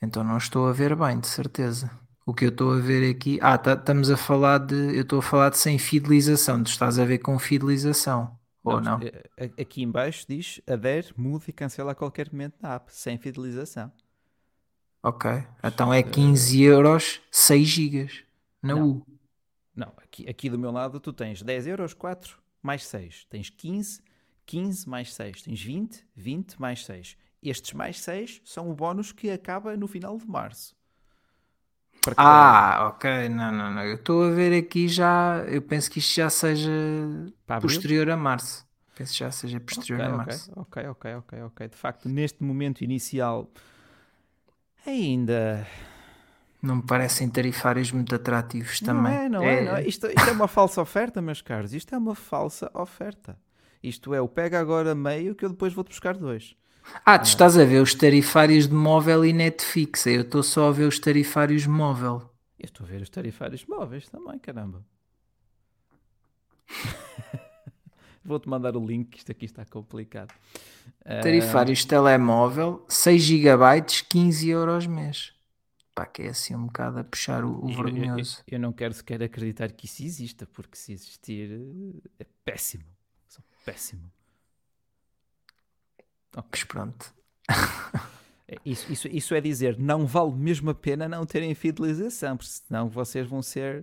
Então 0.00 0.24
não 0.24 0.38
estou 0.38 0.66
a 0.66 0.72
ver 0.72 0.96
bem, 0.96 1.20
de 1.20 1.26
certeza. 1.28 1.90
O 2.24 2.32
que 2.32 2.46
eu 2.46 2.48
estou 2.48 2.72
a 2.72 2.78
ver 2.78 3.10
aqui. 3.10 3.38
Ah, 3.42 3.58
tá, 3.58 3.74
estamos 3.74 4.10
a 4.10 4.16
falar 4.16 4.58
de. 4.58 4.96
Eu 4.96 5.02
estou 5.02 5.18
a 5.18 5.22
falar 5.22 5.50
de 5.50 5.58
sem 5.58 5.78
fidelização. 5.78 6.62
Tu 6.62 6.68
estás 6.68 6.98
a 6.98 7.04
ver 7.04 7.18
com 7.18 7.38
fidelização. 7.38 8.34
Ou 8.64 8.80
não? 8.80 8.98
não? 8.98 9.06
Eh, 9.06 9.50
aqui 9.60 9.82
embaixo 9.82 10.24
diz 10.26 10.62
adere, 10.66 11.12
mude 11.14 11.44
e 11.48 11.52
cancela 11.52 11.92
a 11.92 11.94
qualquer 11.94 12.32
momento 12.32 12.54
na 12.62 12.76
app, 12.76 12.94
sem 12.94 13.18
fidelização. 13.18 13.92
Ok. 15.02 15.30
Então 15.62 15.92
é 15.92 16.02
15 16.02 16.62
euros, 16.62 17.20
6 17.30 17.68
gigas 17.68 18.24
na 18.62 18.74
não. 18.74 18.88
U. 18.88 19.06
Não, 19.74 19.92
aqui, 19.98 20.26
aqui 20.28 20.48
do 20.48 20.58
meu 20.58 20.70
lado 20.70 20.98
tu 20.98 21.12
tens 21.12 21.42
10 21.42 21.66
euros, 21.66 21.92
4 21.92 22.41
mais 22.62 22.86
6. 22.86 23.26
Tens 23.28 23.50
15, 23.50 24.02
15 24.46 24.88
mais 24.88 25.12
6. 25.14 25.42
Tens 25.42 25.62
20, 25.62 26.04
20 26.14 26.60
mais 26.60 26.84
6. 26.84 27.16
Estes 27.42 27.72
mais 27.72 28.00
6 28.00 28.40
são 28.44 28.70
o 28.70 28.74
bónus 28.74 29.12
que 29.12 29.30
acaba 29.30 29.76
no 29.76 29.88
final 29.88 30.16
de 30.16 30.26
março. 30.26 30.76
Ah, 32.16 32.88
ok. 32.88 33.28
Não, 33.28 33.52
não, 33.52 33.72
não. 33.72 33.82
Eu 33.82 33.94
estou 33.94 34.24
a 34.24 34.30
ver 34.30 34.56
aqui 34.56 34.88
já. 34.88 35.44
Eu 35.48 35.62
penso 35.62 35.90
que 35.90 35.98
isto 35.98 36.14
já 36.14 36.28
seja 36.30 36.70
posterior 37.60 38.10
a 38.10 38.16
março. 38.16 38.66
Penso 38.96 39.12
que 39.12 39.18
já 39.20 39.30
seja 39.30 39.60
posterior 39.60 40.00
okay, 40.00 40.12
a 40.12 40.16
março. 40.16 40.52
Ok, 40.56 40.86
ok, 40.86 41.14
ok, 41.14 41.42
ok. 41.42 41.68
De 41.68 41.76
facto, 41.76 42.08
neste 42.08 42.42
momento 42.42 42.82
inicial, 42.82 43.50
ainda 44.86 45.66
não 46.62 46.76
me 46.76 46.82
parecem 46.82 47.28
tarifários 47.28 47.90
muito 47.90 48.14
atrativos 48.14 48.78
também. 48.78 49.28
Não 49.28 49.42
é, 49.42 49.42
não 49.42 49.42
é. 49.42 49.54
é, 49.54 49.64
não 49.64 49.76
é. 49.76 49.82
Isto, 49.84 50.06
isto, 50.06 50.28
é 50.28 50.32
uma 50.32 50.46
falsa 50.46 50.80
oferta, 50.80 51.20
meus 51.20 51.42
caros. 51.42 51.74
Isto 51.74 51.96
é 51.96 51.98
uma 51.98 52.14
falsa 52.14 52.70
oferta. 52.72 53.36
Isto 53.82 54.14
é, 54.14 54.20
o 54.20 54.28
pega 54.28 54.60
agora 54.60 54.94
meio 54.94 55.34
que 55.34 55.44
eu 55.44 55.48
depois 55.48 55.74
vou-te 55.74 55.88
buscar 55.88 56.16
dois. 56.16 56.54
Ah, 57.04 57.18
tu 57.18 57.24
estás 57.24 57.58
a 57.58 57.64
ver 57.64 57.82
os 57.82 57.94
tarifários 57.94 58.68
de 58.68 58.74
móvel 58.74 59.24
e 59.24 59.32
Netflix. 59.32 60.06
Eu 60.06 60.20
estou 60.20 60.42
só 60.42 60.68
a 60.68 60.72
ver 60.72 60.84
os 60.84 61.00
tarifários 61.00 61.66
móvel. 61.66 62.30
Eu 62.58 62.66
estou 62.66 62.86
a 62.86 62.88
ver 62.88 63.02
os 63.02 63.10
tarifários 63.10 63.66
móveis 63.66 64.08
também, 64.08 64.38
caramba. 64.38 64.84
Vou-te 68.24 68.48
mandar 68.48 68.76
o 68.76 68.86
link, 68.86 69.16
isto 69.16 69.32
aqui 69.32 69.46
está 69.46 69.64
complicado. 69.64 70.32
Tarifários 71.04 71.82
uh... 71.82 71.88
telemóvel, 71.88 72.84
6 72.88 73.20
GB, 73.20 73.82
15 74.08 74.48
euros 74.48 74.86
mês 74.86 75.32
pá, 75.94 76.06
que 76.06 76.22
é 76.22 76.28
assim 76.28 76.54
um 76.54 76.66
bocado 76.66 76.98
a 76.98 77.04
puxar 77.04 77.44
o, 77.44 77.64
o 77.64 77.68
vergonhoso. 77.68 78.38
Eu, 78.40 78.52
eu, 78.52 78.56
eu, 78.56 78.60
não 78.60 78.72
quero 78.72 78.94
sequer 78.94 79.22
acreditar 79.22 79.70
que 79.72 79.86
isso 79.86 80.02
exista, 80.02 80.46
porque 80.46 80.76
se 80.76 80.92
existir 80.92 81.50
é 82.18 82.26
péssimo. 82.44 82.84
São 83.28 83.44
péssimo. 83.64 84.10
Okay. 86.30 86.48
Mas 86.50 86.64
pronto. 86.64 87.14
É, 88.48 88.56
isso, 88.66 88.92
isso, 88.92 89.08
isso 89.08 89.34
é 89.34 89.40
dizer, 89.40 89.78
não 89.78 90.06
vale 90.06 90.32
mesmo 90.32 90.68
a 90.68 90.74
pena 90.74 91.08
não 91.08 91.24
terem 91.24 91.54
fidelização, 91.54 92.36
porque 92.36 92.52
senão 92.52 92.86
vocês 92.88 93.26
vão 93.26 93.40
ser, 93.40 93.82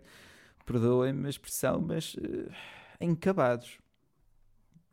perdoem-me 0.63 1.25
a 1.25 1.29
expressão, 1.29 1.81
mas 1.81 2.13
uh, 2.15 2.51
encabados. 3.01 3.79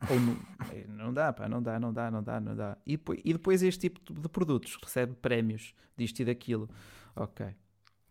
Ou 0.09 0.19
não, 0.19 0.37
é, 0.71 0.85
não 0.87 1.13
dá, 1.13 1.33
pá, 1.33 1.49
não 1.49 1.61
dá, 1.61 1.79
não 1.79 1.91
dá, 1.91 2.11
não 2.11 2.23
dá, 2.23 2.39
não 2.39 2.55
dá. 2.55 2.77
E, 2.85 2.99
e 3.25 3.33
depois 3.33 3.63
este 3.63 3.89
tipo 3.89 4.13
de 4.13 4.29
produtos 4.29 4.77
recebe 4.81 5.13
prémios 5.15 5.73
disto 5.97 6.19
e 6.19 6.25
daquilo. 6.25 6.69
Ok. 7.15 7.47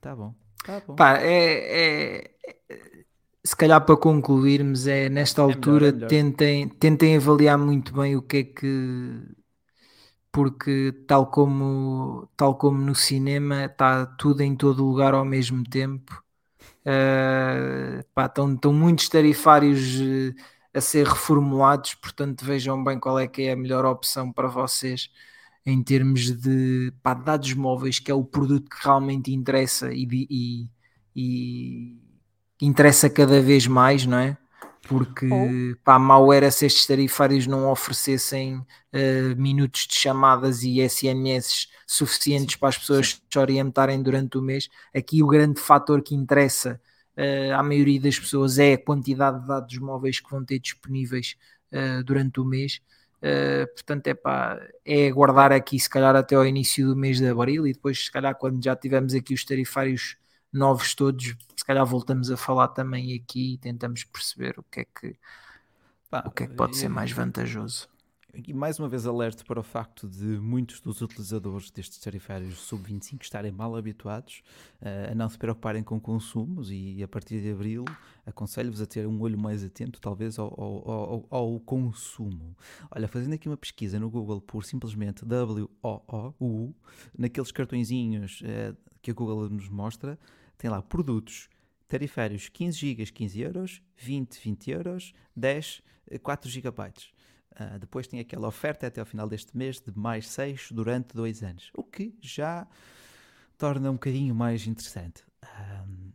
Tá 0.00 0.14
bom. 0.14 0.34
Tá 0.64 0.82
bom. 0.86 0.96
Pá, 0.96 1.18
é, 1.18 2.24
é, 2.24 2.30
se 3.44 3.54
calhar 3.54 3.80
para 3.84 3.96
concluirmos, 3.96 4.88
é 4.88 5.08
nesta 5.08 5.40
altura 5.40 5.88
é 5.88 5.92
melhor, 5.92 5.92
é 5.92 5.94
melhor. 5.94 6.08
Tentem, 6.08 6.68
tentem 6.68 7.16
avaliar 7.16 7.56
muito 7.56 7.94
bem 7.94 8.16
o 8.16 8.22
que 8.22 8.36
é 8.38 8.44
que. 8.44 9.22
Porque, 10.32 10.92
tal 11.06 11.30
como, 11.30 12.28
tal 12.36 12.56
como 12.56 12.78
no 12.78 12.94
cinema, 12.94 13.64
está 13.64 14.04
tudo 14.04 14.42
em 14.42 14.54
todo 14.54 14.84
lugar 14.84 15.14
ao 15.14 15.24
mesmo 15.24 15.64
tempo. 15.64 16.22
Uh, 16.84 18.04
pá, 18.12 18.26
estão, 18.26 18.52
estão 18.52 18.72
muitos 18.72 19.08
tarifários 19.08 19.98
uh, 20.00 20.34
a 20.76 20.80
ser 20.80 21.06
reformulados, 21.06 21.94
portanto, 21.94 22.44
vejam 22.44 22.84
bem 22.84 23.00
qual 23.00 23.18
é 23.18 23.26
que 23.26 23.42
é 23.42 23.52
a 23.52 23.56
melhor 23.56 23.86
opção 23.86 24.30
para 24.30 24.46
vocês 24.46 25.10
em 25.64 25.82
termos 25.82 26.30
de 26.30 26.92
pá, 27.02 27.14
dados 27.14 27.54
móveis, 27.54 27.98
que 27.98 28.10
é 28.10 28.14
o 28.14 28.22
produto 28.22 28.68
que 28.68 28.84
realmente 28.84 29.32
interessa 29.32 29.90
e, 29.92 30.06
e, 30.30 30.70
e 31.16 31.96
interessa 32.60 33.08
cada 33.08 33.40
vez 33.40 33.66
mais, 33.66 34.04
não 34.04 34.18
é? 34.18 34.36
Porque 34.86 35.26
oh. 35.26 35.76
pá, 35.82 35.98
mal 35.98 36.30
era 36.30 36.50
se 36.50 36.66
estes 36.66 36.86
tarifários 36.86 37.46
não 37.46 37.70
oferecessem 37.70 38.58
uh, 38.58 39.36
minutos 39.36 39.86
de 39.88 39.96
chamadas 39.96 40.62
e 40.62 40.86
SMS 40.86 41.68
suficientes 41.86 42.52
sim, 42.52 42.60
para 42.60 42.68
as 42.68 42.78
pessoas 42.78 43.08
sim. 43.08 43.20
se 43.28 43.38
orientarem 43.38 44.00
durante 44.02 44.36
o 44.36 44.42
mês. 44.42 44.68
Aqui 44.94 45.22
o 45.22 45.26
grande 45.26 45.58
fator 45.58 46.02
que 46.02 46.14
interessa 46.14 46.78
uh, 47.16 47.54
à 47.54 47.62
maioria 47.62 48.00
das 48.00 48.18
pessoas 48.18 48.58
é 48.58 48.74
a 48.74 48.78
quantidade 48.78 49.40
de 49.40 49.46
dados 49.46 49.78
móveis 49.78 50.20
que 50.20 50.30
vão 50.30 50.44
ter 50.44 50.58
disponíveis 50.58 51.36
uh, 51.72 52.02
durante 52.04 52.40
o 52.40 52.44
mês. 52.44 52.80
Uh, 53.16 53.66
portanto, 53.74 54.06
é 54.06 54.14
pá, 54.14 54.60
é 54.84 55.08
aguardar 55.08 55.50
aqui 55.52 55.78
se 55.80 55.88
calhar 55.88 56.14
até 56.14 56.34
ao 56.34 56.46
início 56.46 56.86
do 56.86 56.94
mês 56.94 57.18
de 57.18 57.26
abril 57.26 57.66
e 57.66 57.72
depois, 57.72 58.04
se 58.04 58.12
calhar, 58.12 58.34
quando 58.36 58.62
já 58.62 58.76
tivermos 58.76 59.14
aqui 59.14 59.34
os 59.34 59.44
tarifários 59.44 60.16
novos 60.52 60.94
todos, 60.94 61.34
se 61.56 61.64
calhar 61.64 61.84
voltamos 61.84 62.30
a 62.30 62.36
falar 62.36 62.68
também 62.68 63.14
aqui 63.14 63.54
e 63.54 63.58
tentamos 63.58 64.04
perceber 64.04 64.58
o 64.58 64.62
que 64.62 64.80
é 64.80 64.84
que, 64.84 65.16
pá, 66.10 66.22
o 66.26 66.30
que, 66.30 66.44
é 66.44 66.46
que 66.46 66.54
pode 66.54 66.72
eu, 66.72 66.78
ser 66.78 66.88
mais 66.88 67.10
vantajoso. 67.10 67.88
E 68.44 68.52
mais 68.52 68.78
uma 68.78 68.88
vez 68.88 69.06
alerto 69.06 69.44
para 69.46 69.60
o 69.60 69.62
facto 69.62 70.08
de 70.08 70.24
muitos 70.24 70.80
dos 70.80 71.00
utilizadores 71.00 71.70
destes 71.70 71.98
tarifários 71.98 72.58
sub-25 72.58 73.22
estarem 73.22 73.50
mal 73.50 73.74
habituados 73.76 74.42
uh, 74.82 75.12
a 75.12 75.14
não 75.14 75.28
se 75.28 75.38
preocuparem 75.38 75.82
com 75.82 75.98
consumos 75.98 76.70
e 76.70 77.02
a 77.02 77.08
partir 77.08 77.40
de 77.40 77.50
abril 77.50 77.84
aconselho-vos 78.26 78.82
a 78.82 78.86
ter 78.86 79.06
um 79.06 79.20
olho 79.20 79.38
mais 79.38 79.64
atento 79.64 80.00
talvez 80.00 80.38
ao, 80.38 80.48
ao, 80.60 80.90
ao, 80.90 81.26
ao, 81.30 81.60
consumo. 81.60 82.56
Olha, 82.90 83.08
fazendo 83.08 83.34
aqui 83.34 83.48
uma 83.48 83.56
pesquisa 83.56 83.98
no 83.98 84.10
Google 84.10 84.40
por 84.40 84.64
simplesmente 84.64 85.24
W-O-O-U, 85.24 86.74
naqueles 87.16 87.52
cartõezinhos 87.52 88.42
uh, 88.42 88.76
que 89.00 89.10
a 89.10 89.14
Google 89.14 89.48
nos 89.48 89.68
mostra, 89.68 90.18
tem 90.58 90.68
lá 90.68 90.82
produtos 90.82 91.48
tarifários 91.88 92.48
15 92.48 92.76
GB 92.76 93.06
15 93.06 93.40
euros, 93.40 93.82
20 93.96 94.40
20 94.42 94.70
euros, 94.70 95.12
10 95.34 95.82
4 96.22 96.50
GB. 96.50 97.15
Uh, 97.58 97.78
depois 97.78 98.06
tem 98.06 98.20
aquela 98.20 98.46
oferta 98.48 98.86
até 98.86 99.00
ao 99.00 99.06
final 99.06 99.28
deste 99.28 99.56
mês 99.56 99.80
de 99.80 99.96
mais 99.96 100.28
6 100.28 100.72
durante 100.72 101.14
2 101.14 101.42
anos, 101.42 101.70
o 101.74 101.82
que 101.82 102.14
já 102.20 102.66
torna 103.56 103.90
um 103.90 103.94
bocadinho 103.94 104.34
mais 104.34 104.66
interessante. 104.66 105.24
Um, 105.42 106.12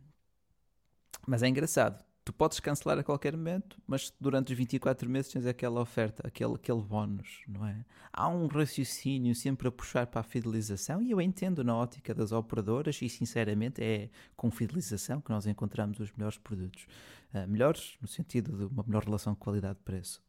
mas 1.26 1.42
é 1.42 1.48
engraçado, 1.48 2.04
tu 2.24 2.32
podes 2.32 2.60
cancelar 2.60 2.98
a 2.98 3.02
qualquer 3.02 3.36
momento, 3.36 3.80
mas 3.86 4.12
durante 4.20 4.52
os 4.52 4.58
24 4.58 5.08
meses 5.08 5.32
tens 5.32 5.46
aquela 5.46 5.80
oferta, 5.80 6.26
aquele, 6.26 6.54
aquele 6.54 6.80
bónus, 6.80 7.42
não 7.48 7.66
é? 7.66 7.84
Há 8.12 8.28
um 8.28 8.46
raciocínio 8.46 9.34
sempre 9.34 9.66
a 9.68 9.72
puxar 9.72 10.06
para 10.06 10.20
a 10.20 10.24
fidelização 10.24 11.02
e 11.02 11.10
eu 11.10 11.20
entendo 11.20 11.64
na 11.64 11.76
ótica 11.76 12.14
das 12.14 12.30
operadoras 12.32 13.00
e 13.02 13.08
sinceramente 13.08 13.82
é 13.82 14.10
com 14.36 14.50
fidelização 14.50 15.20
que 15.20 15.30
nós 15.30 15.46
encontramos 15.46 15.98
os 15.98 16.12
melhores 16.12 16.38
produtos. 16.38 16.86
Uh, 17.34 17.48
melhores 17.48 17.96
no 18.00 18.06
sentido 18.06 18.56
de 18.56 18.64
uma 18.72 18.84
melhor 18.86 19.04
relação 19.04 19.34
qualidade-preço. 19.34 20.22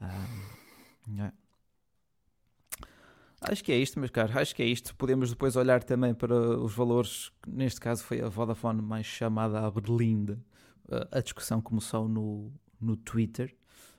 Ah, 0.00 0.26
é. 1.18 1.32
Acho 3.40 3.62
que 3.62 3.72
é 3.72 3.76
isto, 3.76 3.98
meus 3.98 4.10
caros. 4.10 4.34
Acho 4.34 4.54
que 4.54 4.62
é 4.62 4.66
isto. 4.66 4.94
Podemos 4.96 5.30
depois 5.30 5.54
olhar 5.54 5.82
também 5.82 6.14
para 6.14 6.34
os 6.34 6.74
valores. 6.74 7.30
Neste 7.46 7.78
caso 7.80 8.02
foi 8.02 8.22
a 8.22 8.28
Vodafone 8.28 8.80
mais 8.80 9.06
chamada 9.06 9.60
a 9.60 9.70
Berlinda. 9.70 10.42
A 11.10 11.20
discussão 11.20 11.60
começou 11.60 12.08
no, 12.08 12.50
no 12.80 12.96
Twitter. 12.96 13.54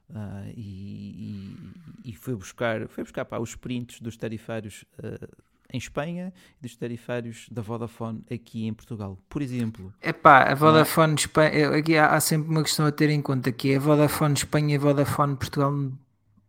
Uh, 0.09 0.53
e, 0.55 1.55
e, 2.03 2.11
e, 2.11 2.13
foi 2.13 2.35
buscar, 2.35 2.87
foi 2.87 3.03
buscar 3.03 3.25
pá, 3.25 3.39
os 3.39 3.55
prints 3.55 3.99
dos 3.99 4.15
tarifários 4.15 4.85
uh, 4.99 5.43
em 5.71 5.77
Espanha 5.77 6.33
e 6.59 6.61
dos 6.61 6.75
tarifários 6.75 7.47
da 7.51 7.61
Vodafone 7.61 8.23
aqui 8.31 8.65
em 8.67 8.73
Portugal. 8.73 9.17
Por 9.29 9.41
exemplo. 9.41 9.93
É 10.01 10.13
pá, 10.13 10.43
a 10.43 10.55
Vodafone 10.55 11.13
é? 11.13 11.15
Espanha, 11.15 11.69
aqui 11.69 11.97
há, 11.97 12.15
há, 12.15 12.19
sempre 12.19 12.49
uma 12.49 12.63
questão 12.63 12.85
a 12.85 12.91
ter 12.91 13.09
em 13.09 13.21
conta 13.21 13.51
que 13.51 13.71
é 13.71 13.77
a 13.77 13.79
Vodafone 13.79 14.33
Espanha 14.33 14.75
e 14.75 14.77
a 14.77 14.81
Vodafone 14.81 15.35
Portugal 15.35 15.73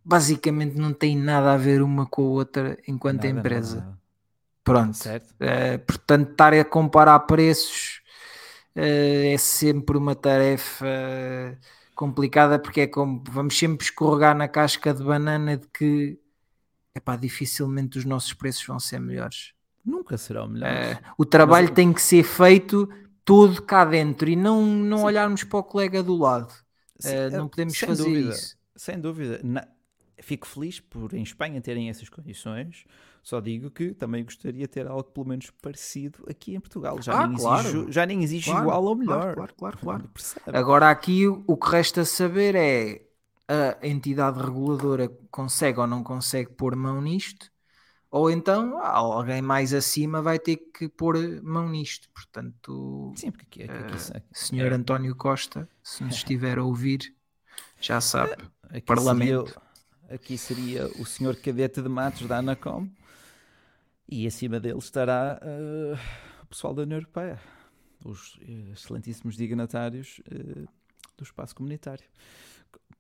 basicamente 0.04 0.76
não 0.76 0.92
têm 0.92 1.16
nada 1.16 1.52
a 1.52 1.56
ver 1.56 1.82
uma 1.82 2.06
com 2.06 2.22
a 2.22 2.30
outra 2.30 2.78
enquanto 2.86 3.24
nada, 3.24 3.38
empresa. 3.38 3.80
Nada. 3.80 3.98
Pronto. 4.62 4.96
Certo. 4.96 5.30
Uh, 5.32 5.78
portanto, 5.86 6.30
estar 6.30 6.52
a 6.52 6.64
comparar 6.64 7.18
preços 7.20 8.02
uh, 8.76 9.32
é 9.32 9.36
sempre 9.38 9.96
uma 9.96 10.14
tarefa 10.14 10.86
complicada 11.94 12.58
porque 12.58 12.82
é 12.82 12.86
como 12.86 13.22
vamos 13.28 13.58
sempre 13.58 13.84
escorregar 13.84 14.36
na 14.36 14.46
casca 14.46 14.92
de 14.92 15.02
banana 15.02 15.56
de 15.56 15.66
que 15.68 16.18
epá, 16.97 17.14
dificilmente 17.16 17.99
os 17.99 18.05
nossos 18.05 18.32
preços 18.32 18.64
vão 18.66 18.80
ser 18.80 18.99
melhores. 18.99 19.53
Nunca 19.84 20.16
serão 20.16 20.49
melhores. 20.49 20.99
Uh, 20.99 21.01
o 21.18 21.24
trabalho 21.24 21.68
Mas... 21.68 21.76
tem 21.76 21.92
que 21.92 22.03
ser 22.03 22.24
feito 22.24 22.88
todo 23.24 23.62
cá 23.62 23.84
dentro 23.84 24.28
e 24.28 24.34
não, 24.34 24.64
não 24.64 25.05
olharmos 25.05 25.44
para 25.44 25.59
o 25.59 25.62
colega 25.62 26.03
do 26.03 26.16
lado. 26.16 26.53
Uh, 27.05 27.36
não 27.36 27.49
podemos 27.49 27.78
fazer 27.78 28.03
dúvida, 28.03 28.30
isso. 28.30 28.57
Sem 28.74 28.99
dúvida. 28.99 29.40
Na... 29.44 29.66
Fico 30.18 30.47
feliz 30.47 30.80
por 30.80 31.12
em 31.12 31.22
Espanha 31.22 31.61
terem 31.61 31.90
essas 31.90 32.09
condições. 32.09 32.84
Só 33.22 33.40
digo 33.40 33.70
que 33.70 33.92
também 33.92 34.24
gostaria 34.24 34.62
de 34.62 34.68
ter 34.68 34.86
algo 34.86 35.05
pelo 35.05 35.26
menos 35.26 35.51
parecido 35.61 36.24
aqui 36.28 36.55
em 36.55 36.61
Portugal. 36.61 37.03
Já 37.03 37.12
ah, 37.12 37.26
nem 37.26 37.36
claro. 37.36 37.68
exige, 37.68 37.92
já 37.92 38.07
nem 38.07 38.40
claro, 38.40 38.62
igual 38.62 38.84
ou 38.84 38.97
melhor. 38.97 39.34
Claro, 39.34 39.55
claro, 39.55 39.78
claro. 39.78 40.11
claro. 40.44 40.59
Agora 40.59 40.90
aqui 40.90 41.26
o 41.26 41.57
que 41.57 41.70
resta 41.70 42.05
saber 42.05 42.55
é 42.55 43.05
a 43.49 43.86
entidade 43.86 44.40
reguladora 44.40 45.09
consegue 45.30 45.78
ou 45.78 45.86
não 45.86 46.03
consegue 46.03 46.51
pôr 46.51 46.74
mão 46.74 47.01
nisto, 47.01 47.51
ou 48.11 48.30
então 48.30 48.78
alguém 48.78 49.42
mais 49.42 49.72
acima 49.72 50.22
vai 50.22 50.38
ter 50.38 50.57
que 50.57 50.88
pôr 50.88 51.16
mão 51.42 51.68
nisto. 51.68 52.09
Portanto, 52.11 53.12
Sim, 53.16 53.30
porque 53.30 53.62
aqui, 53.62 53.72
aqui, 53.72 53.94
aqui, 53.94 54.18
uh, 54.18 54.22
senhor 54.32 54.72
é. 54.72 54.74
António 54.74 55.14
Costa, 55.14 55.68
se 55.82 56.03
nos 56.03 56.16
estiver 56.16 56.59
a 56.59 56.64
ouvir, 56.64 57.14
já 57.80 58.01
sabe, 58.01 58.36
aqui 58.64 58.82
Parlamento. 58.82 59.47
Seria, 59.47 60.14
aqui 60.14 60.38
seria 60.38 60.86
o 61.01 61.07
senhor 61.07 61.36
cadete 61.36 61.82
de 61.82 61.88
Matos 61.88 62.26
da 62.26 62.38
Anacom 62.38 62.88
e 64.09 64.26
acima 64.26 64.59
dele 64.59 64.78
estará 64.78 65.40
uh, 65.42 65.99
o 66.42 66.47
pessoal 66.47 66.74
da 66.74 66.82
União 66.82 66.99
Europeia, 66.99 67.40
os 68.05 68.38
excelentíssimos 68.72 69.36
dignatários 69.36 70.20
uh, 70.32 70.68
do 71.16 71.24
espaço 71.24 71.55
comunitário 71.55 72.05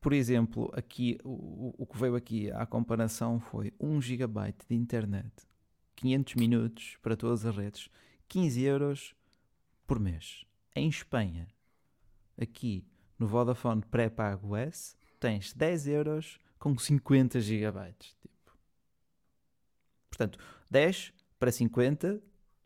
por 0.00 0.12
exemplo, 0.12 0.70
aqui 0.74 1.18
o, 1.24 1.74
o 1.78 1.86
que 1.86 1.98
veio 1.98 2.14
aqui 2.14 2.50
à 2.52 2.64
comparação 2.64 3.40
foi 3.40 3.72
1 3.80 4.00
GB 4.00 4.54
de 4.68 4.76
internet, 4.76 5.32
500 5.96 6.34
minutos 6.34 6.96
para 7.02 7.16
todas 7.16 7.44
as 7.44 7.56
redes, 7.56 7.88
15 8.28 8.62
euros 8.62 9.14
por 9.86 9.98
mês. 9.98 10.44
Em 10.74 10.88
Espanha, 10.88 11.48
aqui 12.40 12.86
no 13.18 13.26
Vodafone 13.26 13.82
pré-pago 13.90 14.56
S, 14.56 14.94
tens 15.18 15.52
10 15.52 15.88
euros 15.88 16.38
com 16.58 16.76
50 16.76 17.40
GB. 17.40 17.92
Tipo. 17.98 18.58
Portanto, 20.10 20.38
10 20.70 21.12
para 21.38 21.50
50 21.50 22.22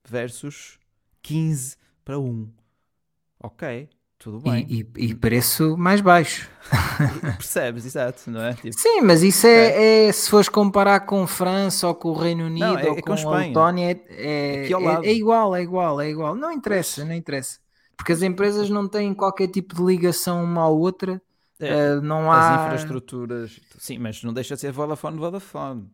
versus 0.06 0.78
15 1.22 1.76
para 2.04 2.18
1. 2.18 2.52
Ok, 3.38 3.88
tudo 4.20 4.38
bem. 4.38 4.66
E, 4.68 4.86
e, 4.98 5.06
e 5.06 5.14
preço 5.14 5.78
mais 5.78 6.02
baixo. 6.02 6.46
Percebes, 7.38 7.86
exato, 7.86 8.30
não 8.30 8.42
é? 8.42 8.52
Tipo, 8.52 8.78
Sim, 8.78 9.00
mas 9.00 9.22
isso 9.22 9.46
é, 9.46 10.08
é, 10.08 10.12
se 10.12 10.28
fores 10.28 10.46
comparar 10.46 11.00
com 11.00 11.26
França 11.26 11.88
ou 11.88 11.94
com 11.94 12.10
o 12.10 12.12
Reino 12.12 12.44
Unido 12.44 12.66
não, 12.66 12.78
é, 12.78 12.90
ou 12.90 12.98
é 12.98 13.00
com, 13.00 13.16
com 13.16 13.30
a 13.30 13.38
Letónia, 13.38 13.90
é, 13.90 14.00
é, 14.10 14.66
é, 14.66 15.12
igual, 15.14 15.54
é 15.54 15.62
igual, 15.62 16.00
é 16.02 16.10
igual. 16.10 16.34
Não 16.34 16.52
interessa, 16.52 17.02
não 17.02 17.14
interessa. 17.14 17.58
Porque 17.96 18.12
as 18.12 18.20
empresas 18.20 18.68
não 18.68 18.86
têm 18.86 19.14
qualquer 19.14 19.48
tipo 19.48 19.74
de 19.74 19.82
ligação 19.82 20.44
uma 20.44 20.64
à 20.64 20.68
outra. 20.68 21.20
Uh, 21.58 22.02
não 22.02 22.30
há... 22.30 22.56
As 22.56 22.64
infraestruturas, 22.66 23.58
sim, 23.78 23.98
mas 23.98 24.22
não 24.22 24.34
deixa 24.34 24.54
de 24.54 24.60
ser 24.60 24.72
Vodafone, 24.72 25.18
Vodafone. 25.18 25.88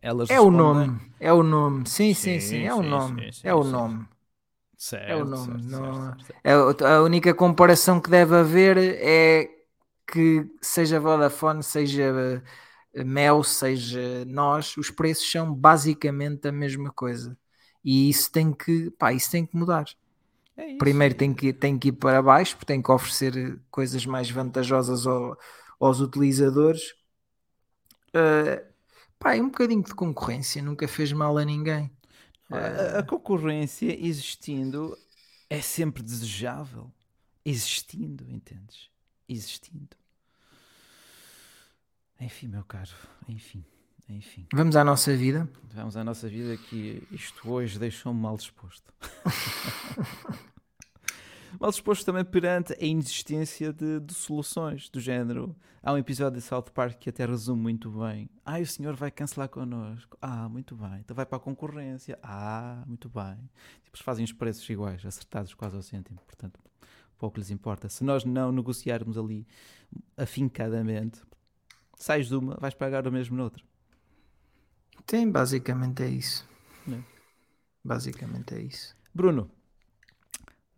Elas 0.00 0.30
é 0.30 0.34
respondem... 0.34 0.60
o 0.60 0.62
nome, 0.62 1.00
é 1.20 1.32
o 1.32 1.42
nome, 1.42 1.86
sim, 1.86 2.14
sim, 2.14 2.40
sim, 2.40 2.48
sim 2.48 2.64
é 2.64 2.74
o 2.74 2.82
nome, 2.82 3.26
sim, 3.26 3.32
sim, 3.32 3.48
é 3.48 3.54
o 3.54 3.62
nome. 3.62 4.06
Certo, 4.82 5.08
é 5.08 5.14
o 5.14 5.24
nome. 5.24 5.62
Certo, 5.62 5.70
não... 5.70 6.06
certo, 6.06 6.24
certo. 6.24 6.84
É, 6.84 6.92
a 6.92 7.02
única 7.02 7.32
comparação 7.32 8.00
que 8.00 8.10
deve 8.10 8.34
haver 8.34 8.76
é 8.76 9.48
que 10.04 10.44
seja 10.60 10.98
Vodafone, 10.98 11.62
seja 11.62 12.42
eh, 12.92 13.04
Mel, 13.04 13.44
seja 13.44 14.24
nós, 14.26 14.76
os 14.76 14.90
preços 14.90 15.30
são 15.30 15.54
basicamente 15.54 16.48
a 16.48 16.52
mesma 16.52 16.90
coisa. 16.90 17.38
E 17.84 18.10
isso 18.10 18.32
tem 18.32 18.52
que, 18.52 18.90
pá, 18.98 19.12
isso 19.12 19.30
tem 19.30 19.46
que 19.46 19.56
mudar. 19.56 19.84
É 20.56 20.70
isso, 20.70 20.78
Primeiro 20.78 21.14
tem 21.14 21.32
que, 21.32 21.52
tem 21.52 21.78
que 21.78 21.90
ir 21.90 21.92
para 21.92 22.20
baixo, 22.20 22.56
porque 22.56 22.66
tem 22.66 22.82
que 22.82 22.90
oferecer 22.90 23.60
coisas 23.70 24.04
mais 24.04 24.28
vantajosas 24.28 25.06
ao, 25.06 25.38
aos 25.78 26.00
utilizadores. 26.00 26.90
Uh, 28.08 28.60
pá, 29.16 29.36
é 29.36 29.40
um 29.40 29.46
bocadinho 29.46 29.84
de 29.84 29.94
concorrência, 29.94 30.60
nunca 30.60 30.88
fez 30.88 31.12
mal 31.12 31.38
a 31.38 31.44
ninguém. 31.44 31.88
A, 32.54 32.98
a 32.98 33.02
concorrência 33.02 33.94
existindo 34.04 34.96
é 35.48 35.60
sempre 35.60 36.02
desejável. 36.02 36.90
Existindo, 37.44 38.28
entendes? 38.30 38.90
Existindo. 39.28 39.96
Enfim, 42.20 42.46
meu 42.46 42.62
caro, 42.64 42.90
enfim, 43.28 43.64
enfim. 44.08 44.46
Vamos 44.52 44.76
à 44.76 44.84
nossa 44.84 45.16
vida. 45.16 45.50
Vamos 45.74 45.96
à 45.96 46.04
nossa 46.04 46.28
vida 46.28 46.56
que 46.56 47.02
isto 47.10 47.50
hoje 47.50 47.78
deixou-me 47.78 48.20
mal 48.20 48.36
disposto. 48.36 48.92
mal 51.58 51.70
disposto 51.70 52.04
também 52.04 52.24
perante 52.24 52.72
a 52.72 52.84
inexistência 52.84 53.72
de, 53.72 54.00
de, 54.00 54.14
soluções 54.14 54.88
do 54.88 55.00
género. 55.00 55.54
Há 55.82 55.92
um 55.92 55.98
episódio 55.98 56.38
de 56.38 56.46
South 56.46 56.70
Park 56.74 56.98
que 56.98 57.10
até 57.10 57.26
resume 57.26 57.60
muito 57.60 57.90
bem. 57.90 58.28
Ah, 58.44 58.58
o 58.60 58.66
senhor 58.66 58.94
vai 58.94 59.10
cancelar 59.10 59.48
connosco. 59.48 60.16
Ah, 60.20 60.48
muito 60.48 60.76
bem. 60.76 61.00
Então 61.00 61.14
vai 61.14 61.26
para 61.26 61.36
a 61.36 61.40
concorrência. 61.40 62.18
Ah, 62.22 62.82
muito 62.86 63.08
bem. 63.08 63.36
Tipo, 63.84 64.02
fazem 64.02 64.24
os 64.24 64.32
preços 64.32 64.68
iguais, 64.68 65.04
acertados 65.04 65.54
quase 65.54 65.76
ao 65.76 65.82
cêntimo. 65.82 66.18
Portanto, 66.26 66.60
pouco 67.18 67.38
lhes 67.38 67.50
importa. 67.50 67.88
Se 67.88 68.04
nós 68.04 68.24
não 68.24 68.52
negociarmos 68.52 69.18
ali 69.18 69.46
afincadamente, 70.16 71.20
sais 71.96 72.28
de 72.28 72.34
uma, 72.36 72.56
vais 72.60 72.74
pagar 72.74 73.06
o 73.06 73.12
mesmo 73.12 73.36
noutra. 73.36 73.62
Sim, 75.08 75.30
basicamente 75.30 76.02
é 76.02 76.08
isso. 76.08 76.48
É. 76.90 76.98
Basicamente 77.84 78.54
é 78.54 78.62
isso. 78.62 78.96
Bruno, 79.14 79.50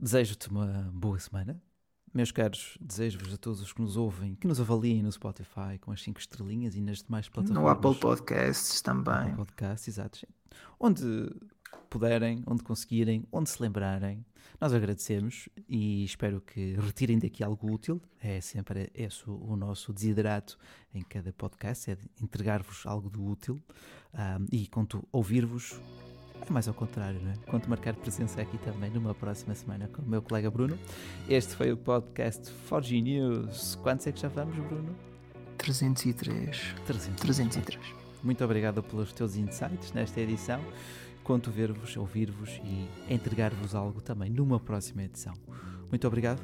Desejo-te 0.05 0.51
uma 0.51 0.67
boa 0.93 1.19
semana. 1.19 1.59
meus 2.13 2.31
caros, 2.31 2.77
desejo-vos 2.79 3.33
a 3.33 3.39
todos 3.39 3.63
os 3.63 3.73
que 3.73 3.81
nos 3.81 3.97
ouvem, 3.97 4.35
que 4.35 4.47
nos 4.47 4.61
avaliem 4.61 5.03
no 5.03 5.11
Spotify 5.11 5.79
com 5.81 5.91
as 5.93 6.03
5 6.03 6.21
estrelinhas 6.21 6.77
e 6.77 6.83
nas 6.83 7.03
demais 7.03 7.27
plataformas. 7.27 7.63
No 7.63 7.71
Apple 7.71 7.99
Podcasts 7.99 8.83
também. 8.83 9.15
Apple 9.15 9.37
Podcasts, 9.37 9.89
exato. 9.89 10.27
Onde 10.79 11.35
puderem, 11.89 12.43
onde 12.47 12.63
conseguirem, 12.63 13.27
onde 13.33 13.49
se 13.49 13.63
lembrarem. 13.63 14.27
Nós 14.61 14.75
agradecemos 14.75 15.49
e 15.67 16.05
espero 16.05 16.39
que 16.43 16.75
retirem 16.75 17.19
daqui 17.19 17.43
algo 17.43 17.73
útil. 17.73 17.99
É 18.21 18.43
sempre 18.43 18.91
esse 18.93 19.23
o 19.27 19.57
nosso 19.57 19.91
desiderato 19.91 20.59
em 20.93 21.01
cada 21.01 21.33
podcast, 21.33 21.91
é 21.91 21.97
entregar-vos 22.21 22.85
algo 22.85 23.09
de 23.09 23.19
útil 23.19 23.59
um, 24.13 24.45
e 24.53 24.67
quanto 24.67 25.09
ouvir-vos 25.11 25.81
é 26.41 26.53
mais 26.53 26.69
ao 26.69 26.75
contrário, 26.75 27.21
não 27.23 27.31
é? 27.31 27.35
Quanto 27.47 27.69
marcar 27.69 27.95
presença 27.95 28.41
aqui 28.41 28.59
também 28.59 28.91
numa 28.91 29.15
próxima 29.15 29.55
semana 29.55 29.89
com 29.89 30.03
o 30.03 30.07
meu 30.07 30.21
colega 30.21 30.51
Bruno. 30.51 30.79
Este 31.29 31.55
foi 31.55 31.73
o 31.73 31.77
podcast 31.77 32.51
Forge 32.67 33.01
News. 33.01 33.77
Quantos 33.83 34.07
é 34.07 34.13
que 34.13 34.21
já 34.21 34.29
vamos, 34.29 34.55
Bruno? 34.57 34.95
303. 35.57 36.75
303. 36.87 37.21
303. 37.21 37.81
Muito 38.23 38.45
obrigado 38.45 38.83
pelos 38.83 39.13
teus 39.13 39.37
insights 39.37 39.93
nesta 39.93 40.21
edição. 40.21 40.61
Conto 41.23 41.51
ver-vos, 41.51 41.97
ouvir-vos 41.97 42.61
e 42.63 42.89
entregar-vos 43.09 43.75
algo 43.75 44.01
também 44.01 44.29
numa 44.31 44.61
próxima 44.61 45.03
edição. 45.03 45.33
Muito 45.89 46.07
obrigado 46.07 46.43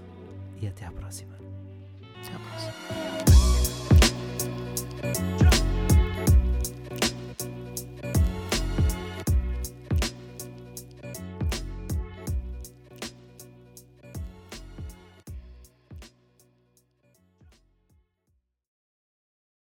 e 0.61 0.67
até 0.67 0.87
à 0.87 0.91
próxima. 0.91 1.35
Até 2.23 2.35
à 2.35 2.39
próxima. 5.01 5.40